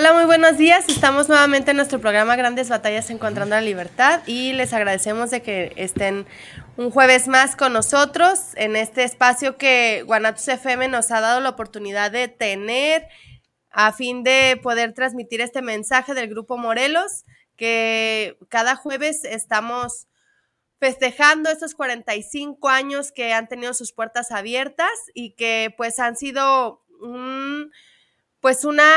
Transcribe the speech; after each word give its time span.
Hola, 0.00 0.14
muy 0.14 0.24
buenos 0.24 0.56
días. 0.56 0.88
Estamos 0.88 1.28
nuevamente 1.28 1.72
en 1.72 1.76
nuestro 1.76 2.00
programa 2.00 2.34
Grandes 2.34 2.70
Batallas 2.70 3.10
Encontrando 3.10 3.54
la 3.54 3.60
Libertad 3.60 4.22
y 4.26 4.54
les 4.54 4.72
agradecemos 4.72 5.30
de 5.30 5.42
que 5.42 5.74
estén 5.76 6.24
un 6.78 6.90
jueves 6.90 7.28
más 7.28 7.54
con 7.54 7.74
nosotros 7.74 8.54
en 8.54 8.76
este 8.76 9.04
espacio 9.04 9.58
que 9.58 10.02
Guanatos 10.06 10.48
FM 10.48 10.88
nos 10.88 11.10
ha 11.10 11.20
dado 11.20 11.42
la 11.42 11.50
oportunidad 11.50 12.10
de 12.10 12.28
tener 12.28 13.08
a 13.68 13.92
fin 13.92 14.24
de 14.24 14.58
poder 14.62 14.94
transmitir 14.94 15.42
este 15.42 15.60
mensaje 15.60 16.14
del 16.14 16.30
Grupo 16.30 16.56
Morelos, 16.56 17.26
que 17.58 18.38
cada 18.48 18.76
jueves 18.76 19.26
estamos 19.26 20.06
festejando 20.78 21.50
estos 21.50 21.74
45 21.74 22.70
años 22.70 23.12
que 23.12 23.34
han 23.34 23.48
tenido 23.48 23.74
sus 23.74 23.92
puertas 23.92 24.30
abiertas 24.30 24.88
y 25.12 25.32
que 25.32 25.74
pues 25.76 25.98
han 25.98 26.16
sido 26.16 26.82
un 27.02 27.70
pues 28.40 28.64
una 28.64 28.90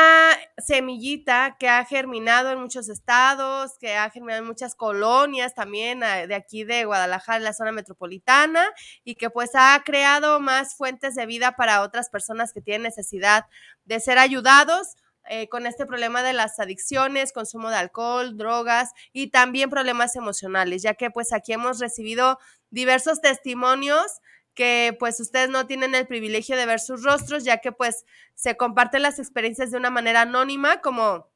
semillita 0.58 1.58
que 1.60 1.68
ha 1.68 1.84
germinado 1.84 2.52
en 2.52 2.60
muchos 2.60 2.88
estados, 2.88 3.78
que 3.78 3.96
ha 3.96 4.10
germinado 4.10 4.42
en 4.42 4.48
muchas 4.48 4.74
colonias 4.74 5.54
también 5.54 6.02
ah, 6.02 6.26
de 6.28 6.36
aquí 6.36 6.64
de 6.64 6.86
Guadalajara, 6.86 7.40
la 7.40 7.54
zona 7.54 7.74
metropolitana, 7.74 8.66
y 9.04 9.16
que 9.16 9.30
pues 9.30 9.52
ha 9.56 9.82
creado 9.86 10.40
más 10.40 10.76
fuentes 10.76 11.16
de 11.16 11.26
vida 11.26 11.58
para 11.58 11.82
otras 11.82 12.10
personas 12.10 12.54
que 12.54 12.62
tienen 12.62 12.84
necesidad 12.84 13.46
de 13.86 14.00
ser 14.00 14.18
ayudados. 14.18 14.96
Eh, 15.30 15.48
con 15.48 15.66
este 15.66 15.86
problema 15.86 16.22
de 16.22 16.34
las 16.34 16.60
adicciones, 16.60 17.32
consumo 17.32 17.70
de 17.70 17.78
alcohol, 17.78 18.36
drogas 18.36 18.92
y 19.14 19.28
también 19.28 19.70
problemas 19.70 20.18
emocionales, 20.18 20.82
ya 20.82 20.96
que 20.96 21.12
pues 21.12 21.32
aquí 21.32 21.54
hemos 21.54 21.80
recibido 21.80 22.40
diversos 22.72 23.22
testimonios 23.22 24.20
que 24.54 24.96
pues 25.00 25.20
ustedes 25.20 25.50
no 25.50 25.68
tienen 25.68 25.96
el 25.96 26.08
privilegio 26.08 26.56
de 26.56 26.66
ver 26.66 26.80
sus 26.80 27.04
rostros, 27.04 27.44
ya 27.44 27.58
que 27.58 27.72
pues 27.72 28.06
se 28.36 28.58
comparten 28.58 29.02
las 29.02 29.20
experiencias 29.20 29.72
de 29.72 29.78
una 29.78 29.90
manera 29.90 30.22
anónima, 30.22 30.82
como, 30.82 31.30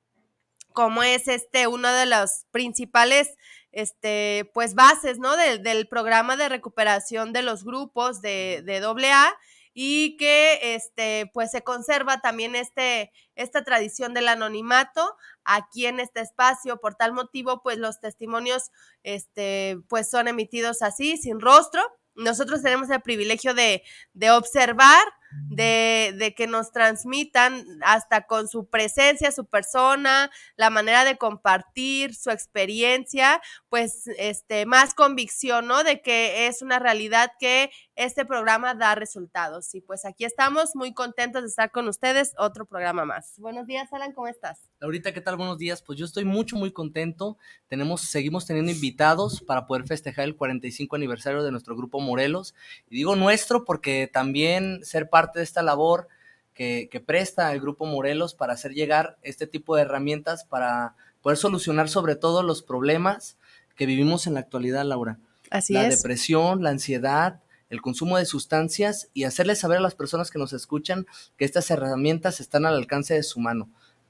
como 0.74 1.04
es 1.04 1.28
este 1.28 1.68
uno 1.68 1.92
de 1.92 2.06
los 2.06 2.46
principales 2.52 3.36
este, 3.72 4.50
pues 4.54 4.76
bases, 4.76 5.20
¿no? 5.20 5.38
del 5.38 5.88
programa 5.88 6.38
de 6.38 6.50
recuperación 6.50 7.34
de 7.34 7.44
los 7.44 7.64
grupos 7.64 8.22
de, 8.22 8.64
de 8.66 8.78
AA 8.78 9.38
y 9.80 10.18
que 10.18 10.74
este, 10.74 11.30
pues 11.36 11.52
se 11.52 11.62
conserva 11.62 12.20
también 12.20 12.56
este, 12.56 13.12
esta 13.36 13.64
tradición 13.64 14.16
del 14.16 14.28
anonimato 14.28 15.16
aquí 15.44 15.86
en 15.86 16.00
este 16.00 16.22
espacio. 16.22 16.78
Por 16.78 16.96
tal 16.96 17.14
motivo, 17.14 17.62
pues 17.62 17.78
los 17.78 18.00
testimonios 18.00 18.72
este, 19.04 19.78
pues 19.88 20.10
son 20.10 20.28
emitidos 20.28 20.82
así, 20.82 21.18
sin 21.18 21.40
rostro 21.40 21.84
nosotros 22.18 22.62
tenemos 22.62 22.90
el 22.90 23.02
privilegio 23.02 23.54
de, 23.54 23.84
de 24.14 24.32
observar, 24.32 25.04
de, 25.50 26.34
que 26.36 26.48
nos 26.48 26.72
transmitan 26.72 27.66
hasta 27.82 28.26
con 28.28 28.48
su 28.48 28.68
presencia, 28.68 29.32
su 29.32 29.46
persona, 29.46 30.32
la 30.56 30.70
manera 30.70 31.04
de 31.04 31.18
compartir, 31.18 32.16
su 32.16 32.30
experiencia, 32.30 33.42
pues 33.70 34.08
este, 34.18 34.66
más 34.66 34.94
convicción, 34.94 35.68
¿no? 35.68 35.84
De 35.84 36.02
que 36.02 36.48
es 36.48 36.62
una 36.62 36.80
realidad 36.80 37.32
que 37.40 37.72
este 37.96 38.26
programa 38.26 38.76
da 38.76 38.96
resultados. 38.96 39.74
Y 39.76 39.82
pues 39.82 40.06
aquí 40.06 40.26
estamos 40.26 40.76
muy 40.76 40.94
contentos 40.94 41.42
de 41.42 41.50
estar 41.50 41.72
con 41.72 41.88
ustedes, 41.88 42.34
otro 42.38 42.66
programa 42.66 43.06
más. 43.06 43.34
Buenos 43.38 43.68
días, 43.68 43.92
Alan, 43.92 44.14
¿cómo 44.14 44.28
estás? 44.28 44.70
Ahorita, 44.82 45.14
¿qué 45.14 45.22
tal? 45.22 45.38
Buenos 45.38 45.58
días. 45.58 45.82
Pues 45.82 45.98
yo 45.98 46.06
estoy 46.06 46.24
mucho, 46.24 46.56
muy 46.56 46.72
contento. 46.72 47.38
Tenemos, 47.68 48.02
seguimos 48.02 48.46
teniendo 48.46 48.72
invitados 48.72 49.42
para 49.42 49.66
poder 49.66 49.86
festejar 49.86 50.26
el 50.26 50.36
45 50.36 50.96
aniversario 50.96 51.44
de 51.44 51.52
nuestro 51.52 51.76
grupo 51.76 52.00
Morelos. 52.00 52.54
Y 52.90 52.98
digo 52.98 53.16
nuestro 53.16 53.66
porque 53.66 54.10
también 54.12 54.84
ser 54.84 55.10
parte 55.10 55.17
de 55.34 55.44
esta 55.44 55.62
labor 55.62 56.08
que, 56.54 56.90
que 56.92 57.00
presta 57.00 57.52
el 57.52 57.62
grupo 57.62 57.86
Morelos 57.86 58.34
para 58.34 58.54
hacer 58.54 58.74
llegar 58.74 59.18
este 59.22 59.48
tipo 59.48 59.76
de 59.76 59.84
herramientas 59.84 60.46
para 60.46 60.96
poder 61.22 61.38
solucionar 61.38 61.90
sobre 61.90 62.16
todo 62.16 62.44
los 62.44 62.64
problemas 62.64 63.38
que 63.76 63.86
vivimos 63.86 64.28
en 64.28 64.34
la 64.34 64.40
actualidad, 64.40 64.86
Laura. 64.86 65.20
Así 65.50 65.74
la 65.74 65.88
es. 65.88 65.98
depresión, 65.98 66.64
la 66.64 66.72
ansiedad, 66.72 67.42
el 67.70 67.82
consumo 67.82 68.18
de 68.18 68.26
sustancias 68.26 69.10
y 69.14 69.26
hacerles 69.26 69.60
saber 69.60 69.78
a 69.78 69.82
las 69.82 69.96
personas 69.96 70.32
que 70.32 70.40
nos 70.40 70.54
escuchan 70.54 71.06
que 71.38 71.46
estas 71.46 71.70
herramientas 71.70 72.40
están 72.40 72.66
al 72.66 72.76
alcance 72.76 73.14
de 73.14 73.24
su 73.24 73.40
mano 73.40 73.70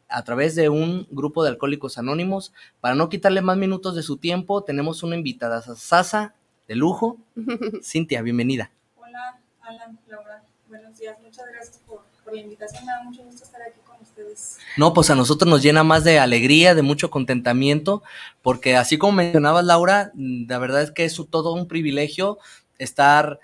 a 0.09 0.24
través 0.24 0.56
de 0.56 0.69
un 0.69 1.07
grupo 1.12 1.44
de 1.44 1.50
alcohólicos 1.50 1.97
anónimos. 1.97 2.53
Para 2.79 2.95
no 2.95 3.09
quitarle 3.09 3.41
más 3.41 3.57
minutos 3.57 3.95
de 3.95 4.03
su 4.03 4.18
tiempo, 4.18 4.63
tenemos 4.63 5.03
una 5.03 5.16
invitada, 5.16 5.62
Sasa, 5.62 6.35
de 6.68 6.75
lujo. 6.75 7.18
Cintia, 7.84 8.22
bienvenida. 8.22 8.72
Hola, 8.95 9.39
Alan, 9.62 10.00
Laura, 10.07 10.44
buenos 10.77 10.97
días. 10.99 11.17
Muchas 11.21 11.45
gracias 11.51 11.79
por, 11.85 12.03
la 12.31 12.41
invitación. 12.41 12.85
Me 12.85 12.91
da 12.91 13.03
mucho 13.03 13.23
gusto 13.23 13.43
estar 13.43 13.61
aquí 13.61 13.79
con 13.85 14.01
ustedes. 14.01 14.57
No, 14.75 14.93
pues 14.93 15.09
a 15.09 15.15
nosotros 15.15 15.49
nos 15.49 15.63
llena 15.63 15.83
más 15.83 16.03
de 16.03 16.19
alegría, 16.19 16.75
de 16.75 16.81
mucho 16.81 17.09
contentamiento, 17.09 18.03
porque 18.41 18.75
así 18.75 18.97
como 18.97 19.13
mencionabas, 19.13 19.65
Laura, 19.65 20.11
la 20.15 20.57
verdad 20.59 20.83
es 20.83 20.91
que 20.91 21.05
es 21.05 21.19
todo 21.29 21.53
un 21.53 21.67
privilegio 21.67 22.38
estar 22.77 23.39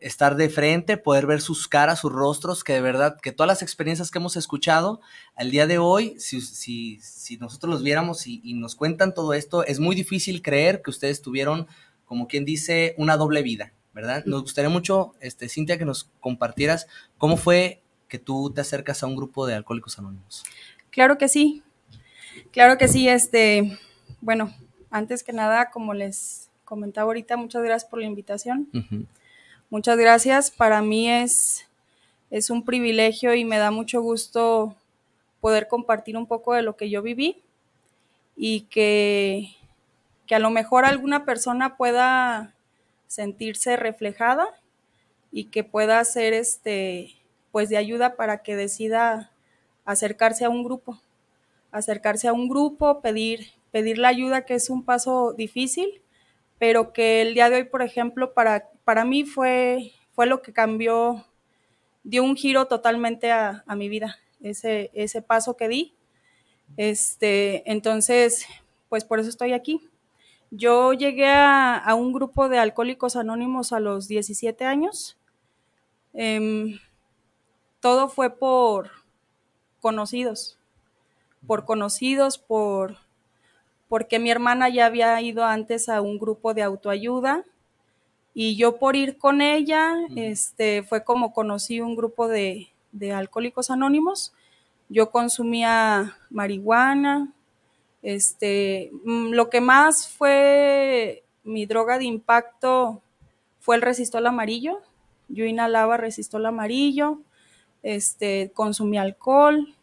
estar 0.00 0.36
de 0.36 0.48
frente, 0.48 0.96
poder 0.96 1.26
ver 1.26 1.42
sus 1.42 1.68
caras, 1.68 2.00
sus 2.00 2.10
rostros, 2.10 2.64
que 2.64 2.72
de 2.72 2.80
verdad, 2.80 3.18
que 3.20 3.32
todas 3.32 3.48
las 3.48 3.60
experiencias 3.60 4.10
que 4.10 4.18
hemos 4.18 4.36
escuchado 4.36 5.00
al 5.34 5.50
día 5.50 5.66
de 5.66 5.76
hoy, 5.76 6.14
si, 6.18 6.40
si, 6.40 6.98
si 7.00 7.36
nosotros 7.36 7.70
los 7.70 7.82
viéramos 7.82 8.26
y, 8.26 8.40
y, 8.42 8.54
nos 8.54 8.76
cuentan 8.76 9.12
todo 9.12 9.34
esto, 9.34 9.62
es 9.64 9.80
muy 9.80 9.94
difícil 9.94 10.40
creer 10.40 10.80
que 10.80 10.90
ustedes 10.90 11.20
tuvieron, 11.20 11.66
como 12.06 12.28
quien 12.28 12.46
dice, 12.46 12.94
una 12.96 13.18
doble 13.18 13.42
vida, 13.42 13.74
¿verdad? 13.94 14.24
Nos 14.26 14.42
gustaría 14.42 14.68
mucho, 14.68 15.14
este, 15.20 15.48
Cintia, 15.48 15.78
que 15.78 15.84
nos 15.84 16.10
compartieras 16.20 16.86
cómo 17.16 17.36
fue 17.36 17.80
que 18.08 18.18
tú 18.18 18.52
te 18.52 18.60
acercas 18.60 19.02
a 19.02 19.06
un 19.06 19.16
grupo 19.16 19.46
de 19.46 19.54
alcohólicos 19.54 19.98
anónimos. 19.98 20.44
Claro 20.90 21.16
que 21.16 21.28
sí, 21.28 21.62
claro 22.50 22.76
que 22.76 22.88
sí, 22.88 23.08
este, 23.08 23.78
bueno, 24.20 24.54
antes 24.90 25.22
que 25.22 25.32
nada, 25.32 25.70
como 25.70 25.94
les 25.94 26.50
comentaba 26.64 27.06
ahorita, 27.06 27.36
muchas 27.36 27.62
gracias 27.62 27.90
por 27.90 28.00
la 28.00 28.06
invitación. 28.06 28.68
Uh 28.72 28.78
-huh. 28.78 29.06
Muchas 29.70 29.98
gracias. 29.98 30.50
Para 30.50 30.82
mí 30.82 31.10
es, 31.10 31.66
es 32.30 32.50
un 32.50 32.64
privilegio 32.64 33.34
y 33.34 33.44
me 33.44 33.58
da 33.58 33.70
mucho 33.70 34.00
gusto 34.02 34.76
poder 35.40 35.68
compartir 35.68 36.16
un 36.16 36.26
poco 36.26 36.54
de 36.54 36.62
lo 36.62 36.76
que 36.76 36.90
yo 36.90 37.02
viví 37.02 37.42
y 38.36 38.62
que, 38.62 39.50
que 40.26 40.34
a 40.34 40.38
lo 40.38 40.50
mejor 40.50 40.84
alguna 40.84 41.24
persona 41.24 41.76
pueda 41.76 42.54
sentirse 43.14 43.76
reflejada 43.76 44.46
y 45.30 45.44
que 45.46 45.64
pueda 45.64 46.04
ser 46.04 46.32
este 46.32 47.14
pues 47.52 47.68
de 47.68 47.76
ayuda 47.76 48.16
para 48.16 48.42
que 48.42 48.56
decida 48.56 49.30
acercarse 49.84 50.44
a 50.44 50.48
un 50.48 50.64
grupo, 50.64 51.00
acercarse 51.70 52.26
a 52.26 52.32
un 52.32 52.48
grupo, 52.48 53.00
pedir, 53.00 53.46
pedir 53.70 53.98
la 53.98 54.08
ayuda, 54.08 54.44
que 54.44 54.54
es 54.54 54.70
un 54.70 54.84
paso 54.84 55.32
difícil, 55.34 56.02
pero 56.58 56.92
que 56.92 57.22
el 57.22 57.34
día 57.34 57.50
de 57.50 57.56
hoy, 57.56 57.64
por 57.64 57.82
ejemplo, 57.82 58.34
para, 58.34 58.70
para 58.84 59.04
mí 59.04 59.24
fue, 59.24 59.92
fue 60.12 60.26
lo 60.26 60.42
que 60.42 60.52
cambió, 60.52 61.24
dio 62.02 62.24
un 62.24 62.34
giro 62.34 62.66
totalmente 62.66 63.30
a, 63.30 63.62
a 63.66 63.76
mi 63.76 63.88
vida, 63.88 64.16
ese, 64.42 64.90
ese 64.94 65.22
paso 65.22 65.56
que 65.56 65.68
di. 65.68 65.94
Este, 66.76 67.70
entonces, 67.70 68.46
pues 68.88 69.04
por 69.04 69.20
eso 69.20 69.28
estoy 69.28 69.52
aquí. 69.52 69.88
Yo 70.56 70.92
llegué 70.92 71.26
a, 71.26 71.76
a 71.76 71.96
un 71.96 72.12
grupo 72.12 72.48
de 72.48 72.58
alcohólicos 72.60 73.16
anónimos 73.16 73.72
a 73.72 73.80
los 73.80 74.06
17 74.06 74.64
años. 74.64 75.16
Eh, 76.12 76.78
todo 77.80 78.08
fue 78.08 78.30
por, 78.30 78.90
conocidos, 79.80 80.58
por 81.46 81.64
conocidos, 81.64 82.38
por 82.38 82.98
porque 83.88 84.18
mi 84.18 84.30
hermana 84.30 84.68
ya 84.68 84.86
había 84.86 85.20
ido 85.20 85.44
antes 85.44 85.88
a 85.88 86.00
un 86.00 86.18
grupo 86.18 86.54
de 86.54 86.62
autoayuda 86.62 87.44
y 88.32 88.56
yo 88.56 88.78
por 88.78 88.96
ir 88.96 89.18
con 89.18 89.42
ella, 89.42 89.94
este, 90.16 90.82
fue 90.82 91.04
como 91.04 91.32
conocí 91.32 91.80
un 91.80 91.96
grupo 91.96 92.28
de, 92.28 92.68
de 92.92 93.12
alcohólicos 93.12 93.70
anónimos. 93.70 94.32
Yo 94.88 95.10
consumía 95.10 96.16
marihuana, 96.30 97.32
este, 98.04 98.90
mm, 99.04 99.30
lo 99.32 99.48
que 99.48 99.62
más 99.62 100.08
fue 100.08 101.24
mi 101.42 101.64
droga 101.64 101.98
de 101.98 102.04
impacto 102.04 103.00
fue 103.60 103.76
el 103.76 103.82
resistol 103.82 104.26
amarillo. 104.26 104.80
Yo 105.28 105.46
inhalaba 105.46 105.96
resistol 105.96 106.44
amarillo, 106.44 107.18
este, 107.82 108.52
consumía 108.54 109.00
alcohol 109.00 109.74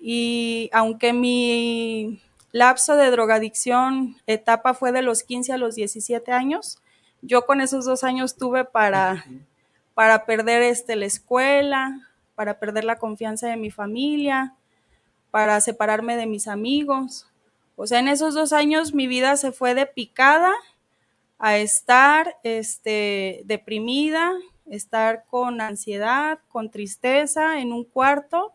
y 0.00 0.70
aunque 0.72 1.12
mi 1.12 2.22
lapso 2.50 2.96
de 2.96 3.10
drogadicción 3.10 4.16
etapa 4.26 4.72
fue 4.72 4.90
de 4.90 5.02
los 5.02 5.22
15 5.22 5.52
a 5.52 5.58
los 5.58 5.74
17 5.74 6.32
años, 6.32 6.78
yo 7.20 7.44
con 7.44 7.60
esos 7.60 7.84
dos 7.84 8.04
años 8.04 8.36
tuve 8.36 8.64
para, 8.64 9.26
para 9.92 10.24
perder 10.24 10.62
este, 10.62 10.96
la 10.96 11.04
escuela, 11.04 12.08
para 12.34 12.58
perder 12.58 12.84
la 12.84 12.98
confianza 12.98 13.48
de 13.48 13.56
mi 13.58 13.70
familia, 13.70 14.54
para 15.30 15.60
separarme 15.60 16.16
de 16.16 16.26
mis 16.26 16.48
amigos. 16.48 17.26
O 17.76 17.86
sea, 17.86 18.00
en 18.00 18.08
esos 18.08 18.34
dos 18.34 18.52
años 18.52 18.94
mi 18.94 19.06
vida 19.06 19.36
se 19.36 19.52
fue 19.52 19.74
de 19.74 19.86
picada 19.86 20.52
a 21.38 21.58
estar 21.58 22.36
este, 22.42 23.42
deprimida, 23.44 24.32
estar 24.70 25.24
con 25.30 25.60
ansiedad, 25.60 26.40
con 26.48 26.70
tristeza 26.70 27.60
en 27.60 27.72
un 27.72 27.84
cuarto, 27.84 28.52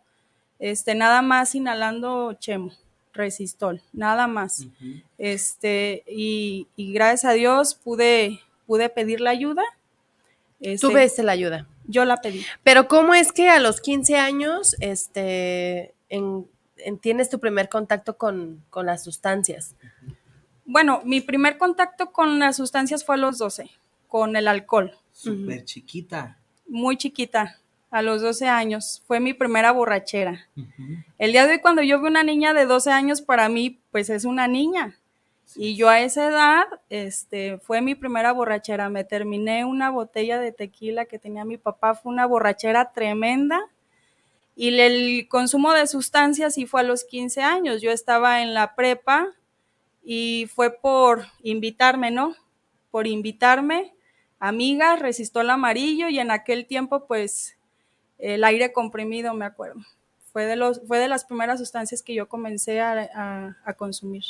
este, 0.59 0.95
nada 0.95 1.21
más 1.21 1.55
inhalando 1.55 2.33
chemo, 2.33 2.71
resistol, 3.13 3.81
nada 3.93 4.27
más. 4.27 4.67
Este, 5.17 6.03
y, 6.07 6.67
y, 6.75 6.93
gracias 6.93 7.31
a 7.31 7.33
Dios 7.33 7.75
pude, 7.75 8.41
pude 8.65 8.89
pedir 8.89 9.21
la 9.21 9.29
ayuda. 9.29 9.63
Este, 10.59 10.85
Tú 10.87 10.93
ves 10.93 11.17
la 11.19 11.31
ayuda. 11.31 11.67
Yo 11.85 12.05
la 12.05 12.17
pedí. 12.17 12.45
Pero 12.63 12.87
¿cómo 12.87 13.13
es 13.13 13.31
que 13.31 13.49
a 13.49 13.59
los 13.59 13.81
15 13.81 14.15
años 14.17 14.75
este, 14.79 15.93
en, 16.09 16.47
tienes 17.01 17.29
tu 17.29 17.39
primer 17.39 17.69
contacto 17.69 18.17
con, 18.17 18.63
con 18.69 18.85
las 18.85 19.03
sustancias? 19.03 19.75
Bueno, 20.65 21.01
mi 21.03 21.21
primer 21.21 21.57
contacto 21.57 22.11
con 22.11 22.39
las 22.39 22.55
sustancias 22.55 23.03
fue 23.03 23.15
a 23.15 23.17
los 23.17 23.37
12, 23.37 23.69
con 24.07 24.35
el 24.35 24.47
alcohol. 24.47 24.97
Súper 25.11 25.59
uh 25.59 25.61
-huh. 25.61 25.65
chiquita. 25.65 26.37
Muy 26.67 26.97
chiquita, 26.97 27.59
a 27.91 28.01
los 28.01 28.21
12 28.21 28.47
años. 28.47 29.03
Fue 29.05 29.19
mi 29.19 29.33
primera 29.33 29.71
borrachera. 29.71 30.47
Uh 30.55 30.61
-huh. 30.61 31.05
El 31.17 31.31
día 31.31 31.45
de 31.45 31.53
hoy 31.53 31.59
cuando 31.59 31.81
yo 31.81 31.99
veo 31.99 32.09
una 32.09 32.23
niña 32.23 32.53
de 32.53 32.65
12 32.65 32.91
años, 32.91 33.21
para 33.21 33.49
mí, 33.49 33.79
pues 33.91 34.09
es 34.09 34.25
una 34.25 34.47
niña. 34.47 34.97
Y 35.55 35.75
yo 35.75 35.89
a 35.89 35.99
esa 35.99 36.27
edad, 36.27 36.65
este, 36.89 37.59
fue 37.59 37.81
mi 37.81 37.95
primera 37.95 38.31
borrachera. 38.31 38.89
Me 38.89 39.03
terminé 39.03 39.65
una 39.65 39.91
botella 39.91 40.39
de 40.39 40.51
tequila 40.51 41.05
que 41.05 41.19
tenía 41.19 41.45
mi 41.45 41.57
papá. 41.57 41.93
Fue 41.93 42.11
una 42.11 42.25
borrachera 42.25 42.91
tremenda. 42.91 43.59
Y 44.55 44.79
el 44.79 45.27
consumo 45.27 45.73
de 45.73 45.87
sustancias 45.87 46.53
sí 46.53 46.65
fue 46.65 46.81
a 46.81 46.83
los 46.83 47.03
15 47.05 47.41
años. 47.41 47.81
Yo 47.81 47.91
estaba 47.91 48.41
en 48.41 48.53
la 48.53 48.75
prepa 48.75 49.29
y 50.03 50.47
fue 50.53 50.71
por 50.71 51.25
invitarme, 51.41 52.11
¿no? 52.11 52.35
Por 52.91 53.07
invitarme, 53.07 53.93
amiga, 54.39 54.95
resistó 54.95 55.41
el 55.41 55.49
amarillo 55.49 56.09
y 56.09 56.19
en 56.19 56.29
aquel 56.29 56.67
tiempo, 56.67 57.07
pues, 57.07 57.57
el 58.19 58.43
aire 58.43 58.71
comprimido, 58.71 59.33
me 59.33 59.45
acuerdo. 59.45 59.81
Fue 60.31 60.45
de, 60.45 60.55
los, 60.55 60.81
fue 60.87 60.99
de 60.99 61.07
las 61.07 61.25
primeras 61.25 61.59
sustancias 61.59 62.01
que 62.01 62.13
yo 62.13 62.27
comencé 62.27 62.81
a, 62.81 63.09
a, 63.13 63.57
a 63.65 63.73
consumir. 63.73 64.23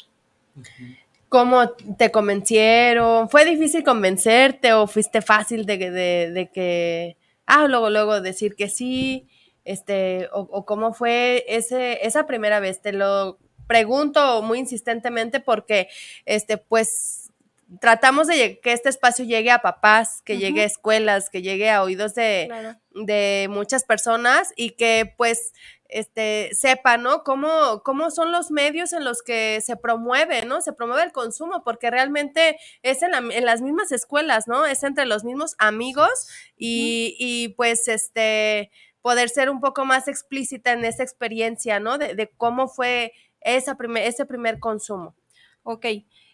¿Cómo 1.30 1.69
te 1.69 2.12
convencieron? 2.12 3.28
¿Fue 3.28 3.44
difícil 3.44 3.84
convencerte 3.84 4.72
o 4.74 4.86
fuiste 4.86 5.22
fácil 5.22 5.66
de, 5.66 5.78
de, 5.78 6.31
de 6.31 6.52
que, 6.52 7.18
ah, 7.46 7.68
luego, 7.68 7.90
luego 7.90 8.22
decir 8.22 8.56
que 8.56 8.69
sí? 8.69 9.28
Este, 9.65 10.30
o, 10.33 10.42
o 10.42 10.65
cómo 10.65 10.94
fue 10.94 11.45
ese, 11.48 12.06
esa 12.06 12.25
primera 12.25 12.60
vez, 12.60 12.81
te 12.81 12.92
lo 12.92 13.39
pregunto 13.68 14.42
muy 14.42 14.60
insistentemente 14.60 15.39
porque, 15.39 15.88
este, 16.25 16.57
pues, 16.57 17.31
tratamos 17.80 18.27
de 18.27 18.60
que 18.60 18.74
este 18.74 18.89
espacio 18.89 19.25
llegue 19.25 19.51
a 19.51 19.60
papás, 19.62 20.21
que 20.24 20.33
uh 20.33 20.36
-huh. 20.36 20.39
llegue 20.39 20.62
a 20.62 20.65
escuelas, 20.65 21.30
que 21.30 21.42
llegue 21.42 21.71
a 21.71 21.81
oídos 21.81 22.13
de, 22.13 22.45
claro. 22.48 22.75
de 22.92 23.48
muchas 23.50 23.83
personas 23.83 24.54
y 24.56 24.71
que, 24.71 25.13
pues, 25.18 25.54
este, 25.88 26.50
sepa, 26.54 26.98
¿no? 26.98 27.24
Cómo, 27.24 27.81
cómo 27.83 28.09
son 28.09 28.31
los 28.31 28.50
medios 28.51 28.94
en 28.94 29.04
los 29.04 29.21
que 29.21 29.62
se 29.62 29.75
promueve, 29.75 30.44
¿no? 30.44 30.62
Se 30.62 30.74
promueve 30.74 31.04
el 31.04 31.12
consumo, 31.12 31.63
porque 31.63 31.92
realmente 31.92 32.57
es 32.81 33.04
en, 33.04 33.12
la, 33.12 33.19
en 33.19 33.45
las 33.45 33.62
mismas 33.62 33.92
escuelas, 33.92 34.48
¿no? 34.48 34.66
Es 34.66 34.83
entre 34.83 35.06
los 35.06 35.24
mismos 35.24 35.56
amigos 35.59 36.27
y, 36.57 37.16
y 37.19 37.50
pues, 37.50 37.88
este, 37.88 38.71
poder 39.04 39.30
ser 39.30 39.52
un 39.52 39.60
poco 39.60 39.86
más 39.86 40.08
explícita 40.08 40.72
en 40.72 40.84
esa 40.84 41.04
experiencia, 41.04 41.80
¿no? 41.80 42.00
De, 42.00 42.16
de 42.16 42.32
cómo 42.38 42.68
fue 42.68 43.14
esa 43.42 43.76
primer, 43.76 44.08
ese 44.08 44.26
primer 44.26 44.60
consumo. 44.60 45.14
Ok, 45.62 45.86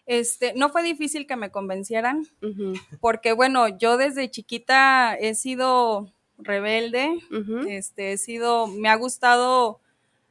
este, 0.06 0.54
no 0.54 0.70
fue 0.70 0.82
difícil 0.82 1.26
que 1.26 1.36
me 1.36 1.50
convencieran, 1.50 2.26
uh 2.42 2.46
-huh. 2.46 2.80
porque 3.00 3.32
bueno, 3.32 3.68
yo 3.68 3.96
desde 3.96 4.30
chiquita 4.30 5.14
he 5.14 5.34
sido 5.34 6.10
rebelde, 6.38 7.10
uh 7.30 7.34
-huh. 7.34 7.68
este, 7.68 8.12
he 8.12 8.18
sido, 8.18 8.66
me 8.66 8.88
ha 8.88 8.94
gustado 8.94 9.80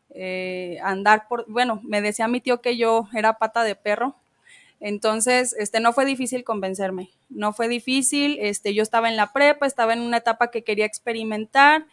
eh, 0.10 0.80
andar 0.82 1.28
por, 1.28 1.46
bueno, 1.48 1.82
me 1.84 2.02
decía 2.02 2.28
mi 2.28 2.42
tío 2.42 2.62
que 2.62 2.76
yo 2.78 3.08
era 3.14 3.38
pata 3.38 3.64
de 3.64 3.76
perro, 3.76 4.16
entonces, 4.82 5.54
este, 5.60 5.82
no 5.82 5.92
fue 5.92 6.06
difícil 6.06 6.44
convencerme, 6.44 7.10
no 7.30 7.52
fue 7.52 7.68
difícil, 7.68 8.38
este, 8.40 8.74
yo 8.74 8.82
estaba 8.82 9.10
en 9.10 9.18
la 9.18 9.34
prepa, 9.34 9.66
estaba 9.66 9.94
en 9.94 10.02
una 10.02 10.18
etapa 10.18 10.52
que 10.52 10.64
quería 10.64 10.86
experimentar, 10.86 11.86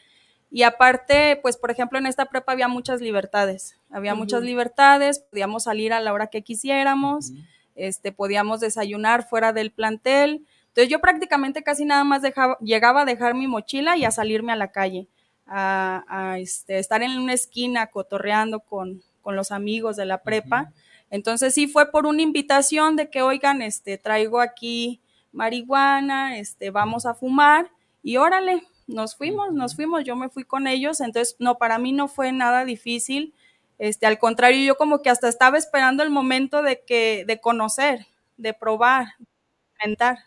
y 0.50 0.62
aparte, 0.62 1.38
pues 1.42 1.56
por 1.56 1.70
ejemplo, 1.70 1.98
en 1.98 2.06
esta 2.06 2.26
prepa 2.26 2.52
había 2.52 2.68
muchas 2.68 3.00
libertades, 3.00 3.78
había 3.90 4.12
uh 4.12 4.16
-huh. 4.16 4.18
muchas 4.18 4.42
libertades, 4.42 5.18
podíamos 5.18 5.64
salir 5.64 5.92
a 5.92 6.00
la 6.00 6.12
hora 6.12 6.28
que 6.28 6.42
quisiéramos, 6.42 7.30
uh 7.30 7.34
-huh. 7.34 7.46
este, 7.74 8.12
podíamos 8.12 8.60
desayunar 8.60 9.28
fuera 9.28 9.52
del 9.52 9.70
plantel. 9.70 10.46
Entonces 10.68 10.88
yo 10.90 11.00
prácticamente 11.00 11.62
casi 11.62 11.84
nada 11.84 12.04
más 12.04 12.22
dejaba, 12.22 12.56
llegaba 12.60 13.02
a 13.02 13.04
dejar 13.04 13.34
mi 13.34 13.46
mochila 13.46 13.96
y 13.96 14.04
a 14.04 14.10
salirme 14.10 14.52
a 14.52 14.56
la 14.56 14.70
calle, 14.72 15.08
a, 15.46 16.04
a 16.08 16.38
este, 16.38 16.78
estar 16.78 17.02
en 17.02 17.18
una 17.18 17.32
esquina 17.32 17.86
cotorreando 17.88 18.60
con, 18.60 19.02
con 19.22 19.36
los 19.36 19.50
amigos 19.50 19.96
de 19.96 20.04
la 20.06 20.22
prepa. 20.22 20.62
Uh 20.62 20.66
-huh. 20.66 20.72
Entonces 21.10 21.54
sí 21.54 21.66
fue 21.66 21.90
por 21.90 22.06
una 22.06 22.22
invitación 22.22 22.96
de 22.96 23.10
que, 23.10 23.22
oigan, 23.22 23.62
este, 23.62 23.96
traigo 23.96 24.40
aquí 24.40 25.00
marihuana, 25.32 26.38
este, 26.38 26.70
vamos 26.70 27.06
a 27.06 27.14
fumar 27.14 27.70
y 28.02 28.16
órale, 28.16 28.62
nos 28.86 29.16
fuimos, 29.16 29.52
nos 29.52 29.74
fuimos, 29.74 30.04
yo 30.04 30.16
me 30.16 30.28
fui 30.28 30.44
con 30.44 30.66
ellos, 30.66 31.00
entonces 31.00 31.36
no, 31.38 31.58
para 31.58 31.78
mí 31.78 31.92
no 31.92 32.08
fue 32.08 32.32
nada 32.32 32.64
difícil, 32.64 33.34
este, 33.78 34.06
al 34.06 34.18
contrario, 34.18 34.64
yo 34.64 34.76
como 34.76 35.02
que 35.02 35.10
hasta 35.10 35.28
estaba 35.28 35.58
esperando 35.58 36.02
el 36.02 36.10
momento 36.10 36.62
de 36.62 36.82
que, 36.84 37.24
de 37.26 37.40
conocer, 37.40 38.06
de 38.36 38.54
probar, 38.54 39.06
de 39.18 39.26
experimentar. 39.72 40.18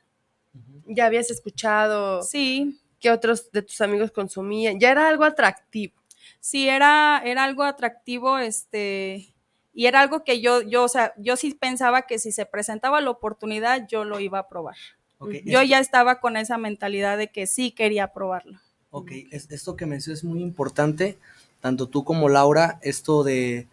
Ya 0.86 1.06
habías 1.06 1.32
escuchado. 1.32 2.22
Sí. 2.22 2.80
Que 3.00 3.12
otros 3.12 3.52
de 3.52 3.62
tus 3.62 3.82
amigos 3.82 4.12
consumían, 4.12 4.80
ya 4.80 4.92
era 4.92 5.08
algo 5.08 5.24
atractivo. 5.24 5.96
Sí, 6.42 6.68
era, 6.68 7.22
era 7.24 7.44
algo 7.44 7.64
atractivo, 7.64 8.38
este, 8.38 9.34
y 9.74 9.86
era 9.86 10.02
algo 10.02 10.24
que 10.24 10.42
yo, 10.42 10.62
yo, 10.62 10.84
o 10.84 10.88
sea, 10.88 11.14
yo 11.18 11.38
sí 11.38 11.54
pensaba 11.54 12.04
que 12.04 12.20
si 12.20 12.32
se 12.32 12.46
presentaba 12.46 13.02
la 13.02 13.10
oportunidad, 13.10 13.88
yo 13.88 14.04
lo 14.04 14.20
iba 14.20 14.40
a 14.40 14.48
probar. 14.50 14.76
Okay. 15.20 15.44
Yo 15.46 15.62
ya 15.64 15.80
estaba 15.80 16.20
con 16.20 16.38
esa 16.38 16.58
mentalidad 16.58 17.18
de 17.18 17.28
que 17.28 17.46
sí 17.46 17.72
quería 17.72 18.14
probarlo. 18.14 18.60
Ok, 18.90 19.12
es, 19.32 19.52
esto 19.52 19.76
que 19.76 19.86
mencionas 19.86 20.20
es 20.20 20.24
muy 20.24 20.42
importante, 20.42 21.18
tanto 21.60 21.88
tú 21.88 22.04
como 22.04 22.30
Laura, 22.30 22.80
esto 22.82 23.24
de, 23.24 23.68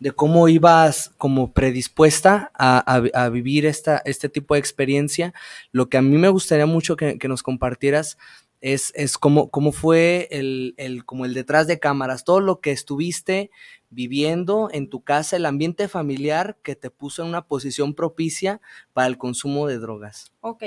de 0.00 0.12
cómo 0.12 0.48
ibas 0.48 1.12
como 1.16 1.52
predispuesta 1.52 2.50
a, 2.54 2.78
a, 2.78 3.24
a, 3.24 3.28
vivir 3.28 3.64
esta, 3.64 4.02
este 4.04 4.28
tipo 4.28 4.54
de 4.54 4.60
experiencia. 4.60 5.32
Lo 5.72 5.88
que 5.88 5.96
a 5.96 6.02
mí 6.02 6.18
me 6.18 6.28
gustaría 6.28 6.66
mucho 6.66 6.96
que, 6.96 7.16
que 7.18 7.28
nos 7.28 7.42
compartieras 7.42 8.18
es, 8.60 8.92
es 8.96 9.18
cómo, 9.18 9.50
cómo 9.50 9.72
fue 9.72 10.28
el, 10.30 10.74
el, 10.76 11.04
como 11.04 11.24
el 11.24 11.34
detrás 11.34 11.66
de 11.66 11.78
cámaras, 11.78 12.24
todo 12.24 12.40
lo 12.40 12.60
que 12.60 12.72
estuviste 12.72 13.50
viviendo 13.90 14.68
en 14.72 14.90
tu 14.90 15.02
casa, 15.02 15.36
el 15.36 15.46
ambiente 15.46 15.88
familiar 15.88 16.58
que 16.62 16.76
te 16.76 16.90
puso 16.90 17.22
en 17.22 17.28
una 17.28 17.46
posición 17.46 17.94
propicia 17.94 18.60
para 18.92 19.06
el 19.06 19.16
consumo 19.16 19.66
de 19.66 19.78
drogas. 19.78 20.32
Ok, 20.40 20.64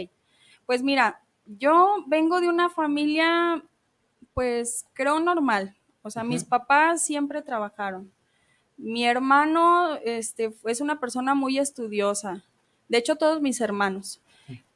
pues 0.65 0.83
mira, 0.83 1.21
yo 1.45 2.03
vengo 2.07 2.39
de 2.41 2.49
una 2.49 2.69
familia, 2.69 3.63
pues 4.33 4.85
creo 4.93 5.19
normal. 5.19 5.75
O 6.03 6.09
sea, 6.09 6.23
uh 6.23 6.25
-huh. 6.25 6.29
mis 6.29 6.43
papás 6.43 7.03
siempre 7.03 7.41
trabajaron. 7.41 8.11
Mi 8.77 9.05
hermano 9.05 9.95
este, 10.03 10.53
es 10.65 10.81
una 10.81 10.99
persona 10.99 11.35
muy 11.35 11.59
estudiosa. 11.59 12.43
De 12.89 12.97
hecho, 12.97 13.15
todos 13.15 13.41
mis 13.41 13.61
hermanos. 13.61 14.19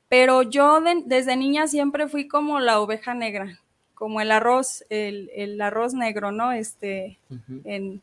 Pero 0.10 0.44
yo 0.44 0.82
de, 0.82 1.02
desde 1.06 1.36
niña 1.36 1.68
siempre 1.68 2.08
fui 2.08 2.28
como 2.28 2.60
la 2.60 2.80
oveja 2.80 3.14
negra. 3.14 3.60
como 3.96 4.20
el 4.22 4.32
arroz, 4.32 4.84
el, 4.90 5.32
el 5.34 5.60
arroz 5.62 5.94
negro, 5.94 6.32
¿no? 6.32 6.52
Este, 6.52 7.18
en, 7.64 8.02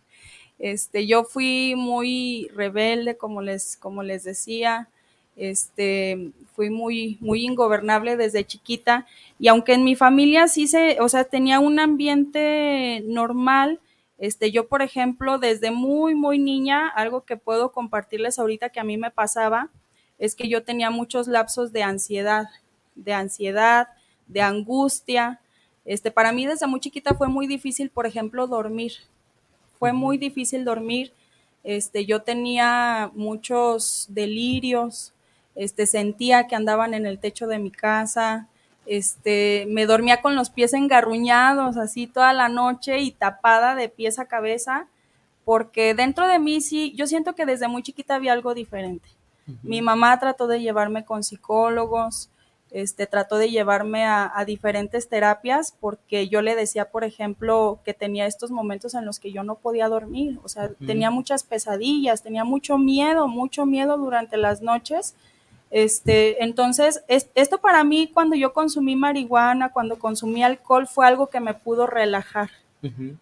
este, 0.59 1.07
yo 1.07 1.23
fui 1.25 1.75
muy 1.77 2.49
rebelde, 2.55 3.17
como 3.17 3.43
les, 3.43 3.77
como 3.77 4.03
les 4.03 4.25
decía, 4.25 4.89
este, 5.37 6.33
fui 6.55 6.71
muy, 6.71 7.19
muy 7.21 7.45
ingobernable 7.45 8.17
desde 8.17 8.45
chiquita 8.45 9.07
y 9.39 9.49
aunque 9.49 9.75
en 9.75 9.85
mi 9.85 9.95
familia 9.95 10.49
sí 10.49 10.67
se, 10.67 11.01
o 11.01 11.09
sea, 11.09 11.25
tenía 11.25 11.61
un 11.61 11.79
ambiente 11.79 13.03
normal, 13.07 13.81
este, 14.19 14.53
yo, 14.53 14.69
por 14.69 14.83
ejemplo, 14.83 15.39
desde 15.39 15.73
muy, 15.73 16.15
muy 16.15 16.39
niña, 16.39 16.87
algo 16.89 17.25
que 17.25 17.37
puedo 17.37 17.73
compartirles 17.73 18.39
ahorita 18.39 18.69
que 18.69 18.79
a 18.79 18.85
mí 18.85 18.97
me 18.97 19.11
pasaba, 19.11 19.71
es 20.19 20.37
que 20.37 20.49
yo 20.49 20.63
tenía 20.63 20.91
muchos 20.91 21.27
lapsos 21.27 21.73
de 21.73 21.83
ansiedad, 21.83 22.47
de 22.95 23.15
ansiedad, 23.15 23.89
de 24.29 24.41
angustia. 24.41 25.41
Este, 25.85 26.13
para 26.13 26.31
mí 26.31 26.47
desde 26.47 26.69
muy 26.69 26.79
chiquita 26.79 27.15
fue 27.15 27.27
muy 27.27 27.49
difícil, 27.49 27.91
por 27.91 28.07
ejemplo, 28.07 28.47
dormir. 28.47 28.93
Fue 29.81 29.93
muy 29.93 30.19
difícil 30.19 30.65
dormir. 30.65 31.13
Este, 31.65 32.07
yo 32.07 32.23
tenía 32.23 33.11
muchos 33.15 34.07
delirios, 34.09 35.13
este, 35.55 35.87
sentía 35.87 36.47
que 36.47 36.57
andaban 36.57 36.95
en 36.95 37.07
el 37.07 37.19
techo 37.19 37.47
de 37.47 37.59
mi 37.59 37.71
casa, 37.71 38.49
este, 38.87 39.67
me 39.69 39.87
dormía 39.87 40.21
con 40.21 40.35
los 40.35 40.51
pies 40.51 40.73
engarruñados 40.75 41.77
así 41.77 42.07
toda 42.07 42.33
la 42.33 42.49
noche 42.49 43.01
y 43.01 43.13
tapada 43.13 43.75
de 43.75 43.89
pies 43.89 44.19
a 44.19 44.27
cabeza, 44.27 44.89
porque 45.45 45.95
dentro 45.95 46.27
de 46.27 46.39
mí 46.39 46.61
sí, 46.61 46.93
yo 46.97 47.07
siento 47.07 47.35
que 47.35 47.47
desde 47.47 47.69
muy 47.69 47.83
chiquita 47.83 48.15
había 48.15 48.33
algo 48.33 48.55
diferente. 48.55 49.09
Mi 49.63 49.83
mamá 49.83 50.19
trató 50.21 50.47
de 50.47 50.61
llevarme 50.61 51.05
con 51.05 51.25
psicólogos, 51.25 52.31
este, 52.71 53.07
trató 53.07 53.37
de 53.37 53.51
llevarme 53.51 54.07
a, 54.07 54.33
diferentes 54.47 55.09
terapias 55.09 55.75
porque 55.79 56.29
yo 56.29 56.43
le 56.43 56.55
decía, 56.55 56.91
por 56.91 57.05
ejemplo, 57.05 57.81
que 57.85 57.93
tenía 57.93 58.27
estos 58.27 58.51
momentos 58.51 58.95
en 58.95 59.05
los 59.05 59.19
que 59.19 59.33
yo 59.33 59.43
no 59.43 59.57
podía 59.57 59.89
dormir, 59.89 60.39
o 60.43 60.49
sea, 60.49 60.71
tenía 60.87 61.11
muchas 61.11 61.43
pesadillas, 61.43 62.23
tenía 62.23 62.45
mucho 62.45 62.79
miedo, 62.79 63.29
mucho 63.29 63.67
miedo 63.67 63.99
durante 63.99 64.37
las 64.37 64.63
noches 64.63 65.17
este, 65.73 66.45
entonces, 66.45 67.03
esto 67.09 67.59
para 67.59 67.83
mí, 67.83 68.11
cuando 68.13 68.37
yo 68.37 68.53
consumí 68.53 68.95
marihuana, 68.95 69.73
cuando 69.73 69.99
consumí 69.99 70.45
alcohol, 70.45 70.87
fue 70.87 71.07
algo 71.07 71.29
que 71.29 71.41
me 71.41 71.55
pudo 71.55 71.87
relajar. 71.87 72.51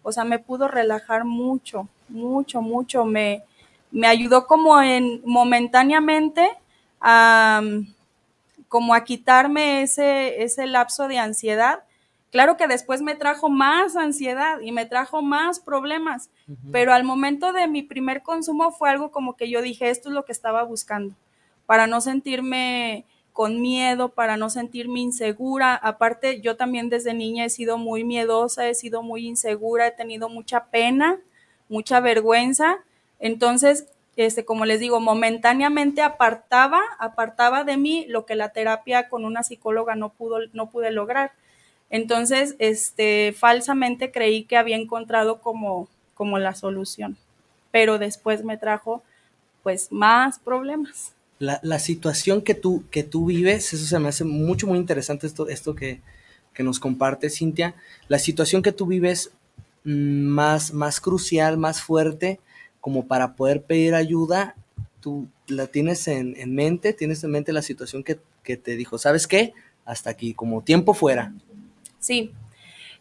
O 0.03 0.11
sea, 0.11 0.25
me 0.25 0.37
pudo 0.37 0.67
relajar 0.67 1.23
mucho, 1.23 1.87
mucho, 2.09 2.61
mucho. 2.61 3.05
Me, 3.05 3.43
me 3.89 4.07
ayudó 4.07 4.47
como 4.47 4.81
en 4.81 5.21
momentáneamente 5.23 6.49
a, 6.99 7.61
como 8.67 8.95
a 8.95 9.05
quitarme 9.05 9.83
ese, 9.83 10.43
ese 10.43 10.67
lapso 10.67 11.07
de 11.07 11.19
ansiedad. 11.19 11.83
Claro 12.31 12.57
que 12.57 12.67
después 12.67 13.01
me 13.01 13.15
trajo 13.15 13.47
más 13.47 13.95
ansiedad 13.95 14.59
y 14.59 14.73
me 14.73 14.85
trajo 14.85 15.21
más 15.21 15.61
problemas, 15.61 16.29
pero 16.71 16.93
al 16.93 17.03
momento 17.05 17.53
de 17.53 17.67
mi 17.67 17.83
primer 17.83 18.23
consumo 18.23 18.71
fue 18.71 18.89
algo 18.89 19.11
como 19.11 19.37
que 19.37 19.49
yo 19.49 19.61
dije, 19.61 19.89
esto 19.89 20.09
es 20.09 20.15
lo 20.15 20.25
que 20.25 20.31
estaba 20.31 20.63
buscando 20.63 21.13
para 21.71 21.87
no 21.87 22.01
sentirme 22.01 23.05
con 23.31 23.61
miedo, 23.61 24.09
para 24.09 24.35
no 24.35 24.49
sentirme 24.49 24.99
insegura. 24.99 25.73
Aparte, 25.73 26.41
yo 26.41 26.57
también 26.57 26.89
desde 26.89 27.13
niña 27.13 27.45
he 27.45 27.49
sido 27.49 27.77
muy 27.77 28.03
miedosa, 28.03 28.67
he 28.67 28.75
sido 28.75 29.03
muy 29.03 29.25
insegura, 29.25 29.87
he 29.87 29.91
tenido 29.91 30.27
mucha 30.27 30.65
pena, 30.65 31.17
mucha 31.69 32.01
vergüenza. 32.01 32.79
Entonces, 33.21 33.87
este, 34.17 34.43
como 34.43 34.65
les 34.65 34.81
digo, 34.81 34.99
momentáneamente 34.99 36.01
apartaba, 36.01 36.81
apartaba 36.99 37.63
de 37.63 37.77
mí 37.77 38.05
lo 38.09 38.25
que 38.25 38.35
la 38.35 38.49
terapia 38.49 39.07
con 39.07 39.23
una 39.23 39.41
psicóloga 39.41 39.95
no 39.95 40.09
pudo, 40.09 40.39
no 40.51 40.69
pude 40.71 40.91
lograr. 40.91 41.31
Entonces, 41.89 42.57
este, 42.59 43.31
falsamente 43.31 44.11
creí 44.11 44.43
que 44.43 44.57
había 44.57 44.75
encontrado 44.75 45.39
como, 45.39 45.87
como 46.15 46.37
la 46.37 46.53
solución, 46.53 47.15
pero 47.71 47.97
después 47.97 48.43
me 48.43 48.57
trajo 48.57 49.03
pues 49.63 49.89
más 49.89 50.37
problemas 50.37 51.15
la, 51.41 51.79
situación 51.79 52.43
que 52.43 52.53
tú, 52.53 52.83
que 52.91 53.03
tú 53.03 53.25
vives, 53.25 53.73
eso 53.73 53.85
se 53.85 53.99
me 53.99 54.09
hace 54.09 54.23
mucho, 54.23 54.67
muy 54.67 54.77
interesante 54.77 55.25
esto, 55.25 55.47
esto 55.49 55.75
que, 55.75 56.01
nos 56.59 56.79
comparte 56.79 57.31
Cintia, 57.31 57.73
la 58.07 58.19
situación 58.19 58.61
que 58.61 58.71
tú 58.71 58.85
vives 58.85 59.31
mm, 59.83 60.25
más, 60.27 60.73
más 60.73 61.01
crucial, 61.01 61.57
más 61.57 61.81
fuerte, 61.81 62.39
como 62.79 63.07
para 63.07 63.33
poder 63.33 63.63
pedir 63.63 63.95
ayuda, 63.95 64.53
tú 64.99 65.27
la 65.47 65.65
tienes 65.65 66.07
en, 66.07 66.35
mente, 66.53 66.93
tienes 66.93 67.23
en 67.23 67.31
mente 67.31 67.51
la 67.51 67.63
situación 67.63 68.03
que, 68.03 68.19
te 68.57 68.75
dijo, 68.75 68.99
¿sabes 68.99 69.25
qué? 69.25 69.53
Hasta 69.85 70.11
aquí, 70.11 70.35
como 70.35 70.61
tiempo 70.61 70.93
fuera. 70.93 71.33
Sí, 71.97 72.31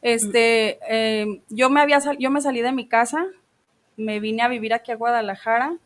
este, 0.01 0.79
eh, 0.89 1.43
yo, 1.51 1.69
me 1.69 1.83
había, 1.83 2.01
yo 2.19 2.31
me 2.31 2.41
salí 2.41 2.63
de 2.63 2.73
mi 2.73 2.89
casa, 2.89 3.27
me 3.99 4.21
vine 4.21 4.41
a 4.41 4.49
vivir 4.49 4.73
aquí 4.73 4.93
a 4.93 4.97
Guadalajara, 4.97 5.77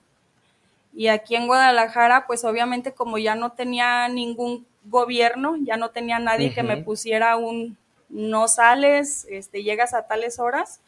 y 0.94 1.08
aquí 1.08 1.34
en 1.34 1.46
Guadalajara, 1.46 2.26
pues 2.26 2.44
obviamente 2.44 2.92
como 2.92 3.18
ya 3.18 3.34
no 3.34 3.52
tenía 3.52 4.08
ningún 4.08 4.66
gobierno, 4.84 5.56
ya 5.56 5.76
no 5.76 5.90
tenía 5.90 6.18
nadie 6.18 6.54
que 6.54 6.62
me 6.62 6.76
pusiera 6.76 7.36
un 7.36 7.76
no 8.08 8.46
sales, 8.46 9.26
este, 9.28 9.64
llegas 9.64 9.92
a 9.92 10.06
tales 10.06 10.38
horas, 10.38 10.80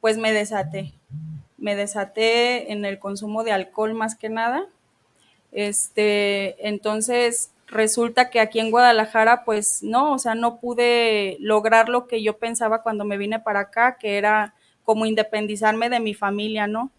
pues 0.00 0.18
me 0.18 0.32
desaté. 0.32 0.92
Me 1.58 1.74
desaté 1.74 2.72
en 2.72 2.84
el 2.84 2.98
consumo 2.98 3.42
de 3.42 3.52
alcohol 3.52 3.94
más 3.94 4.14
que 4.14 4.28
nada. 4.28 4.66
Este, 5.52 6.68
entonces 6.68 7.50
resulta 7.66 8.30
que 8.30 8.40
aquí 8.40 8.60
en 8.60 8.70
Guadalajara, 8.70 9.44
pues 9.44 9.82
no, 9.82 10.12
o 10.12 10.18
sea, 10.18 10.34
no 10.34 10.58
pude 10.58 11.36
lograr 11.40 11.88
lo 11.88 12.06
que 12.06 12.22
yo 12.22 12.38
pensaba 12.38 12.82
cuando 12.82 13.04
me 13.04 13.18
vine 13.18 13.40
para 13.40 13.60
acá, 13.60 13.96
que 13.98 14.16
era 14.16 14.54
como 14.84 15.06
independizarme 15.06 15.90
de 15.90 16.00
mi 16.00 16.14
familia, 16.14 16.66
¿no? 16.66 16.90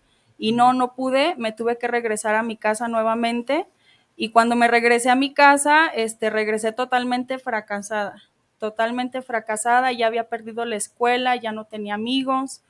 Y 0.41 0.53
no, 0.53 0.74
no 0.74 0.95
pude, 0.95 1.36
me 1.38 1.51
tuve 1.51 1.77
que 1.77 1.88
regresar 1.88 2.33
a 2.33 2.41
mi 2.41 2.57
casa 2.57 2.88
nuevamente. 2.88 3.67
Y 4.15 4.31
cuando 4.31 4.55
me 4.55 4.67
regresé 4.67 5.12
a 5.12 5.15
mi 5.15 5.36
casa, 5.36 5.86
este, 5.86 6.31
regresé 6.31 6.71
totalmente 6.71 7.38
fracasada, 7.38 8.24
totalmente 8.57 9.21
fracasada, 9.21 9.91
ya 9.91 10.07
había 10.07 10.29
perdido 10.29 10.65
la 10.65 10.77
escuela, 10.77 11.36
ya 11.36 11.51
no 11.51 11.65
tenía 11.65 11.93
amigos 11.93 12.63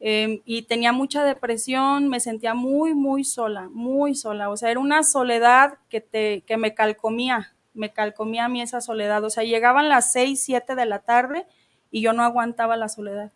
em, 0.00 0.40
y 0.44 0.62
tenía 0.62 0.90
mucha 0.90 1.22
depresión, 1.24 2.08
me 2.08 2.18
sentía 2.18 2.54
muy, 2.54 2.92
muy 2.92 3.22
sola, 3.22 3.68
muy 3.70 4.16
sola, 4.16 4.50
o 4.50 4.56
sea, 4.56 4.72
era 4.72 4.80
una 4.80 5.04
soledad 5.04 5.74
que, 5.90 6.00
te, 6.00 6.40
que 6.40 6.56
me 6.56 6.74
calcomía, 6.74 7.52
me 7.72 7.92
calcomía 7.92 8.46
a 8.46 8.48
mí 8.48 8.62
esa 8.62 8.80
soledad, 8.80 9.22
o 9.22 9.30
sea, 9.30 9.44
llegaban 9.44 9.88
las 9.88 10.10
seis, 10.10 10.42
siete 10.42 10.74
de 10.74 10.86
la 10.86 10.98
tarde 10.98 11.46
y 11.92 12.00
yo 12.00 12.12
no 12.14 12.24
aguantaba 12.24 12.76
la 12.76 12.88
soledad 12.88 13.30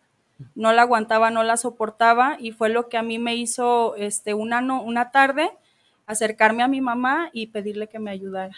no 0.54 0.72
la 0.72 0.82
aguantaba, 0.82 1.30
no 1.30 1.42
la 1.42 1.56
soportaba 1.56 2.36
y 2.38 2.52
fue 2.52 2.68
lo 2.68 2.88
que 2.88 2.96
a 2.96 3.02
mí 3.02 3.18
me 3.18 3.36
hizo 3.36 3.96
este, 3.96 4.34
una, 4.34 4.60
una 4.80 5.10
tarde 5.10 5.50
acercarme 6.06 6.62
a 6.62 6.68
mi 6.68 6.80
mamá 6.80 7.30
y 7.32 7.48
pedirle 7.48 7.88
que 7.88 7.98
me 7.98 8.10
ayudara, 8.10 8.54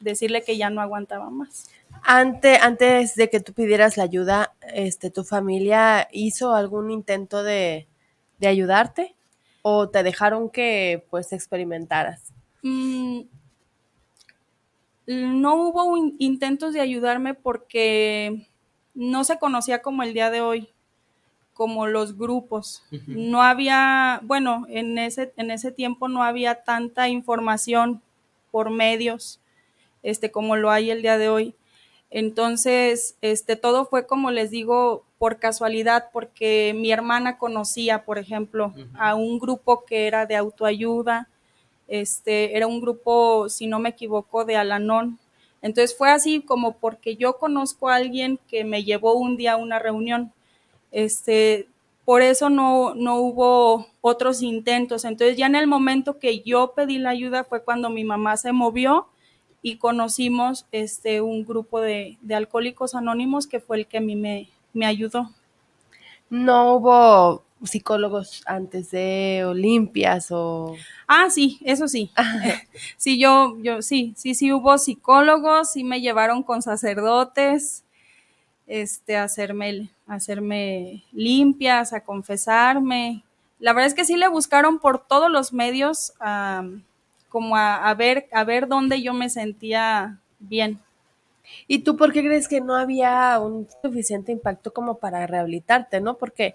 decirle 0.00 0.42
que 0.42 0.56
ya 0.56 0.70
no 0.70 0.80
aguantaba 0.80 1.30
más. 1.30 1.68
Antes, 2.02 2.60
antes 2.62 3.14
de 3.14 3.28
que 3.28 3.40
tú 3.40 3.52
pidieras 3.52 3.96
la 3.96 4.04
ayuda, 4.04 4.54
este, 4.72 5.10
¿tu 5.10 5.24
familia 5.24 6.08
hizo 6.12 6.54
algún 6.54 6.90
intento 6.90 7.42
de, 7.42 7.86
ayudarte 8.42 9.14
o 9.60 9.90
te 9.90 10.02
dejaron 10.02 10.48
que 10.48 11.04
pues 11.10 11.32
experimentaras? 11.32 12.32
Mm, 12.62 13.20
no 15.06 15.54
hubo 15.56 16.14
intentos 16.18 16.72
de 16.72 16.80
ayudarme 16.80 17.34
porque 17.34 18.49
no 18.94 19.24
se 19.24 19.38
conocía 19.38 19.82
como 19.82 20.02
el 20.02 20.14
día 20.14 20.30
de 20.30 20.40
hoy, 20.40 20.68
como 21.54 21.86
los 21.86 22.16
grupos. 22.16 22.82
No 23.06 23.42
había, 23.42 24.20
bueno, 24.22 24.66
en 24.68 24.98
ese, 24.98 25.32
en 25.36 25.50
ese 25.50 25.72
tiempo 25.72 26.08
no 26.08 26.22
había 26.22 26.62
tanta 26.62 27.08
información 27.08 28.00
por 28.50 28.70
medios, 28.70 29.40
este, 30.02 30.30
como 30.30 30.56
lo 30.56 30.70
hay 30.70 30.90
el 30.90 31.02
día 31.02 31.18
de 31.18 31.28
hoy. 31.28 31.54
Entonces, 32.10 33.16
este, 33.20 33.56
todo 33.56 33.84
fue 33.84 34.06
como 34.06 34.30
les 34.30 34.50
digo, 34.50 35.04
por 35.18 35.38
casualidad, 35.38 36.08
porque 36.14 36.74
mi 36.74 36.90
hermana 36.90 37.36
conocía, 37.36 38.06
por 38.06 38.18
ejemplo, 38.18 38.72
a 38.94 39.14
un 39.14 39.38
grupo 39.38 39.84
que 39.84 40.06
era 40.06 40.24
de 40.24 40.34
autoayuda, 40.34 41.28
este, 41.88 42.56
era 42.56 42.66
un 42.66 42.80
grupo, 42.80 43.50
si 43.50 43.66
no 43.66 43.78
me 43.80 43.90
equivoco, 43.90 44.46
de 44.46 44.56
Alanón, 44.56 45.18
entonces 45.62 45.96
fue 45.96 46.10
así 46.10 46.40
como 46.40 46.72
porque 46.72 47.16
yo 47.16 47.38
conozco 47.38 47.88
a 47.88 47.96
alguien 47.96 48.38
que 48.48 48.64
me 48.64 48.84
llevó 48.84 49.14
un 49.14 49.36
día 49.36 49.52
a 49.52 49.56
una 49.56 49.78
reunión. 49.78 50.32
Este, 50.90 51.68
por 52.04 52.22
eso 52.22 52.48
no, 52.50 52.94
no 52.94 53.16
hubo 53.16 53.86
otros 54.00 54.42
intentos. 54.42 55.04
Entonces 55.04 55.36
ya 55.36 55.46
en 55.46 55.56
el 55.56 55.66
momento 55.66 56.18
que 56.18 56.40
yo 56.40 56.72
pedí 56.74 56.98
la 56.98 57.10
ayuda 57.10 57.44
fue 57.44 57.62
cuando 57.62 57.90
mi 57.90 58.04
mamá 58.04 58.36
se 58.36 58.52
movió 58.52 59.08
y 59.62 59.76
conocimos 59.76 60.66
este, 60.72 61.20
un 61.20 61.44
grupo 61.44 61.80
de, 61.80 62.16
alcohólicos 62.30 62.94
anónimos 62.94 63.46
que 63.46 63.60
fue 63.60 63.78
el 63.78 63.86
que 63.86 63.98
a 63.98 64.00
mí 64.00 64.16
me, 64.16 64.48
me 64.72 64.86
ayudó. 64.86 65.30
No 66.30 66.76
hubo 66.76 67.42
psicólogos 67.64 68.42
antes 68.46 68.90
de 68.90 69.44
Olimpias 69.46 70.28
o... 70.30 70.74
Ah, 71.06 71.28
sí, 71.30 71.60
eso 71.64 71.88
sí. 71.88 72.10
sí, 72.96 73.18
yo, 73.18 73.56
yo, 73.62 73.82
sí, 73.82 74.14
sí, 74.16 74.34
sí 74.34 74.52
hubo 74.52 74.78
psicólogos, 74.78 75.72
sí 75.72 75.84
me 75.84 76.00
llevaron 76.00 76.42
con 76.42 76.62
sacerdotes. 76.62 77.84
este, 78.66 79.16
a 79.16 79.24
hacerme, 79.24 79.90
hacerme 80.06 81.04
limpias, 81.12 81.92
a 81.92 82.02
confesarme. 82.04 83.24
La 83.58 83.72
verdad 83.72 83.88
es 83.88 83.94
que 83.94 84.04
sí 84.04 84.16
le 84.16 84.28
buscaron 84.28 84.78
por 84.78 85.06
todos 85.06 85.30
los 85.30 85.52
medios 85.52 86.12
como 87.28 87.56
a, 87.56 87.94
ver, 87.94 88.28
a 88.32 88.44
ver 88.44 88.68
dónde 88.68 89.02
yo 89.02 89.14
me 89.14 89.28
sentía 89.30 90.20
bien. 90.38 90.80
¿Y 91.66 91.80
tú 91.80 91.96
por 91.96 92.12
qué 92.12 92.20
crees 92.22 92.48
que 92.48 92.60
no 92.60 92.76
había 92.76 93.38
un 93.40 93.66
suficiente 93.82 94.32
impacto 94.32 94.72
como 94.72 94.98
para 94.98 95.26
rehabilitarte, 95.26 96.00
no? 96.00 96.16
Porque, 96.16 96.54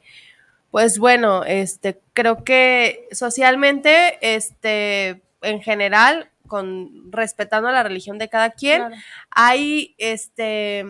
pues 0.76 1.00
bueno, 1.00 1.46
este, 1.46 2.02
creo 2.12 2.44
que 2.44 3.08
socialmente, 3.14 4.18
este, 4.20 5.24
en 5.42 5.62
general, 5.62 6.30
con 6.48 7.14
respetando 7.14 7.72
la 7.72 7.82
religión 7.82 8.18
de 8.18 8.28
cada 8.28 8.50
quien, 8.50 8.84
hay, 9.30 9.96
este, 9.98 10.84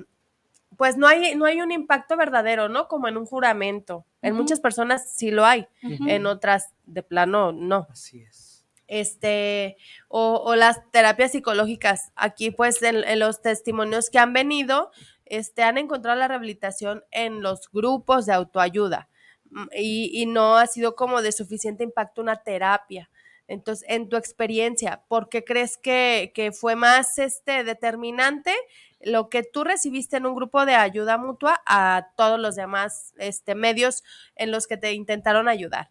pues 0.75 0.97
no 0.97 1.05
hay, 1.05 1.35
no 1.35 1.45
hay 1.45 1.61
un 1.61 1.71
impacto 1.71 2.17
verdadero, 2.17 2.67
¿no? 2.67 2.87
Como 2.87 3.07
en 3.07 3.15
un 3.15 3.27
juramento. 3.27 4.07
En 4.23 4.33
muchas 4.33 4.59
personas 4.59 5.13
sí 5.13 5.29
lo 5.29 5.45
hay, 5.45 5.67
en 5.83 6.25
otras 6.25 6.73
de 6.87 7.03
plano 7.03 7.51
no. 7.51 7.85
Así 7.91 8.21
es 8.21 8.65
este, 8.87 9.77
o, 10.07 10.55
las 10.55 10.81
terapias 10.89 11.31
psicológicas. 11.31 12.11
Aquí, 12.15 12.49
pues, 12.49 12.81
en, 12.81 13.19
los 13.19 13.43
testimonios 13.43 14.09
que 14.09 14.17
han 14.17 14.33
venido, 14.33 14.89
este, 15.25 15.61
han 15.61 15.77
encontrado 15.77 16.17
la 16.17 16.27
rehabilitación 16.27 17.03
en 17.11 17.43
los 17.43 17.69
grupos 17.71 18.25
de 18.25 18.33
autoayuda 18.33 19.09
mm, 19.55 19.67
y, 19.75 20.25
no 20.27 20.57
ha 20.57 20.67
sido 20.67 20.95
como 20.95 21.21
de 21.21 21.31
suficiente 21.31 21.83
impacto 21.83 22.21
una 22.21 22.43
terapia. 22.43 23.09
Entonces, 23.47 23.85
en 23.89 24.09
tu 24.09 24.17
experiencia, 24.17 25.03
¿por 25.07 25.29
qué 25.29 25.43
crees 25.43 25.77
que, 25.77 26.31
que, 26.33 26.51
fue 26.51 26.75
más 26.75 27.17
este, 27.19 27.63
determinante 27.63 28.53
lo 29.01 29.29
que 29.29 29.43
tú 29.43 29.63
recibiste 29.63 30.17
en 30.17 30.25
un 30.25 30.35
grupo 30.35 30.65
de 30.65 30.75
ayuda 30.75 31.17
mutua 31.17 31.61
a 31.65 32.09
todos 32.17 32.39
los 32.39 32.55
demás 32.55 33.13
este, 33.17 33.55
medios 33.55 34.03
en 34.35 34.51
los 34.51 34.67
que 34.67 34.77
te 34.77 34.93
intentaron 34.93 35.47
ayudar? 35.47 35.89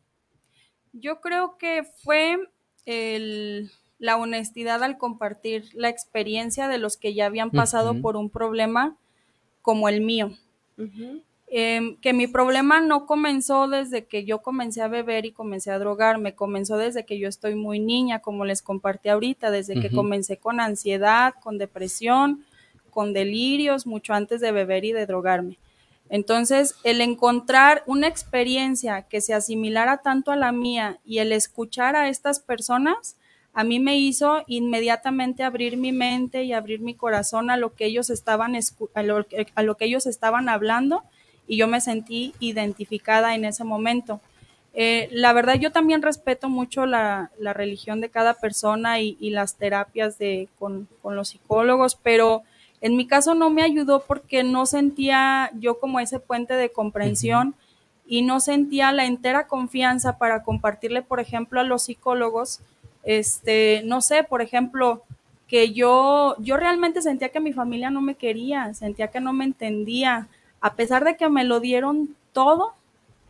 Yo 0.92 1.20
creo 1.20 1.58
que 1.58 1.84
fue 2.02 2.38
la 3.98 4.16
honestidad 4.16 4.82
al 4.82 4.98
compartir 4.98 5.64
la 5.72 5.88
experiencia 5.88 6.68
de 6.68 6.78
los 6.78 6.96
que 6.96 7.14
ya 7.14 7.26
habían 7.26 7.50
pasado 7.50 8.00
por 8.00 8.16
un 8.16 8.30
problema 8.30 8.96
como 9.62 9.88
el 9.88 10.02
mío. 10.02 10.36
Em, 11.56 11.94
que 11.98 12.12
mi 12.12 12.26
problema 12.26 12.80
no 12.80 13.06
comenzó 13.06 13.68
desde 13.68 14.06
que 14.06 14.24
yo 14.24 14.40
comencé 14.40 14.82
a 14.82 14.88
beber 14.88 15.24
y 15.24 15.30
comencé 15.30 15.70
a 15.70 15.78
drogarme, 15.78 16.34
comenzó 16.34 16.76
desde 16.76 17.04
que 17.04 17.16
yo 17.16 17.28
estoy 17.28 17.54
muy 17.54 17.78
niña, 17.78 18.18
como 18.18 18.44
les 18.44 18.60
compartí 18.60 19.08
ahorita, 19.08 19.52
desde 19.52 19.80
que 19.80 19.92
comencé 19.92 20.36
con 20.36 20.58
ansiedad, 20.58 21.32
con 21.40 21.56
depresión, 21.56 22.44
con 22.90 23.12
delirios, 23.12 23.86
mucho 23.86 24.14
antes 24.14 24.40
de 24.40 24.50
beber 24.50 24.84
y 24.84 24.90
de 24.90 25.06
drogarme. 25.06 25.60
Entonces, 26.08 26.74
el 26.82 27.00
encontrar 27.00 27.84
una 27.86 28.08
experiencia 28.08 29.02
que 29.02 29.20
se 29.20 29.32
asimilara 29.32 29.98
tanto 29.98 30.32
a 30.32 30.36
la 30.36 30.50
mía 30.50 30.98
y 31.04 31.18
el 31.18 31.30
escuchar 31.30 31.94
a 31.94 32.08
estas 32.08 32.40
personas, 32.40 33.16
a 33.52 33.62
mí 33.62 33.78
me 33.78 33.96
hizo 33.96 34.42
inmediatamente 34.48 35.44
abrir 35.44 35.76
mi 35.76 35.92
mente 35.92 36.42
y 36.42 36.52
abrir 36.52 36.80
mi 36.80 36.94
corazón 36.94 37.48
a 37.48 37.56
lo 37.56 37.76
que 37.76 37.84
ellos 37.84 38.10
estaban, 38.10 38.56
a 38.56 39.02
lo, 39.04 39.76
que 39.76 39.84
ellos 39.84 40.06
estaban 40.06 40.48
hablando 40.48 41.04
y 41.46 41.56
yo 41.56 41.66
me 41.68 41.80
sentí 41.80 42.34
identificada 42.40 43.34
en 43.34 43.44
ese 43.44 43.64
momento. 43.64 44.20
Eh, 44.72 45.08
la 45.12 45.32
verdad, 45.32 45.54
yo 45.54 45.70
también 45.70 46.02
respeto 46.02 46.48
mucho 46.48 46.86
la, 46.86 47.30
religión 47.38 48.00
de 48.00 48.08
cada 48.08 48.34
persona 48.34 49.00
y, 49.00 49.30
las 49.30 49.56
terapias 49.56 50.18
de, 50.18 50.48
con, 50.58 50.88
con 51.00 51.14
los 51.16 51.28
psicólogos, 51.28 51.94
pero 51.94 52.42
en 52.80 52.96
mi 52.96 53.06
caso 53.06 53.34
no 53.34 53.50
me 53.50 53.62
ayudó 53.62 54.04
porque 54.06 54.42
no 54.42 54.66
sentía 54.66 55.50
yo 55.58 55.78
como 55.78 56.00
ese 56.00 56.18
puente 56.18 56.54
de 56.54 56.70
comprensión 56.70 57.54
y 58.06 58.22
no 58.22 58.40
sentía 58.40 58.92
la 58.92 59.06
entera 59.06 59.46
confianza 59.46 60.18
para 60.18 60.42
compartirle, 60.42 61.02
por 61.02 61.20
ejemplo, 61.20 61.60
a 61.60 61.64
los 61.64 61.84
psicólogos, 61.84 62.60
este, 63.04 63.82
no 63.84 64.00
sé, 64.00 64.24
por 64.24 64.42
ejemplo, 64.42 65.02
que 65.48 65.72
yo, 65.72 66.36
yo 66.40 66.56
realmente 66.56 67.00
sentía 67.00 67.30
que 67.30 67.40
mi 67.40 67.52
familia 67.52 67.90
no 67.90 68.00
me 68.00 68.16
quería, 68.16 68.74
sentía 68.74 69.08
que 69.08 69.20
no 69.20 69.32
me 69.32 69.44
entendía, 69.44 70.28
a 70.64 70.76
pesar 70.76 71.04
de 71.04 71.14
que 71.18 71.28
me 71.28 71.44
lo 71.44 71.60
dieron 71.60 72.16
todo, 72.32 72.72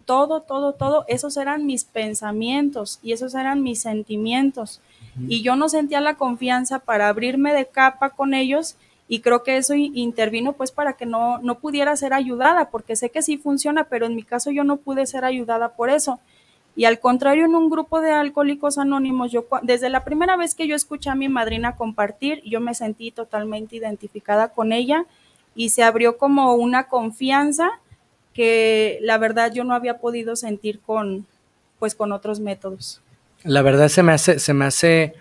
todo, 0.04 0.42
todo, 0.42 0.72
todo, 0.74 1.04
esos 1.08 1.36
eran 1.36 1.66
mis 1.66 1.82
pensamientos 1.82 3.00
y 3.02 3.10
esos 3.10 3.34
eran 3.34 3.60
mis 3.60 3.80
sentimientos. 3.80 4.80
Y 5.26 5.42
yo 5.42 5.56
no 5.56 5.68
sentía 5.68 6.00
la 6.00 6.14
confianza 6.14 6.78
para 6.78 7.08
abrirme 7.08 7.52
de 7.52 7.66
capa 7.66 8.10
con 8.10 8.34
ellos 8.34 8.76
y 9.08 9.18
creo 9.18 9.42
que 9.42 9.56
eso 9.56 9.74
intervino 9.74 10.52
pues 10.52 10.70
para 10.70 10.92
que 10.92 11.06
no, 11.06 11.38
no 11.38 11.58
pudiera 11.58 11.96
ser 11.96 12.14
ayudada, 12.14 12.70
porque 12.70 12.94
sé 12.94 13.10
que 13.10 13.20
sí 13.20 13.36
funciona, 13.36 13.82
pero 13.82 14.06
en 14.06 14.14
mi 14.14 14.22
caso 14.22 14.52
yo 14.52 14.62
no 14.62 14.76
pude 14.76 15.04
ser 15.04 15.24
ayudada 15.24 15.70
por 15.70 15.90
eso. 15.90 16.20
Y 16.76 16.84
al 16.84 17.00
contrario, 17.00 17.46
en 17.46 17.56
un 17.56 17.68
grupo 17.68 18.00
de 18.00 18.12
alcohólicos 18.12 18.78
anónimos, 18.78 19.32
yo 19.32 19.44
desde 19.62 19.90
la 19.90 20.04
primera 20.04 20.36
vez 20.36 20.54
que 20.54 20.68
yo 20.68 20.76
escuché 20.76 21.10
a 21.10 21.16
mi 21.16 21.28
madrina 21.28 21.74
compartir, 21.74 22.42
yo 22.44 22.60
me 22.60 22.74
sentí 22.74 23.10
totalmente 23.10 23.74
identificada 23.74 24.50
con 24.50 24.70
ella 24.72 25.04
y 25.54 25.70
se 25.70 25.82
abrió 25.82 26.16
como 26.18 26.54
una 26.54 26.88
confianza 26.88 27.70
que 28.32 28.98
la 29.00 29.18
verdad 29.18 29.52
yo 29.52 29.64
no 29.64 29.74
había 29.74 29.98
podido 29.98 30.36
sentir 30.36 30.80
con 30.80 31.26
pues 31.78 31.94
con 31.94 32.12
otros 32.12 32.40
métodos. 32.40 33.00
La 33.42 33.62
verdad 33.62 33.88
se 33.88 34.02
me 34.02 34.12
hace 34.12 34.38
se 34.38 34.54
me 34.54 34.64
hace 34.64 35.14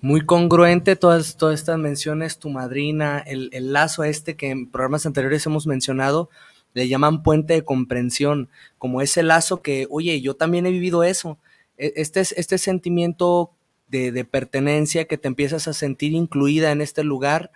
muy 0.00 0.22
congruente 0.22 0.96
todas, 0.96 1.36
todas 1.36 1.60
estas 1.60 1.78
menciones, 1.78 2.38
tu 2.38 2.48
madrina, 2.48 3.18
el, 3.18 3.50
el, 3.52 3.72
lazo 3.72 4.02
este 4.04 4.34
que 4.34 4.50
en 4.50 4.66
programas 4.66 5.04
anteriores 5.04 5.44
hemos 5.44 5.66
mencionado, 5.66 6.30
le 6.72 6.88
llaman 6.88 7.22
puente 7.22 7.54
de 7.54 7.64
comprensión, 7.64 8.48
como 8.78 9.02
ese 9.02 9.22
lazo 9.22 9.60
que, 9.60 9.86
oye, 9.90 10.20
yo 10.20 10.34
también 10.34 10.66
he 10.66 10.70
vivido 10.70 11.04
eso. 11.04 11.38
E, 11.76 11.92
este, 11.96 12.20
este 12.20 12.58
sentimiento 12.58 13.50
de, 13.88 14.12
de 14.12 14.24
pertenencia 14.24 15.06
que 15.06 15.18
te 15.18 15.28
empiezas 15.28 15.68
a 15.68 15.74
sentir 15.74 16.12
incluida 16.12 16.70
en 16.70 16.80
este 16.80 17.04
lugar, 17.04 17.50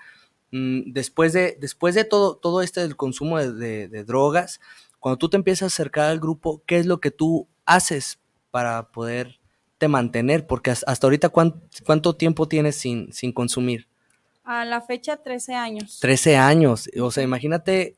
después 0.86 1.32
de, 1.32 1.56
después 1.60 1.94
de 1.94 2.04
todo, 2.04 2.36
todo 2.36 2.62
este 2.62 2.80
del 2.80 2.96
consumo 2.96 3.38
de, 3.38 3.88
de 3.88 4.04
drogas, 4.04 4.60
cuando 5.00 5.18
tú 5.18 5.28
te 5.28 5.36
empiezas 5.36 5.62
a 5.62 5.66
acercar 5.66 6.10
al 6.10 6.20
grupo, 6.20 6.62
¿qué 6.66 6.78
es 6.78 6.86
lo 6.86 7.00
que 7.00 7.10
tú 7.10 7.48
haces 7.66 8.18
para 8.50 8.90
poder 8.90 9.40
mantener? 9.88 10.46
Porque 10.46 10.70
hasta 10.70 11.06
ahorita, 11.06 11.28
¿cuánto, 11.28 12.16
tiempo 12.16 12.48
tienes 12.48 12.76
sin, 12.76 13.12
sin 13.12 13.32
consumir? 13.32 13.88
A 14.44 14.64
la 14.64 14.80
fecha, 14.80 15.16
13 15.16 15.54
años. 15.54 15.98
13 16.00 16.36
años. 16.36 16.90
O 17.00 17.10
sea, 17.10 17.22
imagínate, 17.22 17.96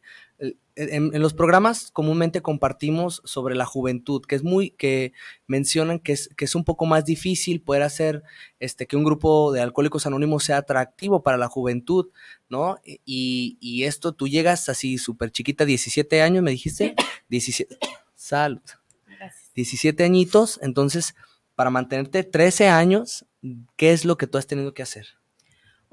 en, 0.77 1.11
los 1.21 1.33
programas 1.33 1.91
comúnmente 1.91 2.43
compartimos 2.43 3.23
sobre 3.25 3.55
la 3.55 3.65
juventud, 3.65 4.23
que 4.23 4.35
es 4.35 4.43
muy, 4.43 4.71
que 4.71 5.13
mencionan 5.47 5.99
que 5.99 6.13
es, 6.13 6.29
que 6.37 6.45
es 6.45 6.55
un 6.55 6.65
poco 6.65 6.85
más 6.87 7.05
difícil 7.05 7.63
poder 7.63 7.83
hacer 7.83 8.23
este, 8.61 8.87
que 8.87 8.97
un 8.97 9.05
grupo 9.05 9.53
de 9.53 9.63
alcohólicos 9.63 10.07
anónimos 10.07 10.45
sea 10.45 10.59
atractivo 10.59 11.23
para 11.23 11.39
la 11.39 11.49
juventud, 11.49 12.11
¿no? 12.49 12.79
Y, 12.85 13.57
y 13.61 13.85
esto, 13.85 14.13
tú 14.13 14.29
llegas 14.29 14.69
así 14.69 14.99
súper 14.99 15.31
chiquita, 15.31 15.65
17 15.65 16.21
años, 16.21 16.43
me 16.43 16.51
dijiste, 16.51 16.95
17, 17.29 17.79
salud. 18.15 18.61
17 19.55 20.05
añitos, 20.05 20.61
entonces 20.63 21.15
para 21.55 21.71
mantenerte 21.71 22.23
13 22.23 22.69
años, 22.69 23.25
¿qué 23.77 23.93
es 23.93 24.05
lo 24.05 24.19
que 24.19 24.27
tú 24.27 24.37
has 24.37 24.47
tenido 24.47 24.75
que 24.75 24.83
hacer? 24.83 25.07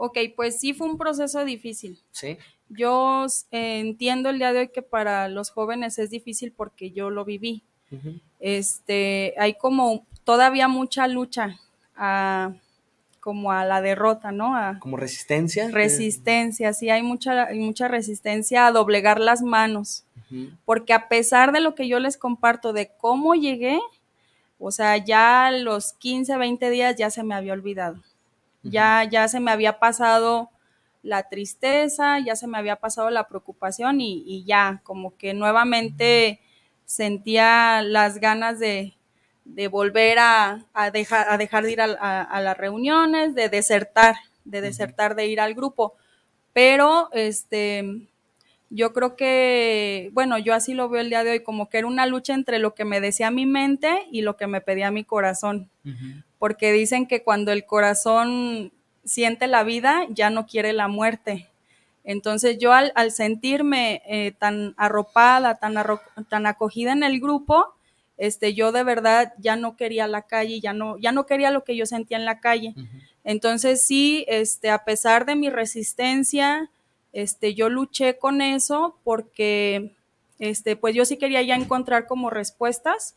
Ok, 0.05 0.17
pues 0.35 0.59
sí 0.59 0.73
fue 0.73 0.87
un 0.87 0.97
proceso 0.97 1.45
difícil. 1.45 1.97
Sí. 2.11 2.37
Yo 2.67 3.25
eh, 3.51 3.79
entiendo 3.79 4.29
el 4.29 4.37
día 4.37 4.51
de 4.51 4.59
hoy 4.59 4.67
que 4.67 4.81
para 4.81 5.29
los 5.29 5.49
jóvenes 5.49 5.97
es 5.97 6.09
difícil 6.09 6.51
porque 6.51 6.91
yo 6.91 7.09
lo 7.09 7.23
viví. 7.23 7.63
Este, 8.41 9.33
hay 9.37 9.53
como 9.53 10.05
todavía 10.25 10.67
mucha 10.67 11.07
lucha 11.07 11.57
a, 11.95 12.51
como 13.21 13.53
a 13.53 13.63
la 13.63 13.79
derrota, 13.79 14.33
¿no? 14.33 14.57
A, 14.57 14.77
como 14.79 14.97
resistencia. 14.97 15.69
Resistencia, 15.71 16.73
sí, 16.73 16.89
hay 16.89 17.01
mucha, 17.01 17.45
hay 17.45 17.59
mucha 17.59 17.87
resistencia 17.87 18.67
a 18.67 18.73
doblegar 18.73 19.21
las 19.21 19.41
manos. 19.41 20.03
Porque 20.65 20.91
a 20.91 21.07
pesar 21.07 21.53
de 21.53 21.61
lo 21.61 21.75
que 21.75 21.87
yo 21.87 21.99
les 21.99 22.17
comparto 22.17 22.73
de 22.73 22.91
cómo 22.97 23.35
llegué, 23.35 23.79
o 24.59 24.71
sea, 24.71 24.97
ya 24.97 25.49
los 25.51 25.93
15, 25.93 26.35
20 26.35 26.69
días 26.71 26.95
ya 26.97 27.09
se 27.09 27.23
me 27.23 27.35
había 27.35 27.53
olvidado. 27.53 28.01
Ya, 28.63 29.03
ya 29.03 29.27
se 29.27 29.39
me 29.39 29.51
había 29.51 29.79
pasado 29.79 30.49
la 31.03 31.27
tristeza, 31.27 32.19
ya 32.19 32.35
se 32.35 32.47
me 32.47 32.57
había 32.57 32.77
pasado 32.77 33.09
la 33.09 33.27
preocupación 33.27 33.99
y, 33.99 34.43
ya, 34.45 34.81
como 34.83 35.17
que 35.17 35.33
nuevamente 35.33 36.39
sentía 36.85 37.81
las 37.81 38.19
ganas 38.19 38.59
de, 38.59 38.95
volver 39.69 40.17
a, 40.19 40.65
dejar, 40.93 41.29
a 41.29 41.37
dejar 41.37 41.65
de 41.65 41.71
ir 41.73 41.81
a, 41.81 42.41
las 42.41 42.57
reuniones, 42.57 43.35
de 43.35 43.49
desertar, 43.49 44.15
de 44.45 44.61
desertar 44.61 45.15
de 45.15 45.27
ir 45.27 45.41
al 45.41 45.53
grupo. 45.53 45.95
Pero, 46.53 47.09
este, 47.11 48.07
yo 48.69 48.93
creo 48.93 49.15
que, 49.15 50.09
bueno, 50.13 50.39
yo 50.39 50.53
así 50.53 50.73
lo 50.73 50.87
veo 50.87 51.01
el 51.01 51.09
día 51.09 51.23
de 51.23 51.31
hoy, 51.31 51.43
como 51.43 51.69
que 51.69 51.79
era 51.79 51.87
una 51.87 52.05
lucha 52.05 52.33
entre 52.33 52.59
lo 52.59 52.73
que 52.73 52.85
me 52.85 53.01
decía 53.01 53.29
mi 53.29 53.45
mente 53.45 54.07
y 54.09 54.21
lo 54.21 54.37
que 54.37 54.47
me 54.47 54.61
pedía 54.61 54.89
mi 54.89 55.03
corazón. 55.03 55.69
Porque 56.43 56.73
dicen 56.73 57.07
que 57.07 57.23
cuando 57.23 57.53
el 57.53 57.65
corazón 57.65 58.73
siente 59.05 59.47
la 59.47 59.63
vida, 59.63 60.05
ya 60.09 60.29
no 60.29 60.45
quiere 60.45 60.73
la 60.73 60.89
muerte. 60.89 61.47
Entonces 62.03 62.57
yo 62.57 62.73
al, 62.73 62.91
sentirme 63.13 64.01
eh, 64.05 64.33
tan 64.37 64.73
arropada, 64.75 65.55
tan, 65.55 65.73
tan 66.27 66.45
acogida 66.45 66.91
en 66.91 67.03
el 67.03 67.21
grupo, 67.21 67.73
este, 68.17 68.53
yo 68.53 68.73
de 68.73 68.83
verdad 68.83 69.31
ya 69.37 69.55
no 69.55 69.77
quería 69.77 70.05
la 70.07 70.23
calle, 70.23 70.59
ya 70.59 70.73
no, 70.73 70.97
ya 70.97 71.13
no 71.13 71.25
quería 71.25 71.49
lo 71.49 71.63
que 71.63 71.77
yo 71.77 71.85
sentía 71.85 72.17
en 72.17 72.25
la 72.25 72.41
calle. 72.41 72.75
Entonces 73.23 73.85
sí, 73.85 74.25
este, 74.27 74.69
a 74.69 74.83
pesar 74.83 75.25
de 75.25 75.37
mi 75.37 75.49
resistencia, 75.49 76.69
este, 77.13 77.53
yo 77.53 77.69
luché 77.69 78.17
con 78.17 78.41
eso 78.41 78.97
porque, 79.05 79.95
este, 80.39 80.75
pues 80.75 80.93
yo 80.93 81.05
sí 81.05 81.15
quería 81.15 81.41
ya 81.41 81.55
encontrar 81.55 82.05
como 82.05 82.29
respuestas. 82.29 83.15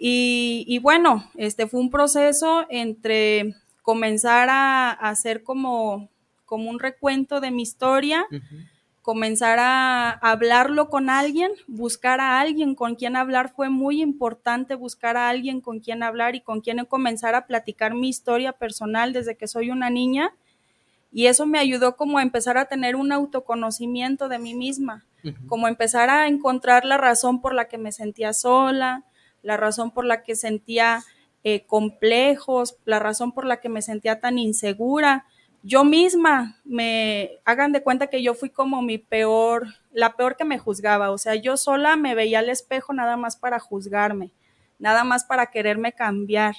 Y, 0.00 0.78
bueno, 0.78 1.28
este 1.34 1.66
fue 1.66 1.80
un 1.80 1.90
proceso 1.90 2.64
entre 2.70 3.54
comenzar 3.82 4.48
a, 4.48 4.92
hacer 4.92 5.42
como, 5.42 6.08
como 6.46 6.70
un 6.70 6.78
recuento 6.78 7.40
de 7.40 7.50
mi 7.50 7.62
historia, 7.62 8.24
comenzar 9.02 9.58
a 9.58 10.10
hablarlo 10.10 10.88
con 10.88 11.10
alguien, 11.10 11.50
buscar 11.66 12.20
a 12.20 12.38
alguien 12.40 12.76
con 12.76 12.94
quien 12.94 13.16
hablar. 13.16 13.52
Fue 13.56 13.70
muy 13.70 14.00
importante 14.00 14.76
buscar 14.76 15.16
a 15.16 15.30
alguien 15.30 15.60
con 15.60 15.80
quien 15.80 16.04
hablar 16.04 16.36
y 16.36 16.42
con 16.42 16.60
quien 16.60 16.84
comenzar 16.84 17.34
a 17.34 17.46
platicar 17.46 17.94
mi 17.94 18.08
historia 18.08 18.52
personal 18.52 19.12
desde 19.12 19.36
que 19.36 19.48
soy 19.48 19.70
una 19.70 19.90
niña. 19.90 20.32
Y 21.10 21.26
eso 21.26 21.46
me 21.46 21.58
ayudó 21.58 21.96
como 21.96 22.18
a 22.18 22.22
empezar 22.22 22.58
a 22.58 22.66
tener 22.66 22.94
un 22.94 23.10
autoconocimiento 23.10 24.28
de 24.28 24.38
mí 24.38 24.54
misma, 24.54 25.04
como 25.48 25.66
empezar 25.66 26.10
a 26.10 26.28
encontrar 26.28 26.84
la 26.84 26.98
razón 26.98 27.40
por 27.40 27.54
la 27.54 27.66
que 27.66 27.78
me 27.78 27.92
sentía 27.92 28.32
sola, 28.34 29.04
la 29.42 29.56
razón 29.56 29.90
por 29.90 30.04
la 30.04 30.22
que 30.22 30.36
sentía 30.36 31.04
eh, 31.44 31.64
complejos, 31.66 32.76
la 32.84 32.98
razón 32.98 33.32
por 33.32 33.46
la 33.46 33.60
que 33.60 33.68
me 33.68 33.82
sentía 33.82 34.20
tan 34.20 34.38
insegura 34.38 35.26
yo 35.62 35.84
misma 35.84 36.56
me 36.64 37.32
hagan 37.44 37.72
de 37.72 37.82
cuenta 37.82 38.06
que 38.06 38.22
yo 38.22 38.34
fui 38.34 38.50
como 38.50 38.80
mi 38.82 38.98
peor, 38.98 39.66
la 39.92 40.14
peor 40.16 40.36
que 40.36 40.44
me 40.44 40.58
juzgaba, 40.58 41.10
o 41.10 41.18
sea, 41.18 41.34
yo 41.34 41.56
sola 41.56 41.96
me 41.96 42.14
veía 42.14 42.38
al 42.38 42.48
espejo 42.48 42.92
nada 42.92 43.16
más 43.16 43.36
para 43.36 43.58
juzgarme, 43.58 44.30
nada 44.78 45.04
más 45.04 45.24
para 45.24 45.46
quererme 45.46 45.92
cambiar. 45.92 46.54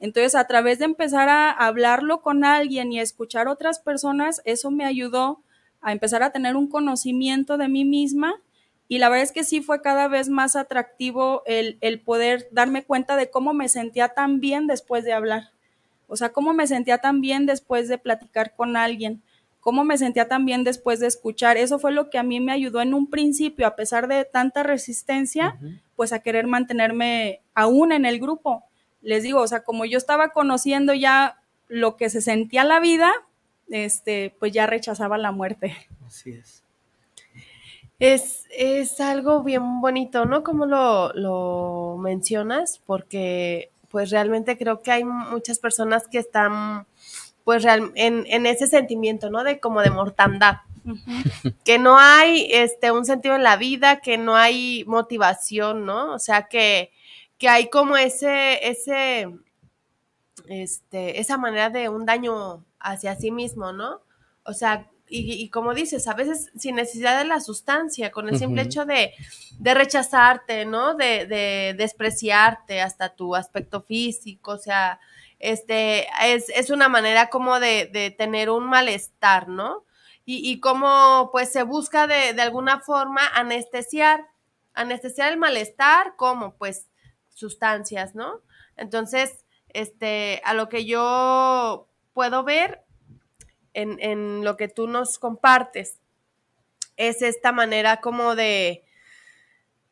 Entonces, 0.00 0.34
a 0.34 0.46
través 0.46 0.78
de 0.78 0.86
empezar 0.86 1.28
a 1.28 1.50
hablarlo 1.50 2.22
con 2.22 2.44
alguien 2.44 2.90
y 2.92 3.00
escuchar 3.00 3.48
otras 3.48 3.78
personas, 3.78 4.40
eso 4.44 4.70
me 4.70 4.84
ayudó 4.84 5.42
a 5.80 5.92
empezar 5.92 6.22
a 6.22 6.30
tener 6.30 6.56
un 6.56 6.68
conocimiento 6.68 7.58
de 7.58 7.68
mí 7.68 7.84
misma 7.84 8.34
y 8.90 8.98
la 8.98 9.08
verdad 9.08 9.22
es 9.22 9.30
que 9.30 9.44
sí 9.44 9.62
fue 9.62 9.82
cada 9.82 10.08
vez 10.08 10.28
más 10.28 10.56
atractivo 10.56 11.44
el, 11.46 11.78
el 11.80 12.00
poder 12.00 12.48
darme 12.50 12.82
cuenta 12.82 13.14
de 13.14 13.30
cómo 13.30 13.54
me 13.54 13.68
sentía 13.68 14.08
tan 14.08 14.40
bien 14.40 14.66
después 14.66 15.04
de 15.04 15.12
hablar. 15.12 15.52
O 16.08 16.16
sea, 16.16 16.30
cómo 16.32 16.54
me 16.54 16.66
sentía 16.66 16.98
también 16.98 17.46
después 17.46 17.86
de 17.86 17.98
platicar 17.98 18.56
con 18.56 18.76
alguien, 18.76 19.22
cómo 19.60 19.84
me 19.84 19.96
sentía 19.96 20.26
también 20.26 20.64
después 20.64 20.98
de 20.98 21.06
escuchar. 21.06 21.56
Eso 21.56 21.78
fue 21.78 21.92
lo 21.92 22.10
que 22.10 22.18
a 22.18 22.24
mí 22.24 22.40
me 22.40 22.50
ayudó 22.50 22.80
en 22.80 22.92
un 22.92 23.08
principio, 23.08 23.68
a 23.68 23.76
pesar 23.76 24.08
de 24.08 24.24
tanta 24.24 24.64
resistencia, 24.64 25.56
pues 25.94 26.12
a 26.12 26.18
querer 26.18 26.48
mantenerme 26.48 27.42
aún 27.54 27.92
en 27.92 28.04
el 28.04 28.18
grupo. 28.18 28.64
Les 29.02 29.22
digo, 29.22 29.40
o 29.40 29.46
sea, 29.46 29.62
como 29.62 29.84
yo 29.84 29.98
estaba 29.98 30.30
conociendo 30.30 30.94
ya 30.94 31.40
lo 31.68 31.96
que 31.96 32.10
se 32.10 32.22
sentía 32.22 32.64
la 32.64 32.80
vida, 32.80 33.12
este, 33.68 34.34
pues 34.40 34.50
ya 34.50 34.66
rechazaba 34.66 35.16
la 35.16 35.30
muerte. 35.30 35.76
Así 36.04 36.32
es. 36.32 36.64
Es, 38.00 38.46
es 38.50 39.00
algo 39.00 39.42
bien 39.42 39.80
bonito, 39.80 40.24
¿no? 40.24 40.42
Como 40.42 40.66
lo, 40.66 41.12
lo 41.12 41.98
mencionas, 41.98 42.80
porque 42.84 43.70
pues 43.90 44.10
realmente 44.10 44.56
creo 44.56 44.82
que 44.82 44.90
hay 44.90 45.04
muchas 45.04 45.58
personas 45.58 46.08
que 46.08 46.18
están 46.18 46.86
pues 47.44 47.62
real, 47.62 47.92
en, 47.96 48.24
en, 48.28 48.46
ese 48.46 48.66
sentimiento, 48.66 49.30
¿no? 49.30 49.44
De 49.44 49.60
como 49.60 49.82
de 49.82 49.90
mortandad. 49.90 50.58
Que 51.64 51.78
no 51.78 51.98
hay 51.98 52.48
este 52.50 52.90
un 52.90 53.04
sentido 53.04 53.34
en 53.36 53.42
la 53.42 53.56
vida, 53.56 54.00
que 54.00 54.16
no 54.16 54.34
hay 54.34 54.84
motivación, 54.86 55.84
¿no? 55.84 56.14
O 56.14 56.18
sea 56.18 56.48
que, 56.48 56.92
que 57.38 57.48
hay 57.48 57.68
como 57.68 57.96
ese, 57.98 58.66
ese, 58.68 59.28
este, 60.48 61.20
esa 61.20 61.36
manera 61.36 61.68
de 61.68 61.88
un 61.88 62.06
daño 62.06 62.64
hacia 62.78 63.14
sí 63.16 63.30
mismo, 63.30 63.72
¿no? 63.72 64.00
O 64.44 64.52
sea, 64.54 64.89
y, 65.10 65.48
como 65.50 65.74
dices, 65.74 66.06
a 66.06 66.14
veces 66.14 66.50
sin 66.56 66.76
necesidad 66.76 67.18
de 67.18 67.24
la 67.24 67.40
sustancia, 67.40 68.12
con 68.12 68.28
el 68.28 68.38
simple 68.38 68.62
hecho 68.62 68.84
de, 68.84 69.12
rechazarte, 69.60 70.64
¿no? 70.64 70.94
De, 70.94 71.74
despreciarte 71.76 72.80
hasta 72.80 73.14
tu 73.14 73.34
aspecto 73.34 73.82
físico, 73.82 74.52
o 74.52 74.58
sea, 74.58 75.00
este, 75.38 76.06
es, 76.24 76.70
una 76.70 76.88
manera 76.88 77.28
como 77.28 77.58
de, 77.58 78.14
tener 78.16 78.50
un 78.50 78.64
malestar, 78.64 79.48
¿no? 79.48 79.84
Y, 80.24 80.48
y 80.48 80.60
como 80.60 81.30
pues 81.32 81.50
se 81.50 81.64
busca 81.64 82.06
de, 82.06 82.34
de 82.34 82.42
alguna 82.42 82.78
forma 82.80 83.26
anestesiar, 83.34 84.28
anestesiar 84.74 85.32
el 85.32 85.38
malestar, 85.38 86.14
como 86.16 86.54
pues 86.54 86.86
sustancias, 87.34 88.14
¿no? 88.14 88.42
Entonces, 88.76 89.44
este, 89.72 90.40
a 90.44 90.54
lo 90.54 90.68
que 90.68 90.84
yo 90.84 91.88
puedo 92.12 92.44
ver, 92.44 92.84
en, 93.74 94.44
lo 94.44 94.56
que 94.56 94.68
tú 94.68 94.86
nos 94.86 95.18
compartes 95.18 95.98
es 96.96 97.22
esta 97.22 97.52
manera 97.52 98.00
como 98.00 98.34
de, 98.34 98.84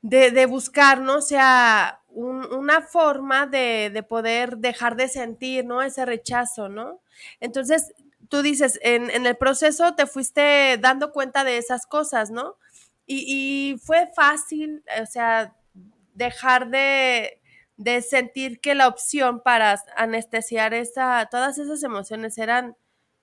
de, 0.02 0.46
buscar, 0.46 1.00
¿no? 1.00 1.16
O 1.16 1.22
sea, 1.22 2.02
una 2.08 2.82
forma 2.82 3.46
de, 3.46 4.04
poder 4.08 4.58
dejar 4.58 4.96
de 4.96 5.08
sentir, 5.08 5.64
¿no? 5.64 5.82
Ese 5.82 6.04
rechazo, 6.04 6.68
¿no? 6.68 7.00
Entonces, 7.40 7.92
tú 8.28 8.42
dices, 8.42 8.78
en, 8.82 9.10
el 9.26 9.36
proceso 9.36 9.94
te 9.94 10.06
fuiste 10.06 10.78
dando 10.78 11.12
cuenta 11.12 11.44
de 11.44 11.58
esas 11.58 11.86
cosas, 11.86 12.30
¿no? 12.30 12.56
Y, 13.06 13.24
y 13.72 13.78
fue 13.78 14.10
fácil, 14.14 14.84
o 15.00 15.06
sea, 15.06 15.54
dejar 16.14 16.68
de, 16.68 17.40
de 17.78 18.02
sentir 18.02 18.60
que 18.60 18.74
la 18.74 18.88
opción 18.88 19.40
para 19.40 19.80
anestesiar 19.96 20.74
esa, 20.74 21.28
todas 21.30 21.58
esas 21.58 21.82
emociones 21.84 22.36
eran 22.36 22.76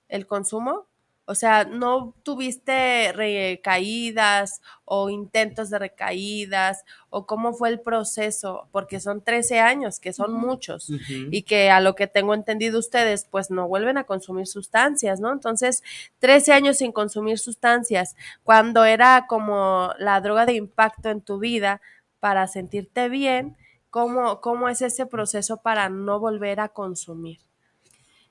el 0.09 0.27
consumo? 0.27 0.87
O 1.27 1.33
sea, 1.33 1.65
¿no 1.65 2.13
tuviste 2.21 3.11
recaídas 3.11 4.61
o 4.85 5.09
intentos 5.09 5.71
de 5.71 5.79
recaídas 5.79 6.83
o 7.09 7.25
cómo 7.25 7.53
fue 7.53 7.69
el 7.69 7.79
proceso? 7.79 8.67
Porque 8.71 8.99
son 8.99 9.21
13 9.21 9.59
años, 9.59 9.99
que 9.99 10.13
son 10.13 10.33
muchos 10.33 10.91
y 11.31 11.41
que 11.41 11.71
a 11.71 11.81
lo 11.81 11.95
que 11.95 12.05
tengo 12.05 12.35
entendido 12.35 12.77
ustedes, 12.77 13.25
pues 13.31 13.49
no 13.49 13.67
vuelven 13.67 13.97
a 13.97 14.03
consumir 14.03 14.45
sustancias, 14.45 15.19
¿no? 15.19 15.31
Entonces, 15.31 15.81
13 16.19 16.53
años 16.53 16.77
sin 16.77 16.91
consumir 16.91 17.39
sustancias, 17.39 18.15
cuando 18.43 18.85
era 18.85 19.25
como 19.27 19.93
la 19.97 20.21
droga 20.21 20.45
de 20.45 20.53
impacto 20.53 21.09
en 21.09 21.21
tu 21.21 21.39
vida 21.39 21.81
para 22.19 22.47
sentirte 22.47 23.09
bien, 23.09 23.57
¿cómo, 23.89 24.41
cómo 24.41 24.69
es 24.69 24.83
ese 24.83 25.07
proceso 25.07 25.57
para 25.57 25.89
no 25.89 26.19
volver 26.19 26.59
a 26.59 26.69
consumir? 26.69 27.44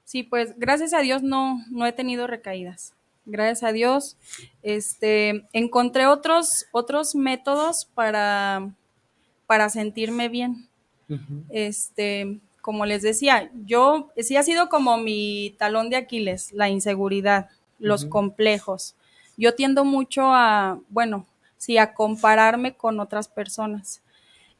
Sí, 0.05 0.23
pues 0.23 0.55
gracias 0.59 0.93
a 0.93 1.01
Dios 1.01 1.23
no, 1.23 1.65
no 1.71 1.87
he 1.87 1.93
tenido 1.93 2.27
recaídas. 2.27 2.95
Gracias 3.27 3.63
a 3.63 3.73
Dios, 3.73 4.19
este, 4.63 5.47
encontré 5.55 6.07
otros, 6.07 6.67
otros 6.73 7.15
métodos 7.15 7.87
para, 7.95 8.71
para 9.47 9.71
sentirme 9.71 10.29
bien. 10.29 10.69
Este, 11.49 12.39
como 12.61 12.85
les 12.87 13.03
decía, 13.03 13.51
yo 13.67 14.11
sí 14.17 14.37
ha 14.37 14.43
sido 14.43 14.69
como 14.69 14.99
mi 14.99 15.55
talón 15.59 15.89
de 15.89 15.97
Aquiles, 15.97 16.53
la 16.53 16.69
inseguridad, 16.69 17.49
los 17.79 18.05
complejos. 18.05 18.95
Yo 19.37 19.55
tiendo 19.55 19.85
mucho 19.85 20.33
a, 20.33 20.81
bueno, 20.89 21.27
sí, 21.57 21.79
a 21.79 21.95
compararme 21.95 22.75
con 22.75 23.01
otras 23.01 23.29
personas. 23.29 24.03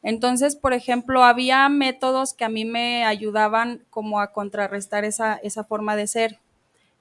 Entonces, 0.05 0.55
por 0.55 0.73
ejemplo, 0.73 1.23
había 1.23 1.67
métodos 1.67 2.35
que 2.35 2.45
a 2.45 2.49
mí 2.49 2.63
me 2.63 3.03
ayudaban 3.05 3.83
como 3.89 4.19
a 4.19 4.31
contrarrestar 4.33 5.03
esa, 5.03 5.33
esa 5.33 5.63
forma 5.63 5.95
de 5.95 6.05
ser. 6.05 6.37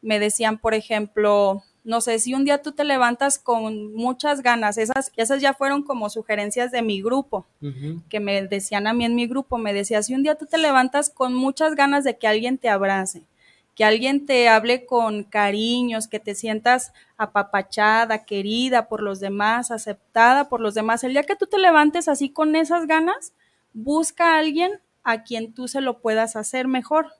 Me 0.00 0.18
decían, 0.18 0.56
por 0.56 0.72
ejemplo, 0.72 1.62
no 1.84 2.00
sé, 2.00 2.18
si 2.18 2.32
un 2.32 2.46
día 2.46 2.62
tú 2.62 2.72
te 2.72 2.82
levantas 2.82 3.38
con 3.38 3.92
muchas 3.92 4.40
ganas, 4.40 4.78
esas, 4.78 5.12
esas 5.16 5.42
ya 5.42 5.52
fueron 5.52 5.82
como 5.82 6.08
sugerencias 6.08 6.70
de 6.70 6.80
mi 6.80 7.02
grupo, 7.02 7.44
que 8.08 8.20
me 8.20 8.46
decían 8.46 8.86
a 8.86 8.94
mí 8.94 9.04
en 9.04 9.14
mi 9.14 9.26
grupo, 9.26 9.58
me 9.58 9.74
decía, 9.74 10.02
si 10.02 10.14
un 10.14 10.22
día 10.22 10.36
tú 10.36 10.46
te 10.46 10.56
levantas 10.56 11.10
con 11.10 11.34
muchas 11.34 11.74
ganas 11.74 12.04
de 12.04 12.16
que 12.16 12.26
alguien 12.26 12.56
te 12.56 12.70
abrace, 12.70 13.22
que 13.74 13.84
alguien 13.84 14.26
te 14.26 14.48
hable 14.48 14.86
con 14.86 15.24
cariños, 15.24 16.06
que 16.08 16.20
te 16.20 16.34
sientas 16.34 16.92
apapachada, 17.16 18.24
querida 18.24 18.88
por 18.88 19.02
los 19.02 19.20
demás, 19.20 19.70
aceptada 19.70 20.48
por 20.48 20.60
los 20.60 20.74
demás. 20.74 21.02
El 21.04 21.12
día 21.12 21.24
que 21.24 21.36
tú 21.36 21.46
te 21.46 21.58
levantes 21.58 22.08
así 22.08 22.30
con 22.30 22.54
esas 22.56 22.86
ganas, 22.86 23.32
busca 23.72 24.34
a 24.34 24.38
alguien 24.38 24.80
a 25.02 25.22
quien 25.22 25.52
tú 25.52 25.68
se 25.68 25.80
lo 25.80 25.98
puedas 26.00 26.36
hacer 26.36 26.68
mejor. 26.68 27.12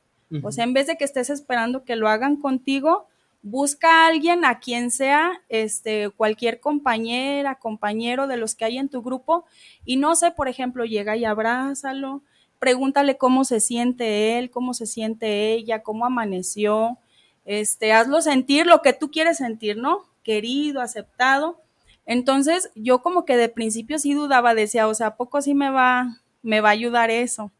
O 0.43 0.51
sea, 0.51 0.65
en 0.65 0.73
vez 0.73 0.89
de 0.89 0.97
que 0.97 1.05
estés 1.05 1.31
esperando 1.31 1.85
que 1.85 1.95
lo 1.95 2.09
hagan 2.09 2.37
contigo, 2.37 3.07
busca 3.43 3.89
a 3.89 4.07
alguien 4.09 4.45
a 4.45 4.59
quien 4.59 4.91
sea, 4.91 5.43
este, 5.49 6.11
cualquier 6.11 6.59
compañera, 6.59 7.57
compañero 7.57 8.27
de 8.27 8.39
los 8.39 8.57
que 8.57 8.65
hay 8.65 8.79
en 8.79 8.89
tu 8.89 9.03
grupo, 9.03 9.45
y 9.85 9.97
no 9.97 10.17
sé, 10.17 10.33
por 10.33 10.49
ejemplo, 10.49 10.85
llega 10.87 11.17
y 11.17 11.25
abrázalo, 11.25 12.23
pregúntale 12.59 13.17
cómo 13.17 13.45
se 13.45 13.61
siente 13.61 14.39
él, 14.39 14.51
cómo 14.51 14.75
se 14.75 14.87
siente 14.87 15.53
ella, 15.53 15.83
cómo 15.83 16.07
amaneció, 16.07 16.99
este, 17.45 17.93
hazlo 17.93 18.21
sentir 18.23 18.67
lo 18.67 18.83
que 18.83 18.93
tú 18.93 19.11
quieres 19.11 19.39
sentir, 19.39 19.77
¿no? 19.77 20.07
querido, 20.25 20.81
aceptado. 20.81 21.61
Entonces 22.07 22.71
yo 22.75 23.03
como 23.03 23.25
que 23.25 23.37
de 23.37 23.49
principio 23.49 23.99
sí 24.01 24.15
dudaba, 24.15 24.55
decía, 24.55 24.89
o 24.89 24.95
sea, 24.95 25.09
¿a 25.09 25.17
poco 25.17 25.41
sí 25.41 25.55
me 25.55 25.71
va, 25.71 26.21
me 26.43 26.61
va 26.61 26.71
a 26.71 26.73
ayudar 26.73 27.11
eso? 27.11 27.53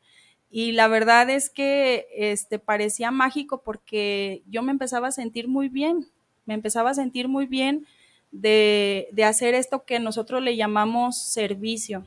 Y 0.51 0.73
la 0.73 0.89
verdad 0.89 1.31
es 1.31 1.51
que 1.51 2.07
este, 2.17 2.59
parecía 2.59 3.11
mágico 3.11 3.63
porque 3.63 4.43
yo 4.47 4.63
me 4.63 4.73
empezaba 4.73 5.09
a 5.09 5.13
sentir 5.13 5.49
muy 5.49 5.69
bien, 5.69 6.09
me 6.47 6.55
empezaba 6.55 6.91
a 6.91 6.95
sentir 6.95 7.29
muy 7.29 7.47
bien 7.47 7.87
de, 8.33 9.09
de 9.13 9.25
hacer 9.25 9.55
esto 9.55 9.85
que 9.85 10.01
nosotros 10.01 10.43
le 10.43 10.57
llamamos 10.57 11.19
servicio, 11.19 12.07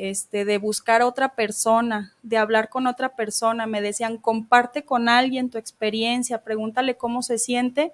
este, 0.00 0.46
de 0.46 0.56
buscar 0.56 1.02
otra 1.02 1.34
persona, 1.34 2.14
de 2.22 2.38
hablar 2.38 2.70
con 2.70 2.86
otra 2.86 3.14
persona. 3.16 3.66
Me 3.66 3.82
decían, 3.82 4.16
comparte 4.16 4.82
con 4.82 5.10
alguien 5.10 5.50
tu 5.50 5.58
experiencia, 5.58 6.42
pregúntale 6.42 6.96
cómo 6.96 7.22
se 7.22 7.36
siente. 7.36 7.92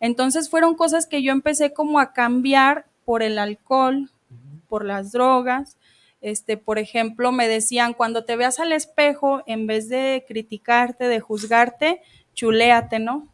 Entonces 0.00 0.50
fueron 0.50 0.74
cosas 0.74 1.06
que 1.06 1.22
yo 1.22 1.30
empecé 1.30 1.72
como 1.72 2.00
a 2.00 2.12
cambiar 2.12 2.86
por 3.04 3.22
el 3.22 3.38
alcohol, 3.38 4.10
por 4.68 4.84
las 4.84 5.12
drogas. 5.12 5.78
Este, 6.20 6.56
por 6.56 6.80
ejemplo, 6.80 7.30
me 7.30 7.46
decían, 7.46 7.94
cuando 7.94 8.24
te 8.24 8.34
veas 8.34 8.58
al 8.58 8.72
espejo, 8.72 9.44
en 9.46 9.68
vez 9.68 9.88
de 9.88 10.24
criticarte, 10.26 11.04
de 11.04 11.20
juzgarte, 11.20 12.02
chuléate, 12.34 12.98
¿no? 12.98 13.28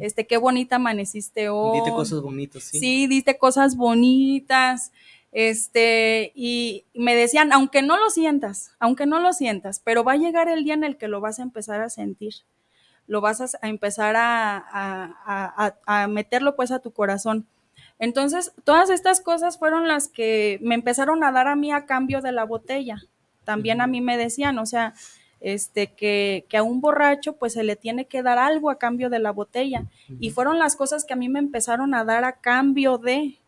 Este, 0.00 0.26
qué 0.26 0.36
bonita 0.36 0.76
amaneciste 0.76 1.48
hoy. 1.48 1.78
Dite 1.78 1.92
cosas 1.92 2.20
bonitas, 2.20 2.64
sí. 2.64 2.80
Sí, 2.80 3.06
diste 3.06 3.38
cosas 3.38 3.76
bonitas. 3.76 4.90
Este, 5.32 6.32
y 6.34 6.84
me 6.92 7.14
decían, 7.14 7.52
aunque 7.52 7.82
no 7.82 7.96
lo 7.98 8.10
sientas, 8.10 8.72
aunque 8.80 9.06
no 9.06 9.20
lo 9.20 9.32
sientas, 9.32 9.80
pero 9.80 10.02
va 10.02 10.12
a 10.12 10.16
llegar 10.16 10.48
el 10.48 10.64
día 10.64 10.74
en 10.74 10.84
el 10.84 10.96
que 10.96 11.08
lo 11.08 11.20
vas 11.20 11.38
a 11.38 11.42
empezar 11.42 11.80
a 11.80 11.88
sentir. 11.88 12.34
Lo 13.06 13.20
vas 13.20 13.40
a, 13.40 13.66
empezar 13.66 14.16
a, 14.16 14.56
a, 14.56 15.74
a, 15.86 16.06
meterlo 16.08 16.54
pues 16.56 16.70
a 16.70 16.78
tu 16.80 16.92
corazón. 16.92 17.46
Entonces, 17.98 18.52
todas 18.64 18.88
estas 18.88 19.20
cosas 19.20 19.58
fueron 19.58 19.88
las 19.88 20.08
que 20.08 20.58
me 20.62 20.74
empezaron 20.74 21.22
a 21.24 21.32
dar 21.32 21.48
a 21.48 21.56
mí 21.56 21.72
a 21.72 21.86
cambio 21.86 22.22
de 22.22 22.32
la 22.32 22.44
botella. 22.44 23.02
También 23.44 23.80
a 23.80 23.86
mí 23.86 24.00
me 24.00 24.16
decían, 24.16 24.58
o 24.58 24.66
sea, 24.66 24.94
este, 25.40 25.88
que, 25.88 26.44
que, 26.48 26.56
a 26.56 26.62
un 26.62 26.80
borracho 26.80 27.34
pues 27.34 27.54
se 27.54 27.64
le 27.64 27.74
tiene 27.74 28.04
que 28.04 28.22
dar 28.22 28.38
algo 28.38 28.70
a 28.70 28.78
cambio 28.78 29.10
de 29.10 29.18
la 29.18 29.32
botella. 29.32 29.86
Y 30.20 30.30
fueron 30.30 30.58
las 30.58 30.76
cosas 30.76 31.04
que 31.04 31.14
a 31.14 31.16
mí 31.16 31.28
me 31.28 31.40
empezaron 31.40 31.94
a 31.94 32.04
dar 32.04 32.24
a 32.24 32.40
cambio 32.40 32.98
de, 32.98 33.40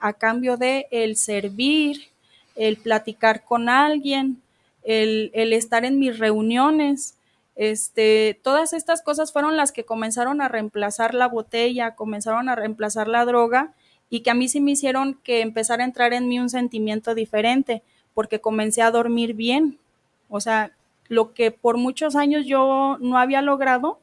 a 0.00 0.12
cambio 0.12 0.56
de 0.56 0.86
el 0.90 1.16
servir, 1.16 2.08
el 2.56 2.76
platicar 2.76 3.44
con 3.44 3.68
alguien, 3.68 4.42
el, 4.82 5.30
estar 5.52 5.84
en 5.84 5.98
mis 5.98 6.18
reuniones. 6.18 7.14
Este, 7.56 8.38
todas 8.42 8.72
estas 8.72 9.02
cosas 9.02 9.32
fueron 9.32 9.56
las 9.56 9.72
que 9.72 9.84
comenzaron 9.84 10.40
a 10.40 10.48
reemplazar 10.48 11.14
la 11.14 11.28
botella, 11.28 11.94
comenzaron 11.94 12.48
a 12.48 12.54
reemplazar 12.54 13.08
la 13.08 13.24
droga 13.24 13.72
y 14.10 14.20
que 14.20 14.30
a 14.30 14.34
mí 14.34 14.48
sí 14.48 14.60
me 14.60 14.72
hicieron 14.72 15.18
que 15.22 15.40
empezar 15.40 15.80
a 15.80 15.84
entrar 15.84 16.12
en 16.12 16.28
mí 16.28 16.38
un 16.38 16.48
sentimiento 16.48 17.14
diferente, 17.14 17.82
porque 18.14 18.40
comencé 18.40 18.82
a 18.82 18.90
dormir 18.90 19.34
bien. 19.34 19.78
O 20.28 20.40
sea, 20.40 20.72
lo 21.08 21.34
que 21.34 21.50
por 21.50 21.76
muchos 21.76 22.16
años 22.16 22.46
yo 22.46 22.96
no 23.00 23.18
había 23.18 23.42
logrado, 23.42 23.98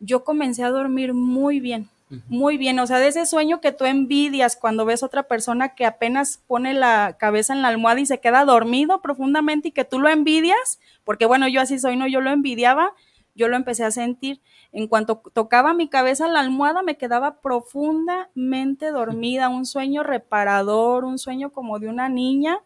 yo 0.00 0.24
comencé 0.24 0.62
a 0.62 0.70
dormir 0.70 1.14
muy 1.14 1.60
bien, 1.60 1.88
muy 2.28 2.56
bien. 2.56 2.78
O 2.78 2.86
sea, 2.86 2.98
de 2.98 3.08
ese 3.08 3.26
sueño 3.26 3.60
que 3.60 3.72
tú 3.72 3.84
envidias 3.84 4.56
cuando 4.56 4.84
ves 4.84 5.02
a 5.02 5.06
otra 5.06 5.24
persona 5.24 5.74
que 5.74 5.84
apenas 5.84 6.42
pone 6.46 6.74
la 6.74 7.16
cabeza 7.18 7.52
en 7.52 7.62
la 7.62 7.68
almohada 7.68 8.00
y 8.00 8.06
se 8.06 8.20
queda 8.20 8.44
dormido 8.44 9.02
profundamente 9.02 9.68
y 9.68 9.72
que 9.72 9.84
tú 9.84 9.98
lo 9.98 10.08
envidias, 10.08 10.80
porque 11.04 11.26
bueno, 11.26 11.48
yo 11.48 11.60
así 11.60 11.78
soy, 11.78 11.96
no, 11.96 12.06
yo 12.06 12.20
lo 12.20 12.30
envidiaba, 12.30 12.92
yo 13.34 13.48
lo 13.48 13.56
empecé 13.56 13.84
a 13.84 13.90
sentir. 13.90 14.40
En 14.72 14.88
cuanto 14.88 15.22
tocaba 15.32 15.74
mi 15.74 15.88
cabeza 15.88 16.26
en 16.26 16.32
la 16.32 16.40
almohada, 16.40 16.82
me 16.82 16.96
quedaba 16.96 17.40
profundamente 17.40 18.90
dormida, 18.90 19.48
un 19.48 19.66
sueño 19.66 20.02
reparador, 20.02 21.04
un 21.04 21.18
sueño 21.18 21.52
como 21.52 21.78
de 21.78 21.88
una 21.88 22.08
niña 22.08 22.60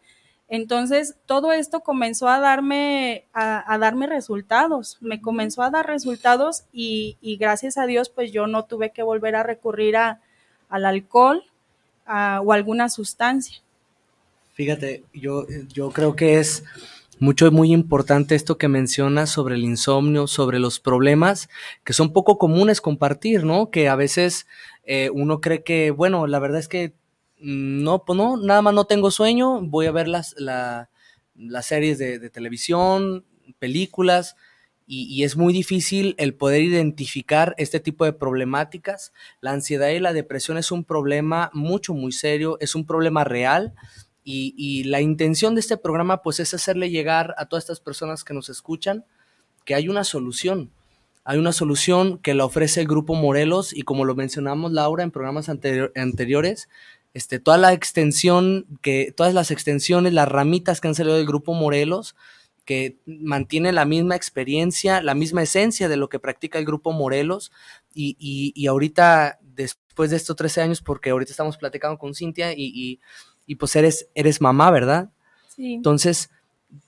entonces, 0.53 1.15
todo 1.25 1.55
esto 1.55 1.81
comenzó 1.81 2.29
a 2.29 2.39
darme, 2.39 3.25
a, 3.33 3.79
darme 3.79 4.07
resultados, 4.07 4.99
me 5.01 5.23
comenzó 5.23 5.63
a 5.63 5.71
dar 5.71 5.87
resultados 5.87 6.65
y, 6.75 7.17
gracias 7.41 7.79
a 7.79 7.87
Dios, 7.87 8.11
pues 8.11 8.33
yo 8.33 8.47
no 8.47 8.67
tuve 8.67 8.91
que 8.91 9.03
volver 9.03 9.35
a 9.35 9.43
recurrir 9.43 9.97
a, 9.97 10.21
al 10.69 10.85
alcohol 10.85 11.43
o 12.07 12.53
alguna 12.53 12.91
sustancia. 12.91 13.63
Fíjate, 14.53 15.05
yo, 15.15 15.47
yo 15.73 15.91
creo 15.91 16.17
que 16.17 16.39
es 16.39 16.65
mucho, 17.19 17.51
muy 17.51 17.73
importante 17.73 18.35
esto 18.35 18.59
que 18.59 18.69
mencionas 18.69 19.31
sobre 19.31 19.55
el 19.55 19.65
insomnio, 19.65 20.27
sobre 20.27 20.59
los 20.59 20.81
problemas 20.81 21.49
que 21.83 21.95
son 21.95 22.13
poco 22.13 22.37
comunes 22.37 22.83
compartir, 22.83 23.45
¿no? 23.45 23.71
Que 23.71 23.89
a 23.89 23.97
veces 23.97 24.47
eh, 24.85 25.09
uno 25.15 25.41
cree 25.41 25.63
que, 25.63 25.93
bueno, 25.93 26.27
la 26.27 26.41
verdad 26.41 26.59
es 26.59 26.69
que 26.69 26.93
no, 27.43 28.05
pues 28.05 28.17
no, 28.17 28.37
nada 28.37 28.63
más 28.63 28.75
no 28.75 28.85
tengo 28.85 29.11
sueño, 29.11 29.61
voy 29.61 29.87
a 29.87 29.93
ver 29.93 30.09
las, 30.09 30.35
las 30.39 31.67
series 31.67 31.99
de, 31.99 32.31
televisión, 32.31 33.25
películas, 33.59 34.37
y, 34.87 35.23
es 35.25 35.37
muy 35.37 35.53
difícil 35.55 36.15
el 36.19 36.35
poder 36.35 36.63
identificar 36.63 37.55
este 37.57 37.81
tipo 37.81 38.05
de 38.05 38.13
problemáticas. 38.13 39.13
La 39.41 39.53
ansiedad 39.53 39.89
y 39.89 40.01
la 40.01 40.13
depresión 40.13 40.59
es 40.59 40.71
un 40.71 40.85
problema 40.85 41.51
mucho, 41.55 41.95
muy 41.95 42.13
serio, 42.13 42.59
es 42.61 42.75
un 42.75 42.85
problema 42.85 43.25
real. 43.25 43.75
Y, 44.23 44.55
y, 44.57 44.85
la 44.85 45.01
intención 45.01 45.55
de 45.55 45.61
este 45.61 45.79
programa 45.79 46.21
pues 46.21 46.41
es 46.41 46.53
hacerle 46.53 46.91
llegar 46.91 47.35
a 47.39 47.47
todas 47.47 47.65
estas 47.65 47.81
personas 47.81 48.23
que 48.23 48.35
nos 48.35 48.51
escuchan 48.51 49.07
que 49.65 49.75
hay 49.75 49.89
una 49.89 50.05
solución. 50.05 50.71
Hay 51.25 51.39
una 51.39 51.53
solución 51.53 52.19
que 52.19 52.35
la 52.35 52.45
ofrece 52.45 52.81
el 52.81 52.89
Grupo 52.89 53.15
Morelos 53.15 53.73
y 53.73 53.83
como 53.83 54.05
lo 54.05 54.15
mencionamos 54.15 54.73
Laura 54.73 55.05
en 55.05 55.13
programas 55.13 55.49
anteriores, 55.49 56.69
este, 57.15 57.39
toda 57.39 57.59
la 57.59 57.73
extensión, 57.73 58.67
que, 58.81 59.13
todas 59.17 59.35
las 59.35 59.51
extensiones, 59.51 60.13
las 60.13 60.29
ramitas 60.29 60.81
que 60.81 60.89
han 60.89 60.95
salido 60.95 61.17
del 61.17 61.27
grupo 61.27 61.53
Morelos, 61.55 62.17
que 62.65 62.99
mantiene 63.07 63.73
la 63.73 63.85
misma 63.85 64.17
experiencia, 64.17 65.03
la 65.03 65.15
misma 65.15 65.43
esencia 65.43 65.89
de 65.89 65.97
lo 65.97 66.09
que 66.09 66.21
practica 66.21 66.59
el 66.59 66.65
grupo 66.65 66.93
Morelos. 66.93 67.53
Y, 67.93 68.17
y, 68.19 68.67
ahorita, 68.67 69.39
después 69.43 70.11
de 70.11 70.17
estos 70.17 70.37
13 70.37 70.63
años, 70.63 70.81
porque 70.81 71.11
ahorita 71.11 71.33
estamos 71.33 71.57
platicando 71.57 71.99
con 71.99 72.15
Cintia 72.15 72.53
y, 72.53 73.01
y 73.47 73.57
pues 73.57 73.75
eres, 73.77 74.09
eres 74.15 74.41
mamá, 74.41 74.71
¿verdad? 74.71 75.11
Sí. 75.49 75.75
Entonces, 75.75 76.31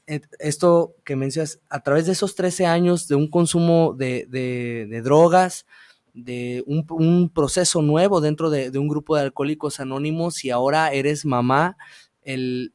eh, 0.07 0.21
esto 0.39 0.97
que 1.05 1.17
mencionas, 1.17 1.61
a 1.69 1.83
través 1.83 2.07
de 2.07 2.13
esos 2.13 2.35
13 2.35 2.67
años 2.67 3.09
de 3.09 3.17
un 3.17 3.29
consumo 3.29 3.95
de, 3.95 4.27
de, 4.29 4.87
de 4.89 5.03
drogas, 5.03 5.67
de 6.15 6.63
un, 6.67 7.29
proceso 7.29 7.83
nuevo 7.83 8.21
dentro 8.21 8.49
de, 8.49 8.71
un 8.79 8.89
grupo 8.89 9.17
de 9.17 9.23
alcohólicos 9.23 9.81
anónimos 9.81 10.45
y 10.45 10.51
ahora 10.51 10.93
eres 10.93 11.27
mamá, 11.27 11.77
el, 12.23 12.73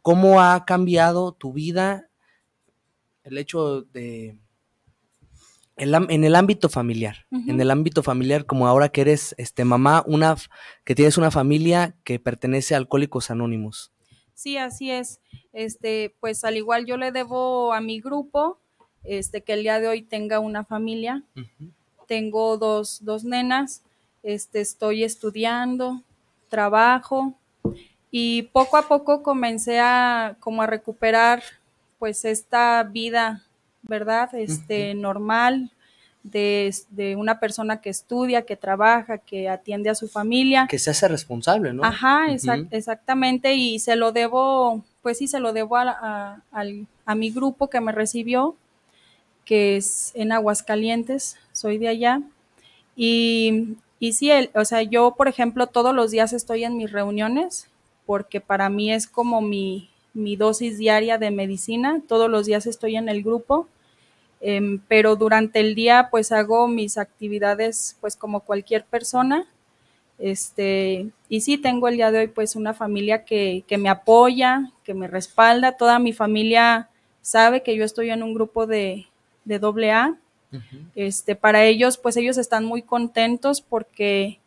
¿cómo 0.00 0.40
ha 0.40 0.64
cambiado 0.64 1.32
tu 1.32 1.52
vida 1.52 2.08
el 3.24 3.36
hecho 3.36 3.82
de... 3.82 4.38
en 5.76 6.24
el 6.24 6.34
ámbito 6.36 6.68
familiar, 6.68 7.26
en 7.30 7.60
el 7.60 7.70
ámbito 7.70 8.02
familiar, 8.02 8.46
como 8.46 8.68
ahora 8.68 8.88
que 8.88 9.02
eres 9.02 9.34
este, 9.38 9.64
mamá, 9.64 10.04
una, 10.06 10.36
que 10.84 10.94
tienes 10.94 11.18
una 11.18 11.32
familia 11.32 11.96
que 12.04 12.20
pertenece 12.20 12.74
a 12.74 12.78
Alcohólicos 12.78 13.30
Anónimos. 13.30 13.92
Sí, 14.34 14.56
así 14.56 14.92
es. 14.92 15.20
Este, 15.52 16.14
pues 16.20 16.44
al 16.44 16.56
igual 16.56 16.86
yo 16.86 16.96
le 16.96 17.10
debo 17.10 17.72
a 17.74 17.80
mi 17.80 18.00
grupo, 18.00 18.60
este, 19.02 19.42
que 19.42 19.54
el 19.54 19.62
día 19.62 19.80
de 19.80 19.88
hoy 19.88 20.02
tenga 20.02 20.38
una 20.38 20.64
familia 20.64 21.24
tengo 22.08 22.56
dos, 22.56 23.04
dos 23.04 23.22
nenas, 23.22 23.82
este, 24.24 24.60
estoy 24.60 25.04
estudiando, 25.04 26.02
trabajo 26.48 27.34
y 28.10 28.42
poco 28.44 28.76
a 28.76 28.88
poco 28.88 29.22
comencé 29.22 29.78
a 29.78 30.36
como 30.40 30.62
a 30.62 30.66
recuperar 30.66 31.42
pues 31.98 32.24
esta 32.24 32.82
vida, 32.82 33.44
¿verdad? 33.82 34.34
Este, 34.34 34.94
normal, 34.94 35.70
de, 36.22 36.74
de, 36.90 37.16
una 37.16 37.40
persona 37.40 37.80
que 37.80 37.90
estudia, 37.90 38.42
que 38.42 38.56
trabaja, 38.56 39.18
que 39.18 39.48
atiende 39.48 39.90
a 39.90 39.94
su 39.94 40.08
familia. 40.08 40.66
Que 40.68 40.78
se 40.78 40.90
hace 40.90 41.08
responsable, 41.08 41.72
¿no? 41.72 41.84
Ajá, 41.84 42.26
exactamente, 42.70 43.54
y 43.54 43.78
se 43.78 43.96
lo 43.96 44.12
debo, 44.12 44.84
pues 45.02 45.18
sí, 45.18 45.28
se 45.28 45.40
lo 45.40 45.52
debo 45.52 45.76
a, 45.76 46.42
a, 46.52 46.64
a, 47.04 47.14
mi 47.14 47.30
grupo 47.30 47.68
que 47.68 47.80
me 47.80 47.92
recibió, 47.92 48.56
que 49.44 49.76
es 49.76 50.12
en 50.14 50.32
Aguascalientes, 50.32 51.36
soy 51.58 51.78
de 51.78 51.88
allá. 51.88 52.22
Y, 52.96 53.76
y 53.98 54.12
sí, 54.12 54.30
el, 54.30 54.50
o 54.54 54.64
sea, 54.64 54.82
yo, 54.82 55.14
por 55.16 55.28
ejemplo, 55.28 55.66
todos 55.66 55.94
los 55.94 56.10
días 56.10 56.32
estoy 56.32 56.64
en 56.64 56.76
mis 56.76 56.92
reuniones 56.92 57.68
porque 58.06 58.40
para 58.40 58.70
mí 58.70 58.90
es 58.92 59.06
como 59.06 59.42
mi, 59.42 59.90
mi 60.14 60.36
dosis 60.36 60.78
diaria 60.78 61.18
de 61.18 61.30
medicina. 61.30 62.00
Todos 62.08 62.30
los 62.30 62.46
días 62.46 62.66
estoy 62.66 62.96
en 62.96 63.08
el 63.08 63.22
grupo. 63.22 63.68
Em, 64.40 64.80
pero 64.88 65.16
durante 65.16 65.60
el 65.60 65.74
día 65.74 66.08
pues 66.10 66.30
hago 66.32 66.68
mis 66.68 66.96
actividades 66.96 67.96
pues 68.00 68.16
como 68.16 68.40
cualquier 68.40 68.84
persona. 68.84 69.46
Este, 70.18 71.10
y 71.28 71.40
sí, 71.42 71.58
tengo 71.58 71.88
el 71.88 71.96
día 71.96 72.10
de 72.10 72.20
hoy 72.20 72.28
pues 72.28 72.56
una 72.56 72.74
familia 72.74 73.24
que, 73.24 73.64
que 73.66 73.78
me 73.78 73.88
apoya, 73.88 74.72
que 74.84 74.94
me 74.94 75.06
respalda. 75.06 75.76
Toda 75.76 75.98
mi 75.98 76.12
familia 76.12 76.88
sabe 77.20 77.62
que 77.62 77.76
yo 77.76 77.84
estoy 77.84 78.10
en 78.10 78.22
un 78.22 78.34
grupo 78.34 78.66
de, 78.66 79.06
de 79.44 79.58
este, 80.94 81.36
para 81.36 81.64
ellos, 81.64 81.98
pues 81.98 82.16
ellos 82.16 82.38
están 82.38 82.64
muy 82.64 82.82
contentos 82.82 83.60
porque 83.60 84.40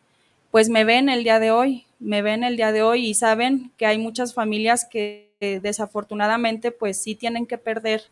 pues 0.50 0.68
me 0.68 0.84
ven 0.84 1.08
el 1.08 1.24
día 1.24 1.38
de 1.38 1.50
hoy, 1.50 1.86
me 1.98 2.22
ven 2.22 2.44
el 2.44 2.56
día 2.56 2.72
de 2.72 2.82
hoy 2.82 3.06
y 3.06 3.14
saben 3.14 3.72
que 3.76 3.86
hay 3.86 3.98
muchas 3.98 4.34
familias 4.34 4.84
que 4.84 5.30
desafortunadamente 5.40 6.70
pues 6.70 7.00
sí 7.00 7.14
tienen 7.14 7.46
que 7.46 7.58
perder 7.58 8.02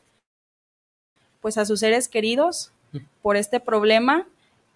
pues 1.41 1.59
a 1.59 1.65
sus 1.65 1.81
seres 1.81 2.09
queridos 2.09 2.73
por 3.23 3.37
este 3.37 3.61
problema. 3.61 4.27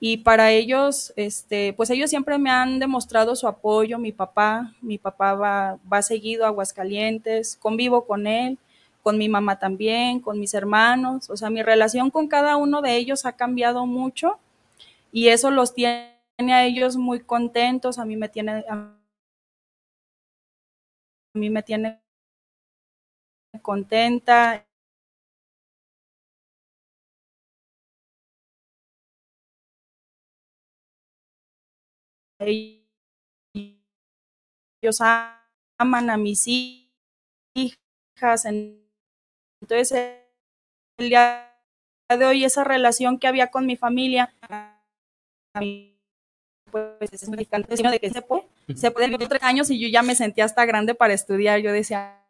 Y 0.00 0.18
para 0.18 0.50
ellos, 0.50 1.14
este, 1.16 1.72
pues 1.72 1.88
ellos 1.88 2.10
siempre 2.10 2.36
me 2.36 2.50
han 2.50 2.78
demostrado 2.78 3.36
su 3.36 3.48
apoyo, 3.48 3.98
mi 3.98 4.12
papá, 4.12 4.74
mi 4.82 4.98
papá 4.98 5.34
va, 5.34 5.78
va 5.90 6.02
seguido 6.02 6.44
a 6.44 6.48
Aguascalientes, 6.48 7.56
convivo 7.56 8.04
con 8.04 8.26
él, 8.26 8.58
con 9.04 9.18
mi 9.18 9.28
mamá 9.30 9.60
también, 9.60 10.20
con 10.20 10.40
mis 10.40 10.54
hermanos, 10.54 11.30
o 11.30 11.38
sea, 11.38 11.50
mi 11.50 11.62
relación 11.62 12.10
con 12.10 12.28
cada 12.28 12.56
uno 12.58 12.82
de 12.82 12.96
ellos 12.96 13.26
ha 13.26 13.34
cambiado 13.34 13.86
mucho 13.86 14.40
y 15.12 15.28
eso 15.28 15.50
los 15.50 15.74
tiene 15.74 16.14
a 16.38 16.64
ellos 16.66 16.96
muy 16.96 17.20
contentos, 17.20 17.98
a 17.98 18.04
mí 18.06 18.16
me 18.16 18.28
tiene, 18.28 18.64
a 18.68 18.94
mí 21.34 21.50
me 21.50 21.62
tiene 21.62 22.00
contenta. 23.62 24.64
Ellos 34.82 35.00
aman 35.78 36.10
a 36.10 36.16
mis 36.16 36.46
hijas, 36.46 38.44
entonces 39.64 40.18
el 40.98 41.08
día 41.08 41.50
de 42.10 42.24
hoy 42.26 42.44
esa 42.44 42.64
relación 42.64 43.18
que 43.18 43.26
había 43.26 43.50
con 43.50 43.64
mi 43.64 43.76
familia, 43.76 44.34
pues 46.70 47.12
es 47.12 47.28
muy 47.28 47.38
de 47.38 47.98
que 47.98 48.10
se 48.10 48.20
puede, 48.20 48.46
se 48.76 48.90
puede 48.90 49.08
vivir 49.08 49.26
tres 49.28 49.42
años 49.42 49.70
y 49.70 49.80
yo 49.80 49.88
ya 49.88 50.02
me 50.02 50.14
sentía 50.14 50.44
hasta 50.44 50.66
grande 50.66 50.94
para 50.94 51.14
estudiar, 51.14 51.60
yo 51.60 51.72
decía, 51.72 52.20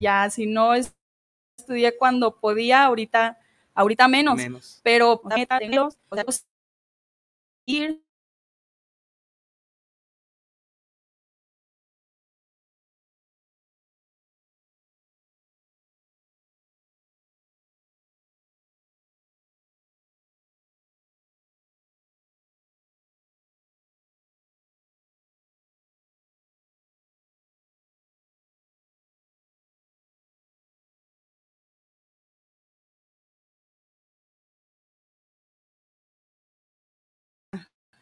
ya 0.00 0.30
si 0.30 0.46
no 0.46 0.74
estudié 1.56 1.96
cuando 1.96 2.36
podía, 2.40 2.84
ahorita, 2.84 3.38
ahorita 3.74 4.08
menos, 4.08 4.36
menos. 4.36 4.80
pero 4.82 5.20
o 5.22 6.14
sea, 6.14 6.24
pues, 6.24 6.46
ir 7.66 8.02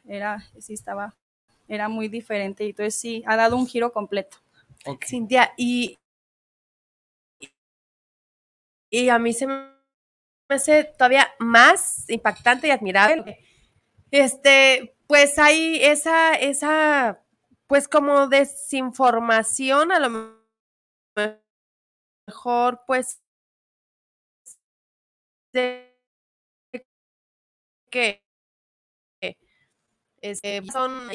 era, 0.07 0.45
sí 0.59 0.75
estaba, 0.75 1.17
era 1.69 1.89
muy 1.89 2.09
diferente 2.09 2.65
y 2.65 2.71
entonces 2.71 2.95
sí, 2.95 3.23
ha 3.27 3.37
dado 3.37 3.57
un 3.57 3.67
giro 3.67 3.93
completo. 3.93 4.39
Cintia, 5.07 5.53
y, 5.57 5.99
y 8.91 9.09
a 9.09 9.19
mí 9.19 9.33
se 9.33 9.47
me 9.47 9.71
hace 10.49 10.85
todavía 10.85 11.29
más 11.39 12.09
impactante 12.09 12.69
y 12.69 12.71
admirable. 12.71 13.39
Este, 14.11 14.97
pues 15.07 15.39
hay 15.39 15.83
esa, 15.83 16.35
esa, 16.35 17.23
pues 17.67 17.89
como 17.89 18.29
desinformación 18.29 19.93
a 19.93 20.01
lo 20.01 20.11
mejor, 22.27 22.81
pues, 22.87 23.21
de 25.53 25.97
que 27.91 28.23
este, 30.21 30.63
son 30.73 31.09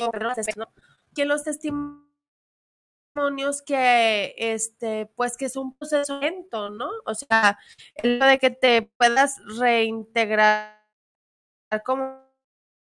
que 1.14 1.26
los 1.26 1.44
testimonios 1.44 2.02
que 3.66 4.36
este 4.38 5.06
pues 5.16 5.38
que 5.38 5.46
es 5.46 5.56
un 5.56 5.76
proceso 5.76 6.20
lento, 6.20 6.70
¿no? 6.70 6.90
O 7.06 7.16
sea, 7.16 7.58
el 7.96 8.20
de 8.20 8.38
que 8.40 8.50
te 8.50 8.82
puedas 8.82 9.38
reintegrar 9.58 10.84
como 11.86 12.26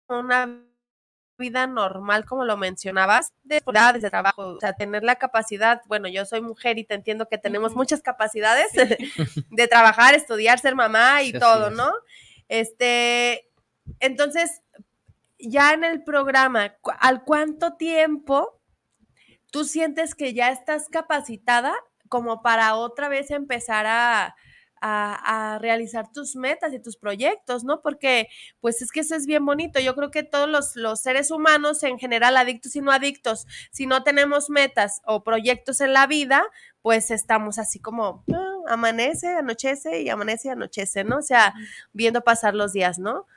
una 0.08 0.64
vida 1.38 1.66
normal, 1.66 2.24
como 2.24 2.44
lo 2.44 2.56
mencionabas, 2.56 3.32
de 3.42 3.60
de 4.00 4.10
trabajo, 4.10 4.42
o 4.48 4.60
sea, 4.60 4.74
tener 4.74 5.02
la 5.02 5.16
capacidad, 5.16 5.82
bueno, 5.86 6.08
yo 6.08 6.24
soy 6.24 6.40
mujer 6.40 6.78
y 6.78 6.84
te 6.84 6.94
entiendo 6.94 7.26
que 7.28 7.38
tenemos 7.38 7.74
muchas 7.74 8.00
capacidades 8.00 8.70
de 9.50 9.68
trabajar, 9.68 10.14
estudiar, 10.14 10.58
ser 10.60 10.76
mamá 10.76 11.22
y 11.22 11.32
todo, 11.32 11.70
¿no? 11.70 11.92
Este, 12.48 13.50
entonces, 13.98 14.61
ya 15.42 15.72
en 15.72 15.84
el 15.84 16.02
programa, 16.02 16.76
¿al 17.00 17.24
cuánto 17.24 17.74
tiempo 17.74 18.60
tú 19.50 19.64
sientes 19.64 20.14
que 20.14 20.34
ya 20.34 20.50
estás 20.50 20.88
capacitada 20.88 21.74
como 22.08 22.42
para 22.42 22.74
otra 22.76 23.08
vez 23.08 23.30
empezar 23.30 23.86
a, 23.86 24.34
realizar 25.60 26.10
tus 26.10 26.34
metas 26.34 26.72
y 26.72 26.80
tus 26.80 26.96
proyectos, 26.96 27.62
¿no? 27.62 27.82
Porque 27.82 28.26
pues 28.60 28.82
es 28.82 28.90
que 28.90 28.98
eso 29.00 29.14
es 29.14 29.26
bien 29.26 29.46
bonito. 29.46 29.78
Yo 29.78 29.94
creo 29.94 30.10
que 30.10 30.24
todos 30.24 30.48
los, 30.48 30.74
los, 30.74 31.00
seres 31.00 31.30
humanos 31.30 31.84
en 31.84 32.00
general, 32.00 32.36
adictos 32.36 32.74
y 32.74 32.80
no 32.80 32.90
adictos, 32.90 33.46
si 33.70 33.86
no 33.86 34.02
tenemos 34.02 34.50
metas 34.50 35.00
o 35.06 35.22
proyectos 35.22 35.80
en 35.80 35.92
la 35.92 36.08
vida, 36.08 36.42
pues 36.80 37.12
estamos 37.12 37.60
así 37.60 37.78
como 37.78 38.24
ah, 38.34 38.56
amanece, 38.66 39.28
anochece 39.28 40.02
y 40.02 40.08
amanece 40.08 40.48
y 40.48 40.50
anochece, 40.50 41.04
¿no? 41.04 41.18
O 41.18 41.22
sea, 41.22 41.54
viendo 41.92 42.22
pasar 42.22 42.56
los 42.56 42.72
días, 42.72 42.98
¿no? 42.98 43.28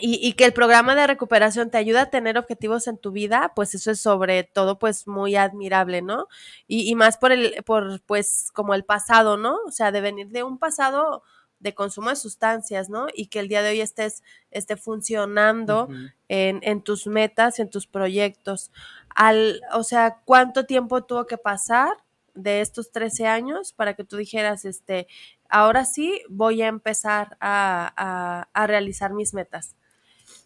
Y, 0.00 0.32
que 0.34 0.44
el 0.44 0.52
programa 0.52 0.94
de 0.94 1.06
recuperación 1.06 1.70
te 1.70 1.78
ayuda 1.78 2.02
a 2.02 2.10
tener 2.10 2.38
objetivos 2.38 2.86
en 2.86 2.98
tu 2.98 3.10
vida, 3.10 3.52
pues 3.54 3.74
eso 3.74 3.90
es 3.90 4.00
sobre 4.00 4.44
todo 4.44 4.78
pues 4.78 5.06
muy 5.06 5.36
admirable, 5.36 6.02
¿no? 6.02 6.28
Y, 6.66 6.94
más 6.94 7.16
por 7.18 7.32
el, 7.32 7.62
por 7.64 8.00
pues 8.02 8.50
como 8.52 8.74
el 8.74 8.84
pasado, 8.84 9.36
¿no? 9.36 9.58
O 9.66 9.70
sea, 9.70 9.92
de 9.92 10.00
venir 10.00 10.28
de 10.28 10.42
un 10.44 10.58
pasado 10.58 11.22
de 11.60 11.74
consumo 11.74 12.10
de 12.10 12.16
sustancias, 12.16 12.88
¿no? 12.88 13.06
Y 13.12 13.26
que 13.26 13.40
el 13.40 13.48
día 13.48 13.62
de 13.62 13.70
hoy 13.70 13.80
estés 13.80 14.22
esté 14.50 14.76
funcionando 14.76 15.88
en, 16.28 16.60
en, 16.62 16.82
tus 16.82 17.06
metas, 17.06 17.58
en 17.58 17.68
tus 17.68 17.86
proyectos. 17.86 18.70
Al, 19.14 19.60
o 19.72 19.82
sea, 19.82 20.20
¿cuánto 20.24 20.66
tiempo 20.66 21.04
tuvo 21.04 21.26
que 21.26 21.38
pasar 21.38 21.90
de 22.34 22.60
estos 22.60 22.92
13 22.92 23.26
años 23.26 23.72
para 23.72 23.94
que 23.94 24.04
tú 24.04 24.16
dijeras, 24.16 24.64
este, 24.64 25.08
ahora 25.48 25.84
sí 25.84 26.22
voy 26.28 26.62
a 26.62 26.68
empezar 26.68 27.36
a, 27.40 28.46
a 28.52 28.66
realizar 28.68 29.12
mis 29.12 29.34
metas? 29.34 29.74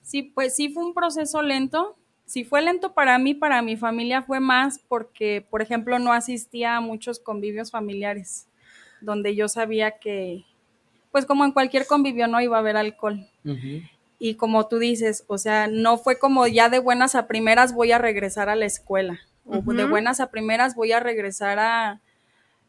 Sí, 0.03 0.23
pues 0.23 0.55
sí 0.57 0.69
fue 0.69 0.85
un 0.85 0.95
proceso 0.95 1.43
lento. 1.43 1.97
Si 2.27 2.45
fue 2.45 2.63
lento 2.63 2.93
para 2.93 3.19
mí, 3.19 3.35
para 3.35 3.63
mi 3.63 3.77
familia 3.77 4.23
fue 4.23 4.41
más 4.41 4.81
porque, 4.89 5.47
por 5.49 5.63
ejemplo, 5.63 5.99
no 5.99 6.13
asistía 6.13 6.77
a 6.77 6.81
muchos 6.81 7.19
convivios 7.19 7.71
familiares, 7.71 8.47
donde 9.01 9.35
yo 9.35 9.49
sabía 9.49 9.99
que, 9.99 10.45
pues 11.11 11.27
como 11.27 11.45
en 11.45 11.53
cualquier 11.53 11.87
convivio 11.87 12.27
no 12.27 12.41
iba 12.41 12.57
a 12.57 12.61
haber 12.61 12.77
alcohol. 12.77 13.29
Y 14.19 14.35
como 14.37 14.69
tú 14.69 14.79
dices, 14.79 15.25
o 15.27 15.37
sea, 15.37 15.67
no 15.67 15.99
fue 15.99 16.19
como 16.19 16.47
ya 16.47 16.69
de 16.69 16.79
buenas 16.79 17.15
a 17.15 17.27
primeras 17.27 17.75
voy 17.75 17.93
a 17.93 17.99
regresar 17.99 18.49
a 18.49 18.57
la 18.57 18.67
escuela, 18.67 19.21
o 19.45 19.61
de 19.61 19.85
buenas 19.85 20.21
a 20.21 20.31
primeras 20.31 20.75
voy 20.77 20.93
a 20.93 21.01
regresar 21.01 21.59
a, 21.59 22.01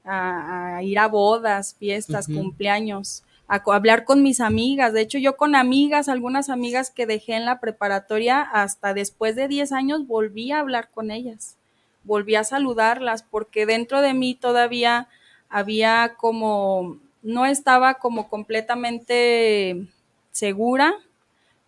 a, 0.04 0.82
ir 0.82 0.98
a 0.98 1.08
bodas, 1.08 1.76
fiestas, 1.76 2.28
cumpleaños 2.28 3.24
a 3.48 3.62
hablar 3.66 4.06
con 4.06 4.24
mis 4.24 4.39
amigas. 4.39 4.94
De 4.94 5.02
hecho, 5.02 5.18
yo 5.18 5.38
con 5.38 5.56
amigas, 5.56 6.10
algunas 6.10 6.50
amigas 6.50 6.89
que 6.91 7.06
dejé 7.06 7.34
en 7.34 7.46
la 7.46 7.60
preparatoria, 7.60 8.41
hasta 8.41 8.94
después 8.94 9.36
de 9.36 9.48
10 9.48 9.72
años 9.72 10.08
volví 10.08 10.52
a 10.52 10.60
hablar 10.60 10.89
con 10.94 11.12
ellas, 11.12 11.58
volví 12.04 12.36
a 12.36 12.44
saludarlas, 12.44 13.24
porque 13.24 13.66
dentro 13.66 14.02
de 14.02 14.14
mí 14.14 14.36
todavía 14.36 15.08
había 15.50 16.16
como, 16.18 16.98
no 17.22 17.46
estaba 17.46 17.96
como 17.96 18.28
completamente 18.30 19.88
segura, 20.32 20.96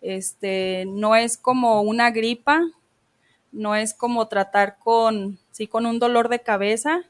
este, 0.00 0.84
no 0.86 1.16
es 1.16 1.36
como 1.36 1.82
una 1.82 2.10
gripa, 2.10 2.62
no 3.52 3.74
es 3.74 3.94
como 3.94 4.28
tratar 4.28 4.78
con, 4.78 5.38
sí, 5.50 5.66
con 5.66 5.86
un 5.86 5.98
dolor 5.98 6.28
de 6.28 6.40
cabeza, 6.40 7.04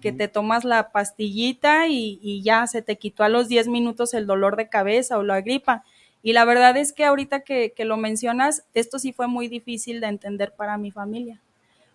que 0.00 0.12
te 0.12 0.28
tomas 0.28 0.64
la 0.64 0.92
pastillita 0.92 1.88
y, 1.88 2.42
ya 2.42 2.66
se 2.66 2.82
te 2.82 2.96
quitó 2.96 3.24
a 3.24 3.28
los 3.28 3.48
10 3.48 3.68
minutos 3.68 4.12
el 4.14 4.26
dolor 4.26 4.56
de 4.56 4.68
cabeza 4.68 5.18
o 5.18 5.22
la 5.22 5.40
gripa. 5.40 5.84
Y 6.22 6.34
la 6.34 6.44
verdad 6.44 6.76
es 6.76 6.92
que 6.92 7.04
ahorita 7.04 7.40
que, 7.40 7.72
que 7.74 7.86
lo 7.86 7.96
mencionas, 7.96 8.64
esto 8.74 8.98
sí 8.98 9.12
fue 9.12 9.26
muy 9.26 9.48
difícil 9.48 10.00
de 10.00 10.08
entender 10.08 10.52
para 10.54 10.76
mi 10.76 10.90
familia. 10.90 11.40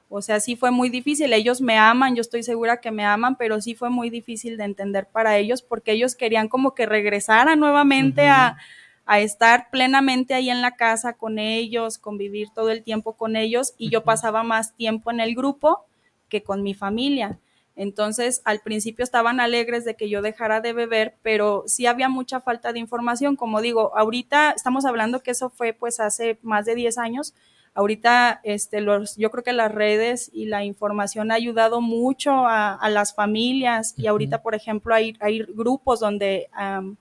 O 0.10 0.22
sea, 0.22 0.40
sí 0.40 0.56
fue 0.56 0.72
muy 0.72 0.90
difícil. 0.90 1.34
Ellos 1.34 1.62
me 1.62 1.78
aman, 1.78 2.16
yo 2.16 2.22
estoy 2.22 2.44
segura 2.44 2.80
que 2.80 2.92
me 2.92 3.06
aman, 3.06 3.36
pero 3.36 3.62
sí 3.62 3.76
fue 3.76 3.90
muy 3.90 4.10
difícil 4.10 4.58
de 4.58 4.64
entender 4.64 5.08
para 5.08 5.38
ellos 5.38 5.62
porque 5.62 5.92
ellos 5.92 6.16
querían 6.16 6.48
como 6.48 6.74
que 6.74 6.86
regresara 6.86 7.56
nuevamente 7.56 8.28
a, 8.28 8.58
a, 9.06 9.20
estar 9.20 9.70
plenamente 9.72 10.34
ahí 10.34 10.50
en 10.50 10.62
la 10.62 10.76
casa 10.76 11.14
con 11.14 11.40
ellos, 11.40 11.98
convivir 11.98 12.50
todo 12.54 12.70
el 12.70 12.84
tiempo 12.84 13.14
con 13.14 13.36
ellos 13.36 13.74
y 13.78 13.90
yo 13.90 14.04
pasaba 14.04 14.44
más 14.44 14.76
tiempo 14.76 15.12
en 15.12 15.20
el 15.20 15.36
grupo 15.36 15.86
que 16.30 16.44
con 16.44 16.64
mi 16.64 16.74
familia. 16.74 17.40
Entonces, 17.76 18.42
al 18.46 18.62
principio 18.62 19.04
estaban 19.04 19.40
alegres 19.40 19.84
de 19.84 19.96
que 19.96 20.10
yo 20.10 20.22
dejara 20.22 20.62
de 20.62 20.72
beber, 20.72 21.16
pero 21.22 21.64
sí 21.68 21.86
había 21.86 22.08
mucha 22.08 22.40
falta 22.40 22.72
de 22.72 22.80
información. 22.80 23.36
Como 23.36 23.62
digo, 23.62 23.96
ahorita 23.98 24.52
estamos 24.52 24.86
hablando 24.86 25.22
que 25.22 25.32
eso 25.32 25.50
fue 25.50 25.74
pues 25.74 26.00
hace 26.00 26.40
más 26.42 26.66
de 26.66 26.76
10 26.76 26.98
años. 26.98 27.34
Ahorita, 27.74 28.40
este, 28.44 28.80
los, 28.80 29.18
yo 29.18 29.30
creo 29.30 29.44
que 29.44 29.52
las 29.52 29.74
redes 29.74 30.32
y 30.34 30.46
la 30.46 30.64
información 30.64 31.32
ha 31.32 31.36
ayudado 31.36 31.82
mucho 31.82 32.32
a, 32.32 32.74
a 32.74 32.90
las 32.90 33.14
familias 33.14 33.94
y 33.98 34.08
ahorita, 34.08 34.42
por 34.42 34.56
ejemplo, 34.56 34.96
hay, 34.96 35.18
hay 35.20 35.40
grupos 35.40 36.00
donde 36.00 36.48
um, 36.58 36.96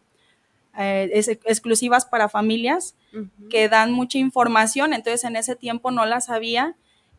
eh, 0.77 1.09
es 1.13 1.29
exclusivas 1.29 2.05
para 2.05 2.29
familias 2.29 2.97
uh 3.13 3.19
-huh. 3.19 3.49
que 3.49 3.69
dan 3.69 3.93
mucha 3.93 4.19
información. 4.19 4.93
Entonces, 4.93 5.23
en 5.23 5.37
ese 5.37 5.55
tiempo 5.55 5.93
no 5.93 6.05
la 6.07 6.21
sabía 6.21 6.75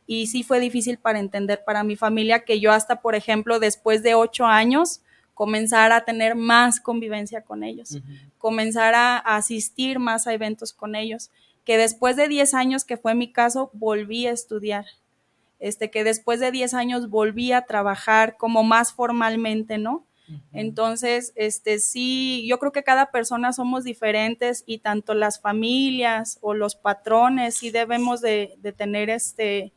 y 0.08 0.28
sí 0.28 0.44
fue 0.44 0.60
difícil 0.60 0.98
para 0.98 1.20
entender 1.20 1.64
para 1.66 1.84
mi 1.84 1.96
familia 1.96 2.46
que 2.46 2.60
yo 2.60 2.72
hasta, 2.72 3.02
por 3.02 3.16
ejemplo, 3.16 3.60
después 3.60 4.04
de 4.04 4.16
ocho 4.16 4.46
años, 4.46 5.02
comenzar 5.34 5.92
a 5.92 6.06
tener 6.06 6.36
más 6.36 6.80
convivencia 6.80 7.42
con 7.42 7.64
ellos, 7.64 7.92
uh 7.92 7.98
-huh. 7.98 8.32
comenzar 8.38 8.96
a, 8.96 9.18
a, 9.18 9.36
asistir 9.36 10.00
más 10.00 10.28
a 10.28 10.34
eventos 10.34 10.74
con 10.74 10.96
ellos, 10.96 11.30
que 11.66 11.78
después 11.78 12.16
de 12.16 12.28
diez 12.28 12.54
años, 12.54 12.86
que 12.86 12.98
fue 12.98 13.16
mi 13.16 13.32
caso, 13.32 13.70
volví 13.74 14.28
a 14.28 14.32
estudiar, 14.32 14.86
este, 15.60 15.90
que 15.90 16.04
después 16.04 16.40
de 16.40 16.52
diez 16.52 16.74
años 16.74 17.10
volví 17.10 17.52
a 17.52 17.64
trabajar 17.64 18.38
como 18.38 18.64
más 18.64 18.94
formalmente, 18.94 19.78
¿no? 19.78 20.06
Uh 20.28 20.34
-huh. 20.34 20.42
Entonces, 20.54 21.34
este, 21.36 21.80
sí, 21.80 22.46
yo 22.48 22.58
creo 22.60 22.72
que 22.72 22.84
cada 22.84 23.12
persona 23.12 23.52
somos 23.52 23.84
diferentes 23.84 24.64
y 24.66 24.78
tanto 24.78 25.14
las 25.16 25.42
familias 25.42 26.38
o 26.42 26.54
los 26.54 26.76
patrones 26.76 27.56
sí 27.56 27.72
debemos 27.72 28.22
de, 28.22 28.56
de 28.60 28.72
tener 28.72 29.10
este, 29.10 29.74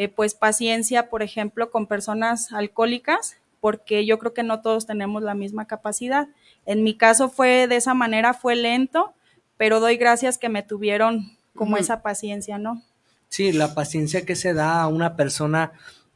eh, 0.00 0.08
pues 0.08 0.34
paciencia, 0.34 1.10
por 1.10 1.24
ejemplo, 1.24 1.72
con 1.72 1.88
personas 1.88 2.52
alcohólicas, 2.52 3.36
porque 3.58 4.06
yo 4.06 4.20
creo 4.20 4.32
que 4.32 4.44
no 4.44 4.60
todos 4.60 4.86
tenemos 4.86 5.24
la 5.24 5.34
misma 5.34 5.66
capacidad. 5.66 6.28
En 6.66 6.84
mi 6.84 6.96
caso 6.96 7.28
fue 7.28 7.66
de 7.66 7.74
esa 7.74 7.94
manera, 7.94 8.32
fue 8.32 8.54
lento, 8.54 9.12
pero 9.56 9.80
doy 9.80 9.96
gracias 9.96 10.38
que 10.38 10.48
me 10.48 10.62
tuvieron 10.62 11.36
como 11.56 11.72
uh 11.72 11.78
-huh. 11.78 11.80
esa 11.80 12.00
paciencia, 12.02 12.58
¿no? 12.58 12.80
Sí, 13.28 13.50
la 13.50 13.74
paciencia 13.74 14.24
que 14.24 14.36
se 14.36 14.54
da 14.54 14.82
a 14.82 14.86
una 14.86 15.16
persona 15.16 15.72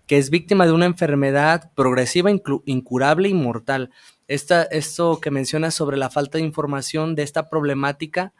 que 0.06 0.16
es 0.16 0.30
víctima 0.30 0.64
de 0.64 0.72
una 0.72 0.86
enfermedad 0.86 1.72
progresiva, 1.74 2.30
incurable 2.30 3.28
y 3.30 3.34
mortal. 3.34 3.90
Esta, 4.28 4.62
esto 4.62 5.20
que 5.20 5.32
mencionas 5.32 5.74
sobre 5.74 5.96
la 5.96 6.08
falta 6.08 6.38
de 6.38 6.44
información 6.44 7.16
de 7.16 7.24
esta 7.24 7.50
problemática, 7.50 8.32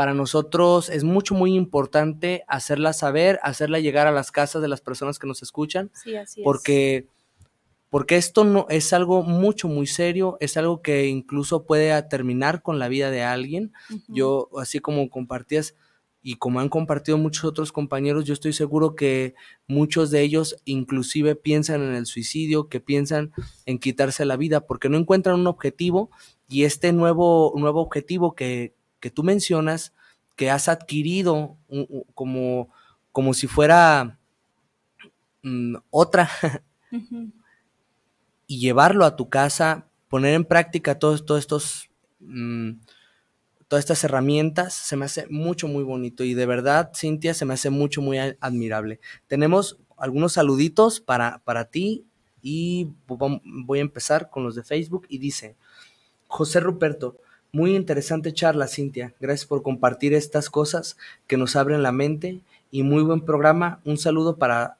para 0.00 0.14
nosotros 0.14 0.88
es 0.88 1.04
mucho, 1.04 1.34
muy 1.34 1.54
importante 1.54 2.42
hacerla 2.48 2.94
saber, 2.94 3.38
hacerla 3.42 3.80
llegar 3.80 4.06
a 4.06 4.10
las 4.10 4.32
casas 4.32 4.62
de 4.62 4.68
las 4.68 4.80
personas 4.80 5.18
que 5.18 5.26
nos 5.26 5.42
escuchan, 5.42 5.90
sí, 5.92 6.16
así 6.16 6.40
porque, 6.42 6.96
es. 6.96 7.04
porque 7.90 8.16
esto 8.16 8.44
no, 8.44 8.64
es 8.70 8.94
algo 8.94 9.22
mucho, 9.22 9.68
muy 9.68 9.86
serio, 9.86 10.38
es 10.40 10.56
algo 10.56 10.80
que 10.80 11.08
incluso 11.08 11.66
puede 11.66 12.02
terminar 12.04 12.62
con 12.62 12.78
la 12.78 12.88
vida 12.88 13.10
de 13.10 13.24
alguien. 13.24 13.74
Uh 13.90 13.94
-huh. 13.96 14.04
Yo, 14.08 14.48
así 14.58 14.78
como 14.78 15.10
compartías 15.10 15.74
y 16.22 16.36
como 16.36 16.60
han 16.60 16.70
compartido 16.70 17.18
muchos 17.18 17.44
otros 17.44 17.70
compañeros, 17.70 18.24
yo 18.24 18.32
estoy 18.32 18.54
seguro 18.54 18.94
que 18.94 19.34
muchos 19.66 20.10
de 20.10 20.22
ellos 20.22 20.56
inclusive 20.64 21.36
piensan 21.36 21.82
en 21.82 21.94
el 21.94 22.06
suicidio, 22.06 22.70
que 22.70 22.80
piensan 22.80 23.32
en 23.66 23.78
quitarse 23.78 24.24
la 24.24 24.38
vida, 24.38 24.66
porque 24.66 24.88
no 24.88 24.96
encuentran 24.96 25.38
un 25.38 25.46
objetivo 25.46 26.10
y 26.48 26.64
este 26.64 26.94
nuevo, 26.94 27.52
nuevo 27.54 27.82
objetivo 27.82 28.34
que, 28.34 28.79
que 29.00 29.10
tú 29.10 29.22
mencionas, 29.22 29.92
que 30.36 30.50
has 30.50 30.68
adquirido 30.68 31.58
un, 31.68 31.86
un, 31.88 32.04
como, 32.14 32.70
como 33.12 33.34
si 33.34 33.46
fuera 33.46 34.18
um, 35.44 35.74
otra, 35.90 36.30
uh 36.92 36.96
-huh. 36.96 37.32
y 38.46 38.60
llevarlo 38.60 39.04
a 39.04 39.16
tu 39.16 39.28
casa, 39.28 39.88
poner 40.08 40.34
en 40.34 40.44
práctica 40.44 40.98
todos, 40.98 41.24
todos 41.24 41.40
estos, 41.40 41.90
um, 42.20 42.80
todas 43.68 43.84
estas 43.84 44.02
herramientas, 44.04 44.74
se 44.74 44.96
me 44.96 45.04
hace 45.04 45.26
mucho, 45.28 45.68
muy 45.68 45.84
bonito. 45.84 46.24
Y 46.24 46.34
de 46.34 46.46
verdad, 46.46 46.90
Cintia, 46.94 47.34
se 47.34 47.44
me 47.44 47.54
hace 47.54 47.70
mucho, 47.70 48.02
muy 48.02 48.18
admirable. 48.18 49.00
Tenemos 49.26 49.78
algunos 49.96 50.32
saluditos 50.32 51.00
para, 51.00 51.42
para 51.44 51.66
ti 51.66 52.06
y 52.42 52.88
voy 53.06 53.78
a 53.78 53.82
empezar 53.82 54.30
con 54.30 54.42
los 54.42 54.54
de 54.54 54.64
Facebook 54.64 55.06
y 55.08 55.18
dice, 55.18 55.56
José 56.26 56.60
Ruperto, 56.60 57.18
muy 57.52 57.74
interesante 57.74 58.32
charla, 58.32 58.68
Cintia. 58.68 59.14
Gracias 59.20 59.46
por 59.46 59.62
compartir 59.62 60.14
estas 60.14 60.50
cosas 60.50 60.96
que 61.26 61.36
nos 61.36 61.56
abren 61.56 61.82
la 61.82 61.92
mente 61.92 62.40
y 62.70 62.82
muy 62.82 63.02
buen 63.02 63.22
programa. 63.22 63.80
Un 63.84 63.98
saludo 63.98 64.36
para 64.36 64.76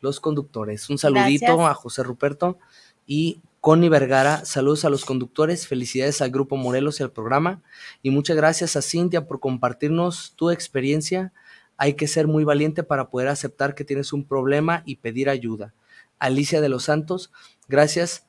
los 0.00 0.20
conductores. 0.20 0.90
Un 0.90 0.98
saludito 0.98 1.46
Gracias. 1.46 1.70
a 1.70 1.74
José 1.74 2.02
Ruperto 2.02 2.58
y 3.06 3.40
Connie 3.60 3.88
Vergara. 3.88 4.44
Saludos 4.44 4.84
a 4.84 4.90
los 4.90 5.04
conductores. 5.04 5.66
Felicidades 5.66 6.20
al 6.20 6.30
Grupo 6.30 6.56
Morelos 6.56 7.00
y 7.00 7.02
al 7.02 7.12
programa. 7.12 7.62
Y 8.02 8.10
muchas 8.10 8.36
gracias 8.36 8.76
a 8.76 8.82
Cintia 8.82 9.26
por 9.26 9.40
compartirnos 9.40 10.34
tu 10.36 10.50
experiencia. 10.50 11.32
Hay 11.78 11.94
que 11.94 12.08
ser 12.08 12.26
muy 12.26 12.44
valiente 12.44 12.82
para 12.82 13.08
poder 13.08 13.28
aceptar 13.28 13.74
que 13.74 13.84
tienes 13.84 14.12
un 14.12 14.24
problema 14.24 14.82
y 14.84 14.96
pedir 14.96 15.30
ayuda. 15.30 15.72
Alicia 16.18 16.60
de 16.60 16.68
los 16.68 16.84
Santos, 16.84 17.32
gracias 17.68 18.26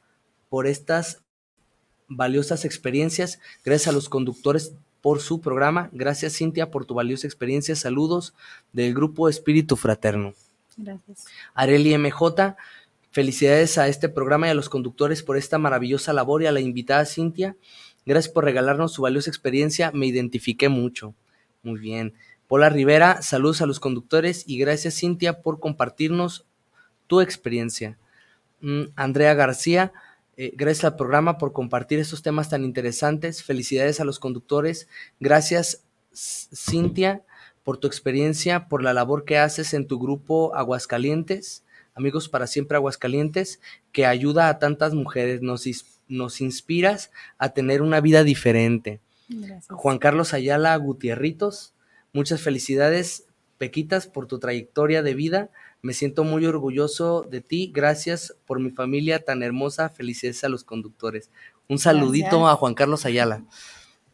por 0.50 0.68
estas 0.68 1.23
valiosas 2.16 2.66
experiencias. 2.66 3.40
Gracias 3.64 3.88
a 3.88 3.92
los 3.92 4.10
conductores 4.10 4.74
por 5.02 5.20
su 5.20 5.42
programa. 5.42 5.90
Gracias, 5.92 6.38
Cintia, 6.38 6.72
por 6.72 6.86
tu 6.86 6.94
valiosa 6.94 7.28
experiencia. 7.28 7.76
Saludos 7.76 8.34
del 8.72 8.94
Grupo 8.94 9.30
Espíritu 9.30 9.76
Fraterno. 9.76 10.34
Gracias. 10.78 11.26
Areli 11.54 11.98
MJ, 11.98 12.56
felicidades 13.12 13.78
a 13.78 13.88
este 13.88 14.10
programa 14.10 14.48
y 14.48 14.52
a 14.52 14.56
los 14.56 14.70
conductores 14.70 15.22
por 15.22 15.38
esta 15.38 15.58
maravillosa 15.58 16.14
labor 16.14 16.44
y 16.44 16.46
a 16.48 16.52
la 16.52 16.62
invitada 16.62 17.06
Cintia. 17.06 17.56
Gracias 18.06 18.34
por 18.34 18.44
regalarnos 18.44 18.94
su 18.94 19.02
valiosa 19.02 19.30
experiencia. 19.30 19.92
Me 19.94 20.06
identifiqué 20.06 20.70
mucho. 20.70 21.14
Muy 21.62 21.80
bien. 21.80 22.14
Pola 22.48 22.70
Rivera, 22.70 23.22
saludos 23.22 23.62
a 23.62 23.66
los 23.66 23.80
conductores 23.80 24.44
y 24.48 24.58
gracias, 24.58 25.00
Cintia, 25.00 25.42
por 25.42 25.60
compartirnos 25.60 26.46
tu 27.08 27.22
experiencia. 27.22 27.98
Mm, 28.62 28.84
Andrea 28.96 29.34
García, 29.34 29.92
eh, 30.36 30.52
gracias 30.56 30.86
al 30.86 30.96
programa 30.96 31.38
por 31.38 31.54
compartir 31.54 32.00
estos 32.00 32.24
temas 32.24 32.50
tan 32.50 32.64
interesantes. 32.64 33.44
Felicidades 33.44 34.00
a 34.00 34.06
los 34.06 34.20
conductores. 34.20 34.88
Gracias, 35.20 35.84
Cintia, 36.14 37.24
por 37.64 37.78
tu 37.78 37.88
experiencia, 37.88 38.68
por 38.68 38.84
la 38.84 38.94
labor 38.94 39.26
que 39.26 39.38
haces 39.38 39.74
en 39.74 39.88
tu 39.88 40.00
grupo 40.00 40.56
Aguascalientes, 40.56 41.64
Amigos 41.96 42.28
para 42.28 42.48
Siempre 42.48 42.78
Aguascalientes, 42.78 43.60
que 43.92 44.08
ayuda 44.08 44.50
a 44.50 44.58
tantas 44.58 44.96
mujeres. 44.96 45.42
Nos, 45.42 45.68
nos 46.08 46.42
inspiras 46.42 47.12
a 47.38 47.54
tener 47.54 47.84
una 47.84 48.02
vida 48.02 48.24
diferente. 48.24 49.00
Gracias. 49.30 49.68
Juan 49.70 50.00
Carlos 50.00 50.34
Ayala 50.34 50.76
Gutierritos, 50.78 51.74
muchas 52.12 52.42
felicidades, 52.42 53.28
Pequitas, 53.60 54.08
por 54.08 54.26
tu 54.26 54.40
trayectoria 54.40 55.04
de 55.04 55.14
vida. 55.14 55.50
Me 55.84 55.92
siento 55.92 56.24
muy 56.24 56.46
orgulloso 56.46 57.24
de 57.30 57.42
ti. 57.42 57.70
Gracias 57.74 58.34
por 58.46 58.58
mi 58.62 58.72
familia 58.72 59.20
tan 59.20 59.44
hermosa. 59.44 59.90
Felicidades 59.90 60.42
a 60.46 60.50
los 60.50 60.64
conductores. 60.64 61.30
Un 61.68 61.78
saludito 61.78 62.38
Gracias. 62.40 62.54
a 62.54 62.56
Juan 62.56 62.74
Carlos 62.74 63.06
Ayala. 63.06 63.44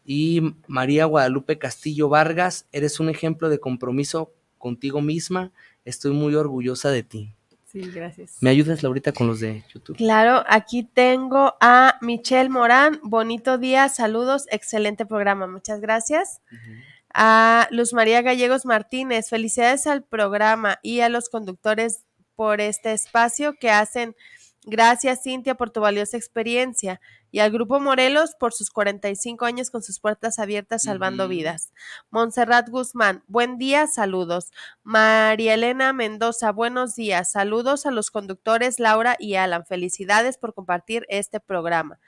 Y 0.04 0.56
María 0.66 1.06
Guadalupe 1.06 1.60
Castillo 1.60 2.10
Vargas, 2.10 2.66
eres 2.72 3.00
un 3.00 3.10
ejemplo 3.10 3.50
de 3.50 3.60
compromiso 3.60 4.34
contigo 4.58 5.00
misma. 5.02 5.52
Estoy 5.86 6.12
muy 6.12 6.34
orgullosa 6.34 6.90
de 6.90 7.04
ti. 7.04 7.36
Sí, 7.68 7.82
gracias. 7.82 8.38
¿Me 8.42 8.50
ayudas, 8.50 8.82
Laurita, 8.82 9.12
con 9.12 9.28
los 9.28 9.40
de 9.40 9.64
YouTube? 9.72 9.96
Claro, 9.96 10.44
aquí 10.48 10.82
tengo 10.84 11.54
a 11.62 12.00
Michelle 12.02 12.50
Morán. 12.50 13.00
Bonito 13.04 13.60
día, 13.60 13.90
saludos, 13.90 14.48
excelente 14.50 15.06
programa. 15.06 15.46
Muchas 15.46 15.82
gracias. 15.82 16.42
Uh 16.52 16.56
-huh 16.56 16.99
a 17.14 17.68
Luz 17.72 17.94
María 17.94 18.22
Gallegos 18.22 18.66
Martínez. 18.66 19.30
Felicidades 19.30 19.88
al 19.88 20.04
programa 20.04 20.80
y 20.82 21.02
a 21.02 21.10
los 21.10 21.30
conductores 21.30 22.04
por 22.36 22.62
este 22.62 22.94
espacio 22.94 23.56
que 23.60 23.72
hacen. 23.72 24.16
Gracias, 24.64 25.24
Cintia, 25.24 25.56
por 25.56 25.72
tu 25.72 25.82
valiosa 25.82 26.18
experiencia. 26.18 27.02
Y 27.32 27.40
al 27.40 27.52
Grupo 27.52 27.80
Morelos 27.80 28.36
por 28.40 28.54
sus 28.54 28.72
45 28.72 29.46
años 29.46 29.70
con 29.70 29.84
sus 29.84 30.00
puertas 30.00 30.40
abiertas 30.40 30.84
salvando 30.84 31.26
uh 31.26 31.28
-huh. 31.28 31.32
vidas. 31.32 31.72
Montserrat 32.10 32.70
Guzmán, 32.70 33.24
buen 33.28 33.58
día, 33.58 33.88
saludos. 33.88 34.52
María 34.84 35.54
Elena 35.54 35.94
Mendoza, 35.94 36.52
buenos 36.52 36.96
días. 36.96 37.32
Saludos 37.32 37.86
a 37.86 37.92
los 37.92 38.12
conductores 38.12 38.80
Laura 38.80 39.16
y 39.20 39.36
Alan. 39.36 39.66
Felicidades 39.66 40.38
por 40.38 40.54
compartir 40.54 41.06
este 41.10 41.40
programa. 41.40 42.00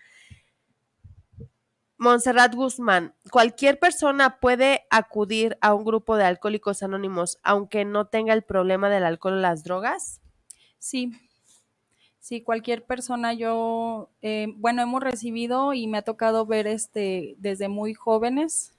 Montserrat 2.01 2.55
Guzmán, 2.55 3.13
¿cualquier 3.29 3.77
persona 3.77 4.39
puede 4.39 4.87
acudir 4.89 5.59
a 5.61 5.75
un 5.75 5.85
grupo 5.85 6.17
de 6.17 6.23
alcohólicos 6.23 6.81
anónimos 6.81 7.37
aunque 7.43 7.85
no 7.85 8.07
tenga 8.07 8.33
el 8.33 8.41
problema 8.41 8.89
del 8.89 9.03
alcohol 9.03 9.35
o 9.35 9.39
las 9.39 9.63
drogas? 9.63 10.19
Sí, 10.79 11.11
sí, 12.19 12.41
cualquier 12.41 12.83
persona, 12.85 13.35
yo, 13.35 14.09
eh, 14.23 14.47
bueno, 14.55 14.81
hemos 14.81 15.03
recibido 15.03 15.75
y 15.75 15.85
me 15.85 15.99
ha 15.99 16.01
tocado 16.01 16.47
ver 16.47 16.65
este 16.65 17.35
desde 17.37 17.67
muy 17.67 17.93
jóvenes, 17.93 18.73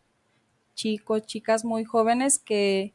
chicos, 0.75 1.25
chicas 1.25 1.65
muy 1.65 1.85
jóvenes 1.85 2.41
que 2.41 2.93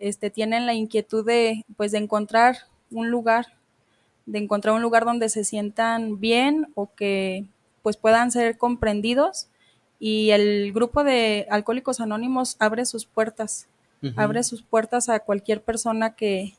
este, 0.00 0.28
tienen 0.30 0.66
la 0.66 0.74
inquietud 0.74 1.24
de, 1.24 1.64
pues, 1.76 1.92
de 1.92 1.98
encontrar 1.98 2.56
un 2.90 3.12
lugar, 3.12 3.46
de 4.26 4.40
encontrar 4.40 4.74
un 4.74 4.82
lugar 4.82 5.04
donde 5.04 5.28
se 5.28 5.44
sientan 5.44 6.18
bien 6.18 6.66
o 6.74 6.92
que 6.96 7.46
pues 7.84 7.96
puedan 7.96 8.32
ser 8.32 8.58
comprendidos 8.58 9.48
y 10.00 10.30
el 10.30 10.72
grupo 10.72 11.04
de 11.04 11.46
Alcohólicos 11.50 12.00
Anónimos 12.00 12.56
abre 12.58 12.84
sus 12.86 13.04
puertas, 13.06 13.66
abre 14.16 14.42
sus 14.44 14.62
puertas 14.62 15.08
a 15.08 15.18
cualquier 15.20 15.60
persona 15.62 16.14
que 16.14 16.54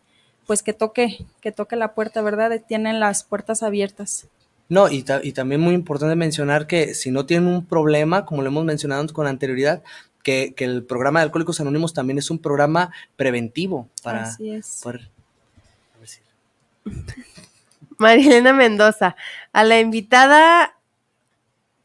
pues 0.45 0.63
que 0.63 0.73
toque, 0.73 1.25
que 1.41 1.51
toque 1.51 1.75
la 1.75 1.93
puerta, 1.93 2.21
¿verdad? 2.23 2.59
Tienen 2.67 2.99
las 2.99 3.23
puertas 3.23 3.61
abiertas. 3.61 4.27
No, 4.67 4.89
y, 4.89 5.05
y 5.23 5.31
también 5.31 5.61
muy 5.61 5.73
importante 5.75 6.15
mencionar 6.15 6.65
que 6.67 6.95
si 6.95 7.11
no 7.11 7.25
tienen 7.27 7.47
un 7.47 7.65
problema, 7.65 8.25
como 8.25 8.41
lo 8.41 8.47
hemos 8.49 8.65
mencionado 8.65 9.05
con 9.13 9.27
anterioridad, 9.27 9.83
que, 10.23 10.53
que, 10.55 10.65
el 10.65 10.83
programa 10.83 11.19
de 11.19 11.25
Alcohólicos 11.25 11.59
Anónimos 11.61 11.93
también 11.93 12.17
es 12.17 12.29
un 12.31 12.39
programa 12.39 12.91
preventivo 13.15 13.87
para 14.03 14.23
Así 14.23 14.49
es. 14.49 14.79
poder- 14.83 15.09
a 15.95 15.99
ver 15.99 16.07
si- 16.09 16.19
Marilena 17.97 18.53
Mendoza, 18.53 19.15
a 19.53 19.63
la 19.63 19.79
invitada, 19.79 20.75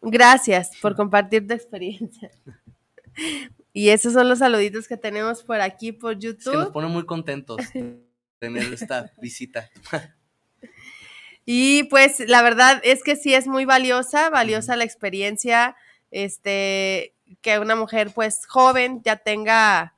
gracias 0.04 0.70
por 0.80 0.96
compartir 0.96 1.46
tu 1.46 1.54
experiencia. 1.54 2.30
Y 3.72 3.88
esos 3.88 4.12
son 4.12 4.28
los 4.28 4.38
saluditos 4.38 4.86
que 4.86 4.96
tenemos 4.96 5.42
por 5.42 5.60
aquí 5.60 5.92
por 5.92 6.12
Es 6.12 6.18
que 6.20 6.26
nos 6.28 6.44
YouTube. 6.44 6.72
pone 6.72 6.88
muy 6.88 7.04
contentos 7.06 7.56
tener 8.38 8.72
esta 8.72 9.12
visita. 9.20 9.68
Y 11.44 11.84
pues 11.84 12.20
la 12.20 12.42
verdad 12.42 12.80
es 12.84 13.02
que 13.02 13.16
sí 13.16 13.34
es 13.34 13.46
muy 13.46 13.64
valiosa, 13.64 14.30
valiosa 14.30 14.76
la 14.76 14.84
experiencia, 14.84 15.76
este, 16.10 17.14
que 17.42 17.58
una 17.58 17.76
mujer 17.76 18.12
pues 18.14 18.46
joven 18.46 19.02
ya 19.04 19.16
tenga 19.16 19.94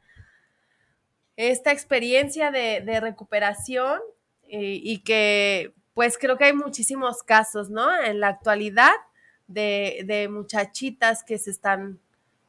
esta 1.36 1.70
experiencia 1.70 2.50
de, 2.50 2.80
de 2.80 2.98
recuperación 3.00 4.00
y, 4.48 4.80
y 4.90 5.02
que 5.02 5.74
pues 5.92 6.18
creo 6.18 6.36
que 6.36 6.44
hay 6.44 6.52
muchísimos 6.52 7.22
casos, 7.22 7.70
¿no? 7.70 7.94
En 8.02 8.20
la 8.20 8.28
actualidad 8.28 8.92
de, 9.46 10.02
de 10.06 10.28
muchachitas 10.28 11.22
que 11.24 11.38
se 11.38 11.50
están, 11.50 11.98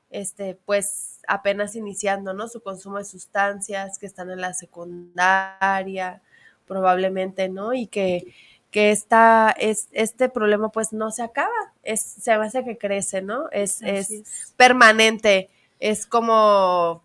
este, 0.09 0.57
pues 0.65 1.19
apenas 1.27 1.75
iniciando, 1.75 2.33
¿no? 2.33 2.47
Su 2.47 2.61
consumo 2.61 2.97
de 2.97 3.05
sustancias, 3.05 3.99
que 3.99 4.05
están 4.05 4.31
en 4.31 4.41
la 4.41 4.53
secundaria, 4.53 6.21
probablemente, 6.65 7.49
¿no? 7.49 7.73
Y 7.73 7.87
que, 7.87 8.33
que 8.71 8.91
esta, 8.91 9.55
es, 9.57 9.87
este 9.91 10.29
problema 10.29 10.69
pues 10.69 10.93
no 10.93 11.11
se 11.11 11.23
acaba, 11.23 11.73
es, 11.83 12.01
se 12.01 12.31
hace 12.31 12.63
que 12.63 12.77
crece, 12.77 13.21
¿no? 13.21 13.49
Es, 13.51 13.81
es. 13.81 14.53
permanente, 14.57 15.49
es 15.79 16.05
como 16.05 17.03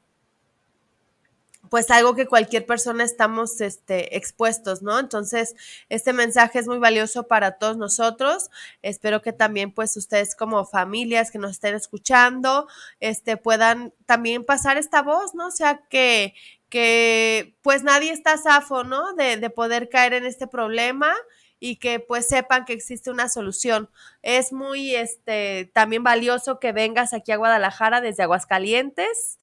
pues 1.72 1.90
algo 1.90 2.14
que 2.14 2.26
cualquier 2.26 2.66
persona 2.66 3.02
estamos 3.02 3.62
este, 3.62 4.18
expuestos, 4.18 4.82
¿no? 4.82 4.98
Entonces, 4.98 5.54
este 5.88 6.12
mensaje 6.12 6.58
es 6.58 6.66
muy 6.66 6.76
valioso 6.76 7.28
para 7.28 7.52
todos 7.52 7.78
nosotros. 7.78 8.50
Espero 8.82 9.22
que 9.22 9.32
también, 9.32 9.72
pues, 9.72 9.96
ustedes 9.96 10.36
como 10.36 10.66
familias 10.66 11.30
que 11.30 11.38
nos 11.38 11.52
estén 11.52 11.74
escuchando, 11.74 12.68
este, 13.00 13.38
puedan 13.38 13.94
también 14.04 14.44
pasar 14.44 14.76
esta 14.76 15.00
voz, 15.00 15.34
¿no? 15.34 15.46
O 15.46 15.50
sea, 15.50 15.80
que, 15.88 16.34
que 16.68 17.56
pues 17.62 17.82
nadie 17.82 18.12
está 18.12 18.36
zafo, 18.36 18.84
¿no? 18.84 19.14
De, 19.14 19.38
de 19.38 19.48
poder 19.48 19.88
caer 19.88 20.12
en 20.12 20.26
este 20.26 20.46
problema 20.46 21.14
y 21.58 21.76
que 21.76 22.00
pues 22.00 22.28
sepan 22.28 22.66
que 22.66 22.74
existe 22.74 23.10
una 23.10 23.30
solución. 23.30 23.88
Es 24.20 24.52
muy, 24.52 24.94
este, 24.94 25.70
también 25.72 26.02
valioso 26.02 26.60
que 26.60 26.72
vengas 26.72 27.14
aquí 27.14 27.32
a 27.32 27.38
Guadalajara 27.38 28.02
desde 28.02 28.24
Aguascalientes. 28.24 29.38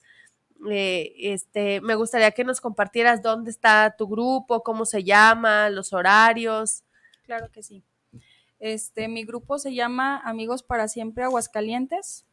Eh, 0.68 1.14
este, 1.18 1.80
me 1.80 1.94
gustaría 1.94 2.30
que 2.32 2.44
nos 2.44 2.60
compartieras 2.60 3.22
dónde 3.22 3.50
está 3.50 3.94
tu 3.96 4.06
grupo, 4.06 4.62
cómo 4.62 4.84
se 4.84 5.02
llama, 5.02 5.70
los 5.70 5.92
horarios. 5.92 6.84
Claro 7.24 7.50
que 7.50 7.62
sí. 7.62 7.82
Este, 8.58 9.08
mi 9.08 9.24
grupo 9.24 9.58
se 9.58 9.74
llama 9.74 10.18
Amigos 10.18 10.62
para 10.62 10.86
Siempre 10.88 11.24
Aguascalientes. 11.24 12.26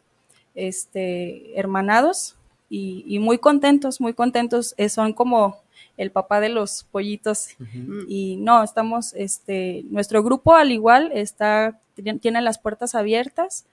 este 0.55 1.57
hermanados 1.59 2.35
y, 2.69 3.03
y 3.07 3.19
muy 3.19 3.37
contentos 3.37 4.01
muy 4.01 4.13
contentos. 4.13 4.73
Eh, 4.77 4.89
son 4.89 5.13
como 5.13 5.59
el 5.99 6.11
papá 6.11 6.39
de 6.39 6.49
los 6.49 6.85
pollitos. 6.91 7.49
Ujú. 7.59 8.05
y 8.07 8.37
no, 8.37 8.63
estamos, 8.63 9.13
este, 9.13 9.83
nuestro 9.89 10.23
grupo 10.23 10.55
al 10.55 10.71
igual 10.71 11.11
está, 11.13 11.79
tiene 12.21 12.41
las 12.41 12.57
puertas 12.57 12.95
abiertas, 12.95 13.65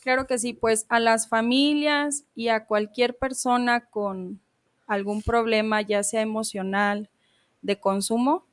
Claro 0.00 0.26
que 0.26 0.38
sí, 0.38 0.52
pues 0.52 0.84
a 0.90 1.00
las 1.00 1.28
familias 1.28 2.24
y 2.34 2.48
a 2.48 2.66
cualquier 2.66 3.16
persona 3.16 3.86
con 3.86 4.40
algún 4.86 5.22
problema, 5.22 5.80
ya 5.80 6.02
sea 6.02 6.20
emocional, 6.20 7.08
de 7.62 7.80
consumo, 7.80 8.46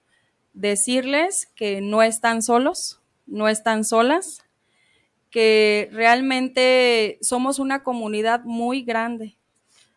decirles 0.53 1.47
que 1.55 1.81
no 1.81 2.01
están 2.01 2.41
solos, 2.41 3.01
no 3.27 3.49
están 3.49 3.83
solas, 3.83 4.45
que 5.29 5.89
realmente 5.91 7.17
somos 7.21 7.59
una 7.59 7.83
comunidad 7.83 8.43
muy 8.43 8.83
grande, 8.83 9.37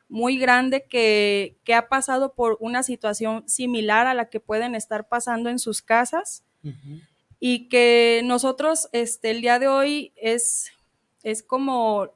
muy 0.09 0.39
grande 0.39 0.85
que, 0.85 1.57
ha 1.75 1.89
pasado 1.89 2.35
por 2.35 2.57
una 2.61 2.83
situación 2.83 3.49
similar 3.49 4.07
a 4.07 4.15
la 4.15 4.29
que 4.29 4.41
pueden 4.41 4.75
estar 4.75 5.09
pasando 5.09 5.51
en 5.51 5.59
sus 5.59 5.83
casas 5.83 6.45
y 7.41 7.69
que 7.69 8.23
nosotros 8.25 8.89
este, 8.93 9.31
el 9.31 9.43
día 9.43 9.59
de 9.59 9.69
hoy 9.69 10.13
es 10.17 10.71
es 11.25 11.43
como 11.43 12.11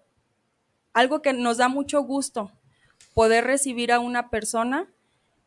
algo 0.93 1.23
que 1.23 1.33
nos 1.33 1.57
da 1.57 1.69
mucho 1.69 2.03
gusto 2.03 2.53
poder 3.15 3.45
recibir 3.45 3.91
a 3.91 3.99
una 3.99 4.31
persona 4.31 4.87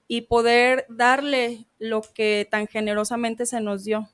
y 0.07 0.21
poder 0.21 0.85
darle 0.89 1.67
lo 1.79 2.01
que 2.01 2.45
tan 2.49 2.67
generosamente 2.67 3.45
se 3.45 3.61
nos 3.61 3.85
dio. 3.85 4.09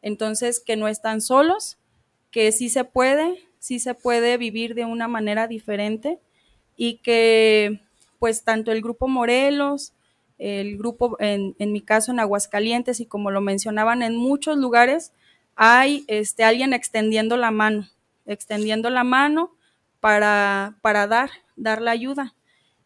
Entonces, 0.00 0.60
que 0.60 0.76
no 0.76 0.88
están 0.88 1.20
solos, 1.20 1.76
que 2.30 2.50
sí 2.52 2.70
se 2.70 2.84
puede, 2.84 3.46
sí 3.58 3.78
se 3.78 3.94
puede 3.94 4.38
vivir 4.38 4.74
de 4.74 4.86
una 4.86 5.08
manera 5.08 5.48
diferente 5.48 6.18
y 6.76 6.96
que 6.98 7.80
pues 8.18 8.42
tanto 8.44 8.72
el 8.72 8.82
grupo 8.82 9.08
Morelos, 9.08 9.92
el 10.38 10.76
grupo, 10.78 11.16
en, 11.20 11.54
en 11.58 11.72
mi 11.72 11.80
caso 11.80 12.12
en 12.12 12.20
Aguascalientes 12.20 13.00
y 13.00 13.06
como 13.06 13.30
lo 13.30 13.40
mencionaban 13.40 14.02
en 14.02 14.16
muchos 14.16 14.56
lugares, 14.56 15.12
hay 15.56 16.04
este, 16.08 16.44
alguien 16.44 16.72
extendiendo 16.72 17.36
la 17.36 17.50
mano 17.50 17.88
extendiendo 18.26 18.90
la 18.90 19.04
mano 19.04 19.54
para, 20.00 20.76
para 20.80 21.06
dar, 21.06 21.30
dar 21.56 21.80
la 21.80 21.90
ayuda, 21.90 22.34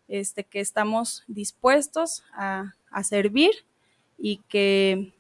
este, 0.09 0.45
que 0.45 0.61
estamos 0.61 1.25
dispuestos 1.27 2.25
a, 2.33 2.75
servir 3.03 3.53
y 4.19 4.39
que 4.49 5.13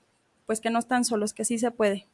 pues 0.47 0.61
que 0.61 0.71
no 0.71 0.81
están 0.81 1.05
solos, 1.05 1.33
que 1.33 1.45
sí 1.45 1.59
se 1.59 1.71
puede. 1.71 2.07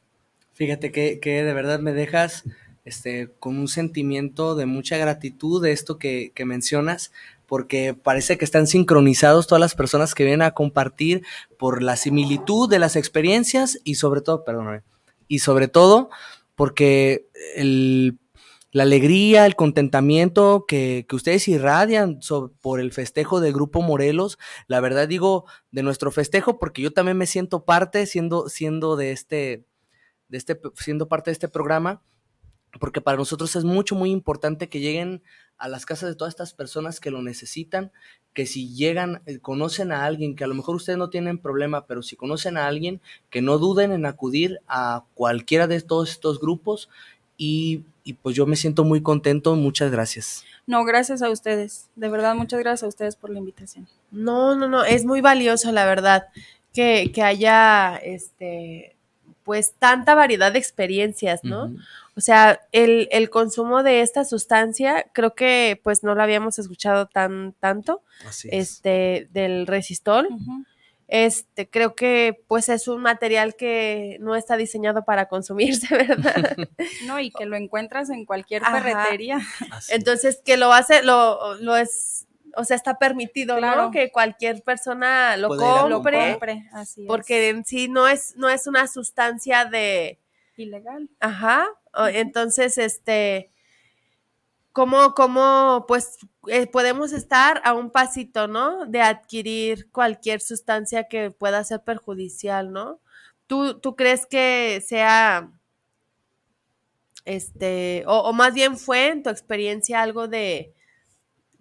Fíjate 0.53 0.91
que, 0.91 1.19
de 1.19 1.53
verdad 1.53 1.79
me 1.79 1.91
dejas 1.91 2.43
este, 2.85 3.31
con 3.39 3.57
un 3.57 3.67
sentimiento 3.67 4.55
de 4.55 4.65
mucha 4.65 4.97
gratitud 4.97 5.61
de 5.61 5.71
esto 5.71 5.97
que, 5.97 6.31
que, 6.33 6.45
mencionas, 6.45 7.11
porque 7.47 7.93
parece 7.93 8.37
que 8.37 8.45
están 8.45 8.67
sincronizados 8.67 9.47
todas 9.47 9.59
las 9.59 9.75
personas 9.75 10.15
que 10.15 10.23
vienen 10.23 10.43
a 10.43 10.51
compartir 10.51 11.23
por 11.57 11.83
la 11.83 11.97
similitud 11.97 12.69
de 12.69 12.79
las 12.79 12.95
experiencias 12.95 13.79
y 13.83 13.95
sobre 13.95 14.21
todo, 14.21 14.43
perdóname, 14.45 14.83
y 15.27 15.39
sobre 15.39 15.67
todo 15.67 16.09
porque 16.55 17.27
el, 17.55 18.19
la 18.75 18.83
alegría, 18.83 19.45
el 19.45 19.55
contentamiento 19.55 20.65
que, 20.67 21.07
ustedes 21.13 21.47
irradian 21.47 22.19
por 22.59 22.81
el 22.81 22.91
festejo 22.91 23.39
del 23.39 23.53
Grupo 23.53 23.81
Morelos, 23.81 24.37
la 24.67 24.81
verdad 24.81 25.07
digo 25.07 25.45
de 25.71 25.81
nuestro 25.81 26.11
festejo 26.11 26.59
porque 26.59 26.81
yo 26.81 26.91
también 26.91 27.17
me 27.17 27.25
siento 27.25 27.63
parte, 27.63 28.05
siendo, 28.05 28.49
siendo 28.49 28.97
de 28.97 29.11
este, 29.11 29.65
de 30.27 30.37
este, 30.37 30.59
siendo 30.75 31.07
parte 31.07 31.29
de 31.29 31.33
este 31.33 31.47
programa, 31.47 32.01
porque 32.79 33.01
para 33.01 33.17
nosotros 33.17 33.55
es 33.55 33.63
mucho, 33.63 33.95
muy 33.95 34.11
importante 34.11 34.69
que 34.69 34.79
lleguen 34.79 35.21
a 35.57 35.69
las 35.69 35.85
casas 35.85 36.09
de 36.09 36.15
todas 36.15 36.33
estas 36.33 36.53
personas 36.53 36.99
que 36.99 37.11
lo 37.11 37.21
necesitan, 37.21 37.91
que 38.33 38.45
si 38.45 38.73
llegan, 38.73 39.21
eh, 39.25 39.39
conocen 39.39 39.91
a 39.91 40.05
alguien, 40.05 40.35
que 40.35 40.43
a 40.43 40.47
lo 40.47 40.55
mejor 40.55 40.75
ustedes 40.75 40.99
no 40.99 41.09
tienen 41.09 41.37
problema, 41.37 41.85
pero 41.85 42.03
si 42.03 42.15
conocen 42.15 42.57
a 42.57 42.67
alguien, 42.67 42.99
que 43.29 43.41
no 43.41 43.57
duden 43.57 43.93
en 43.93 44.05
acudir 44.05 44.59
a 44.67 45.05
cualquiera 45.13 45.67
de 45.67 45.81
todos 45.81 46.11
estos 46.11 46.39
grupos 46.39 46.89
y, 47.37 47.83
pues 48.21 48.35
yo 48.35 48.45
me 48.45 48.55
siento 48.55 48.83
muy 48.83 49.01
contento, 49.01 49.55
muchas 49.55 49.91
gracias. 49.91 50.45
No, 50.67 50.83
gracias 50.83 51.21
a 51.21 51.29
ustedes, 51.29 51.89
de 51.95 52.09
verdad, 52.09 52.35
muchas 52.35 52.59
gracias 52.59 52.83
a 52.83 52.87
ustedes 52.87 53.15
por 53.15 53.29
la 53.29 53.39
invitación. 53.39 53.87
No, 54.11 54.55
no, 54.55 54.67
no, 54.67 54.83
es 54.83 55.05
muy 55.05 55.21
valioso, 55.21 55.71
la 55.71 55.85
verdad, 55.85 56.27
que, 56.73 57.11
que 57.13 57.23
haya, 57.23 57.95
este, 57.97 58.95
pues 59.43 59.73
tanta 59.79 60.15
variedad 60.15 60.51
de 60.51 60.59
experiencias, 60.59 61.43
¿no? 61.43 61.73
O 62.17 62.21
sea, 62.21 62.61
el, 62.71 63.09
el, 63.11 63.29
consumo 63.29 63.83
de 63.83 63.99
esta 63.99 64.23
sustancia, 64.23 65.05
creo 65.13 65.35
que 65.35 65.79
pues 65.83 66.01
no 66.01 66.15
lo 66.15 66.23
habíamos 66.23 66.57
escuchado 66.59 67.07
tan 67.07 67.53
tanto, 67.59 68.03
este, 68.49 69.27
del 69.31 69.67
resistol. 69.67 70.29
Este, 71.07 71.69
creo 71.69 71.93
que 71.93 72.41
pues 72.47 72.69
es 72.69 72.87
un 72.87 73.01
material 73.01 73.55
que 73.55 74.17
no 74.21 74.35
está 74.35 74.57
diseñado 74.57 75.03
para 75.03 75.27
consumirse, 75.27 75.87
¿verdad? 75.95 76.55
No, 77.05 77.19
y 77.19 77.31
que 77.31 77.45
lo 77.45 77.57
encuentras 77.57 78.09
en 78.09 78.25
cualquier 78.25 78.63
ferretería. 78.63 79.39
Entonces, 79.89 80.41
que 80.43 80.55
lo 80.57 80.71
hace, 80.73 81.03
lo, 81.03 81.55
lo 81.55 81.75
es, 81.75 82.27
o 82.55 82.63
sea, 82.63 82.77
está 82.77 82.97
permitido, 82.97 83.57
claro. 83.57 83.91
Que 83.91 84.09
cualquier 84.11 84.63
persona 84.63 85.37
lo 85.37 85.49
compre. 85.49 86.39
porque 87.07 87.49
en 87.49 87.65
sí 87.65 87.89
no 87.89 88.07
es, 88.07 88.35
no 88.37 88.49
es 88.49 88.67
una 88.67 88.87
sustancia 88.87 89.65
de 89.65 90.19
ilegal. 90.57 91.09
Ajá. 91.19 91.67
Entonces, 92.11 92.77
este, 92.77 93.51
¿cómo, 94.75 95.13
cómo 95.13 95.85
pues 95.87 96.17
eh, 96.47 96.67
podemos 96.67 97.13
estar 97.13 97.61
a 97.63 97.73
un 97.73 97.91
pasito, 97.91 98.47
¿no? 98.47 98.85
De 98.85 99.01
adquirir 99.01 99.89
cualquier 99.91 100.41
sustancia 100.41 101.07
que 101.07 101.31
pueda 101.31 101.63
ser 101.63 101.81
perjudicial, 101.83 102.73
¿no? 102.73 102.99
¿Tú, 103.47 103.79
tú 103.79 103.95
crees 103.95 104.25
que 104.25 104.83
sea, 104.85 105.49
este, 107.23 108.03
o, 108.07 108.33
más 108.33 108.53
bien 108.53 108.77
fue 108.77 109.07
en 109.09 109.23
tu 109.23 109.29
experiencia 109.29 110.01
algo 110.01 110.27
de 110.27 110.73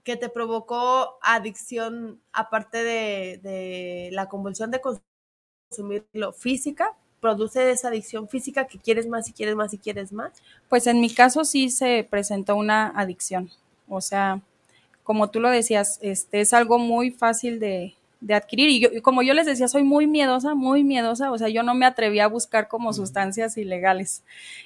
que 0.02 0.16
te 0.16 0.28
provocó 0.28 1.18
adicción 1.22 2.20
aparte 2.32 2.82
de, 2.82 3.38
de 3.42 4.08
la 4.12 4.28
convulsión 4.28 4.72
de 4.72 4.80
consumirlo 5.70 6.32
física? 6.32 6.96
Produce 7.24 7.70
esa 7.70 7.88
adicción 7.88 8.28
física 8.28 8.66
que 8.66 8.78
quieres 8.78 9.06
más 9.08 9.30
y 9.30 9.32
quieres 9.32 9.56
más 9.56 9.72
y 9.72 9.78
quieres 9.78 10.12
más? 10.12 10.30
Pues 10.68 10.86
en 10.86 11.00
mi 11.00 11.08
caso 11.08 11.46
sí 11.46 11.70
se 11.70 12.06
presentó 12.10 12.54
una 12.54 12.88
adicción. 12.88 13.50
O 13.88 14.02
sea, 14.02 14.42
como 15.02 15.30
tú 15.30 15.40
lo 15.40 15.48
decías, 15.48 15.98
este 16.02 16.42
es 16.42 16.52
algo 16.52 16.78
muy 16.78 17.10
fácil 17.10 17.60
de, 17.60 17.94
adquirir. 18.28 18.68
Y, 18.68 18.80
yo, 18.80 19.02
como 19.02 19.22
yo 19.22 19.32
les 19.32 19.46
decía, 19.46 19.68
soy 19.68 19.84
muy 19.84 20.06
miedosa, 20.06 20.54
muy 20.54 20.84
miedosa. 20.84 21.32
O 21.32 21.38
sea, 21.38 21.48
yo 21.48 21.62
no 21.62 21.72
me 21.72 21.86
atreví 21.86 22.20
a 22.20 22.26
buscar 22.26 22.68
como 22.68 22.92
sustancias 22.92 23.56
ilegales. 23.56 24.22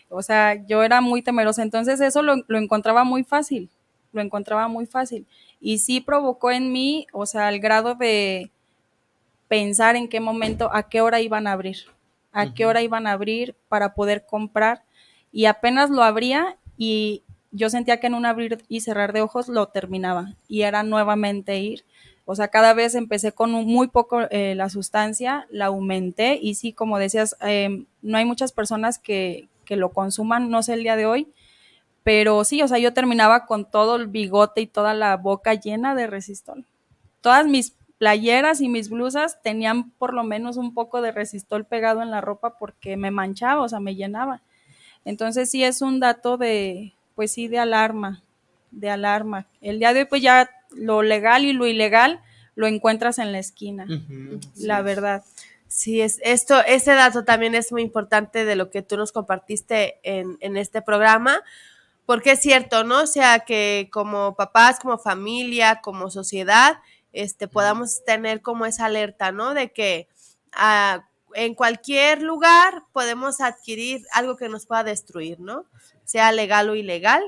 O 0.09 0.21
sea, 0.21 0.55
yo 0.67 0.83
era 0.83 1.01
muy 1.01 1.23
temerosa. 1.23 1.63
Entonces 1.63 2.01
eso 2.01 2.23
lo, 2.23 2.43
lo 2.49 2.59
encontraba 2.59 3.05
muy 3.05 3.23
fácil. 3.23 3.69
Lo 4.13 4.21
encontraba 4.21 4.67
muy 4.67 4.87
fácil. 4.87 5.27
Y 5.61 5.79
sí 5.79 6.01
provocó 6.01 6.51
en 6.51 6.73
mí, 6.73 7.07
o 7.13 7.25
sea, 7.25 7.51
el 7.51 7.61
grado 7.61 7.95
de 7.95 8.51
pensar 9.47 9.95
en 9.95 10.09
qué 10.09 10.19
momento, 10.19 10.71
a 10.73 10.89
qué 10.89 11.01
hora 11.01 11.21
iban 11.21 11.47
a 11.47 11.53
abrir 11.53 11.87
a 12.33 12.55
qué 12.55 12.67
hora 12.67 12.83
iban 12.83 13.07
a 13.07 13.13
abrir 13.13 13.57
para 13.69 13.95
poder 13.95 14.27
comprar 14.27 14.85
y 15.33 15.47
apenas 15.47 15.91
lo 15.91 16.03
abría 16.03 16.57
y 16.77 17.23
yo 17.51 17.71
sentía 17.71 17.99
que 17.99 18.07
en 18.07 18.15
un 18.15 18.27
abrir 18.27 18.63
y 18.69 18.81
cerrar 18.81 19.13
de 19.13 19.23
ojos 19.23 19.49
lo 19.49 19.67
terminaba 19.69 20.35
y 20.49 20.63
era 20.63 20.83
nuevamente 20.83 21.59
ir. 21.59 21.85
O 22.25 22.35
sea, 22.35 22.49
cada 22.49 22.75
vez 22.75 22.95
empecé 22.95 23.33
con 23.33 23.53
muy 23.53 23.89
poco 23.89 24.21
eh, 24.31 24.55
la 24.55 24.69
sustancia, 24.69 25.47
la 25.51 25.67
aumenté 25.67 26.39
y 26.41 26.55
sí, 26.55 26.73
como 26.73 26.99
decías, 26.99 27.37
em, 27.41 27.87
no 28.03 28.19
hay 28.19 28.27
muchas 28.27 28.53
personas 28.53 28.99
que, 28.99 29.49
que 29.65 29.77
lo 29.77 29.93
consuman, 29.93 30.51
no 30.51 30.63
sé 30.63 30.75
el 30.75 30.83
día 30.83 30.97
de 30.97 31.07
hoy, 31.07 31.29
pero 32.03 32.45
sí, 32.45 32.63
o 32.63 32.69
sea, 32.69 32.79
yo 32.79 32.93
terminaba 32.93 33.47
con 33.47 33.71
todo 33.71 33.97
el 33.97 34.09
bigote 34.09 34.61
y 34.61 34.67
toda 34.67 34.95
la 34.95 35.17
boca 35.17 35.55
llena 35.55 35.95
de 35.95 36.07
resistol. 36.07 36.65
Todas 37.21 37.47
mis 37.47 37.75
playeras 37.99 38.61
y 38.61 38.69
mis 38.69 38.89
blusas 38.89 39.43
tenían 39.43 39.91
por 39.91 40.15
lo 40.15 40.23
menos 40.23 40.57
un 40.57 40.73
poco 40.73 41.03
de 41.03 41.13
resistol 41.13 41.67
pegado 41.67 42.01
en 42.01 42.11
la 42.11 42.21
ropa 42.21 42.57
porque 42.59 42.97
me 42.97 43.11
manchaba, 43.11 43.63
o 43.63 43.69
sea, 43.69 43.81
me 43.81 43.97
llenaba. 43.97 44.43
Entonces 45.05 45.51
sí 45.51 45.65
es 45.65 45.83
un 45.83 46.01
dato 46.01 46.37
de, 46.37 46.95
pues 47.15 47.33
sí, 47.33 47.49
de 47.49 47.59
alarma, 47.59 48.23
de 48.71 48.91
alarma. 48.91 49.47
El 49.61 49.79
día 49.81 49.93
de 49.93 50.01
hoy 50.01 50.07
pues 50.07 50.23
ya 50.23 50.49
lo 50.71 51.03
legal 51.03 51.45
y 51.45 51.53
lo 51.53 51.67
ilegal 51.67 52.21
lo 52.55 52.67
encuentras 52.67 53.19
en 53.19 53.31
la 53.31 53.39
esquina, 53.39 53.87
la 54.57 54.83
verdad. 54.83 55.23
Sí, 55.69 56.01
es, 56.01 56.19
esto, 56.25 56.61
ese 56.67 56.93
dato 56.95 57.25
también 57.25 57.55
es 57.55 57.71
muy 57.71 57.83
importante 57.83 58.45
de 58.45 58.57
lo 58.57 58.71
que 58.71 58.83
tú 58.83 58.97
nos 58.97 59.13
compartiste 59.13 60.01
en, 60.03 60.39
en 60.41 60.57
este 60.57 60.83
programa, 60.83 61.41
porque 62.05 62.33
es 62.33 62.41
cierto, 62.41 62.83
¿no? 62.83 63.03
O 63.03 63.07
sea, 63.07 63.41
que 63.41 63.89
como 63.93 64.35
papás, 64.35 64.81
como 64.81 64.99
familia, 64.99 65.81
como 65.83 66.11
sociedad, 66.11 66.79
este, 67.23 67.49
podamos 67.49 68.05
tener 68.05 68.43
como 68.43 68.67
esa 68.67 68.87
alerta, 68.87 69.33
¿no? 69.33 69.55
De 69.55 69.73
que 69.73 70.09
ah, 70.53 71.09
en 71.35 71.55
cualquier 71.55 72.23
lugar 72.23 72.85
podemos 72.93 73.41
adquirir 73.41 74.07
algo 74.13 74.37
que 74.37 74.49
nos 74.49 74.67
pueda 74.67 74.85
destruir, 74.85 75.41
¿no? 75.41 75.67
Sea 76.05 76.33
legal 76.33 76.71
o 76.71 76.75
ilegal, 76.75 77.23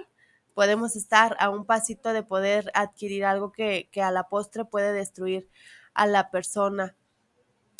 podemos 0.54 0.96
estar 0.96 1.36
a 1.38 1.50
un 1.50 1.64
pasito 1.64 2.12
de 2.12 2.22
poder 2.22 2.70
adquirir 2.74 3.24
algo 3.24 3.52
que, 3.52 3.88
que 3.92 4.02
a 4.02 4.10
la 4.10 4.24
postre 4.24 4.64
puede 4.64 4.92
destruir 4.92 5.48
a 5.94 6.06
la 6.06 6.30
persona. 6.30 6.94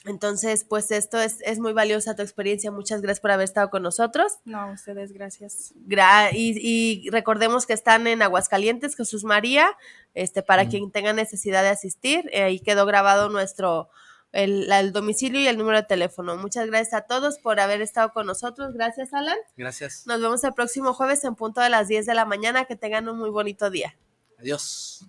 Entonces, 0.06 0.64
pues 0.64 0.90
esto 0.92 1.18
es, 1.20 1.42
es 1.42 1.58
muy 1.58 1.74
valiosa 1.74 2.16
tu 2.16 2.22
experiencia. 2.22 2.70
Muchas 2.70 3.02
gracias 3.02 3.20
por 3.20 3.32
haber 3.32 3.44
estado 3.44 3.68
con 3.68 3.82
nosotros. 3.82 4.38
No, 4.46 4.72
ustedes, 4.72 5.12
gracias. 5.12 5.74
Gra- 5.86 6.30
y, 6.32 6.56
y 6.58 7.10
recordemos 7.10 7.66
que 7.66 7.74
están 7.74 8.06
en 8.06 8.22
Aguascalientes, 8.22 8.96
Jesús 8.96 9.24
María, 9.24 9.76
este, 10.14 10.42
para 10.42 10.68
quien 10.68 10.90
tenga 10.90 11.12
necesidad 11.12 11.62
de 11.62 11.68
asistir. 11.68 12.28
eh, 12.32 12.42
ahí 12.42 12.60
quedó 12.60 12.86
grabado 12.86 13.28
nuestro, 13.28 13.90
el, 14.32 14.70
el 14.70 14.92
domicilio 14.92 15.40
y 15.40 15.46
el 15.46 15.58
número 15.58 15.78
de 15.78 15.86
teléfono. 15.86 16.36
Muchas 16.36 16.66
gracias 16.66 16.94
a 16.94 17.06
todos 17.06 17.38
por 17.38 17.60
haber 17.60 17.80
estado 17.82 18.12
con 18.12 18.26
nosotros. 18.26 18.74
Gracias, 18.74 19.12
Alan. 19.12 19.36
Gracias. 19.56 20.06
Nos 20.06 20.20
vemos 20.20 20.42
el 20.44 20.52
próximo 20.52 20.94
jueves 20.94 21.24
en 21.24 21.34
punto 21.34 21.60
de 21.60 21.70
las 21.70 21.88
10 21.88 22.06
de 22.06 22.14
la 22.14 22.24
mañana. 22.24 22.64
Que 22.64 22.76
tengan 22.76 23.08
un 23.08 23.18
muy 23.18 23.30
bonito 23.30 23.70
día. 23.70 23.96
Adiós. 24.38 25.04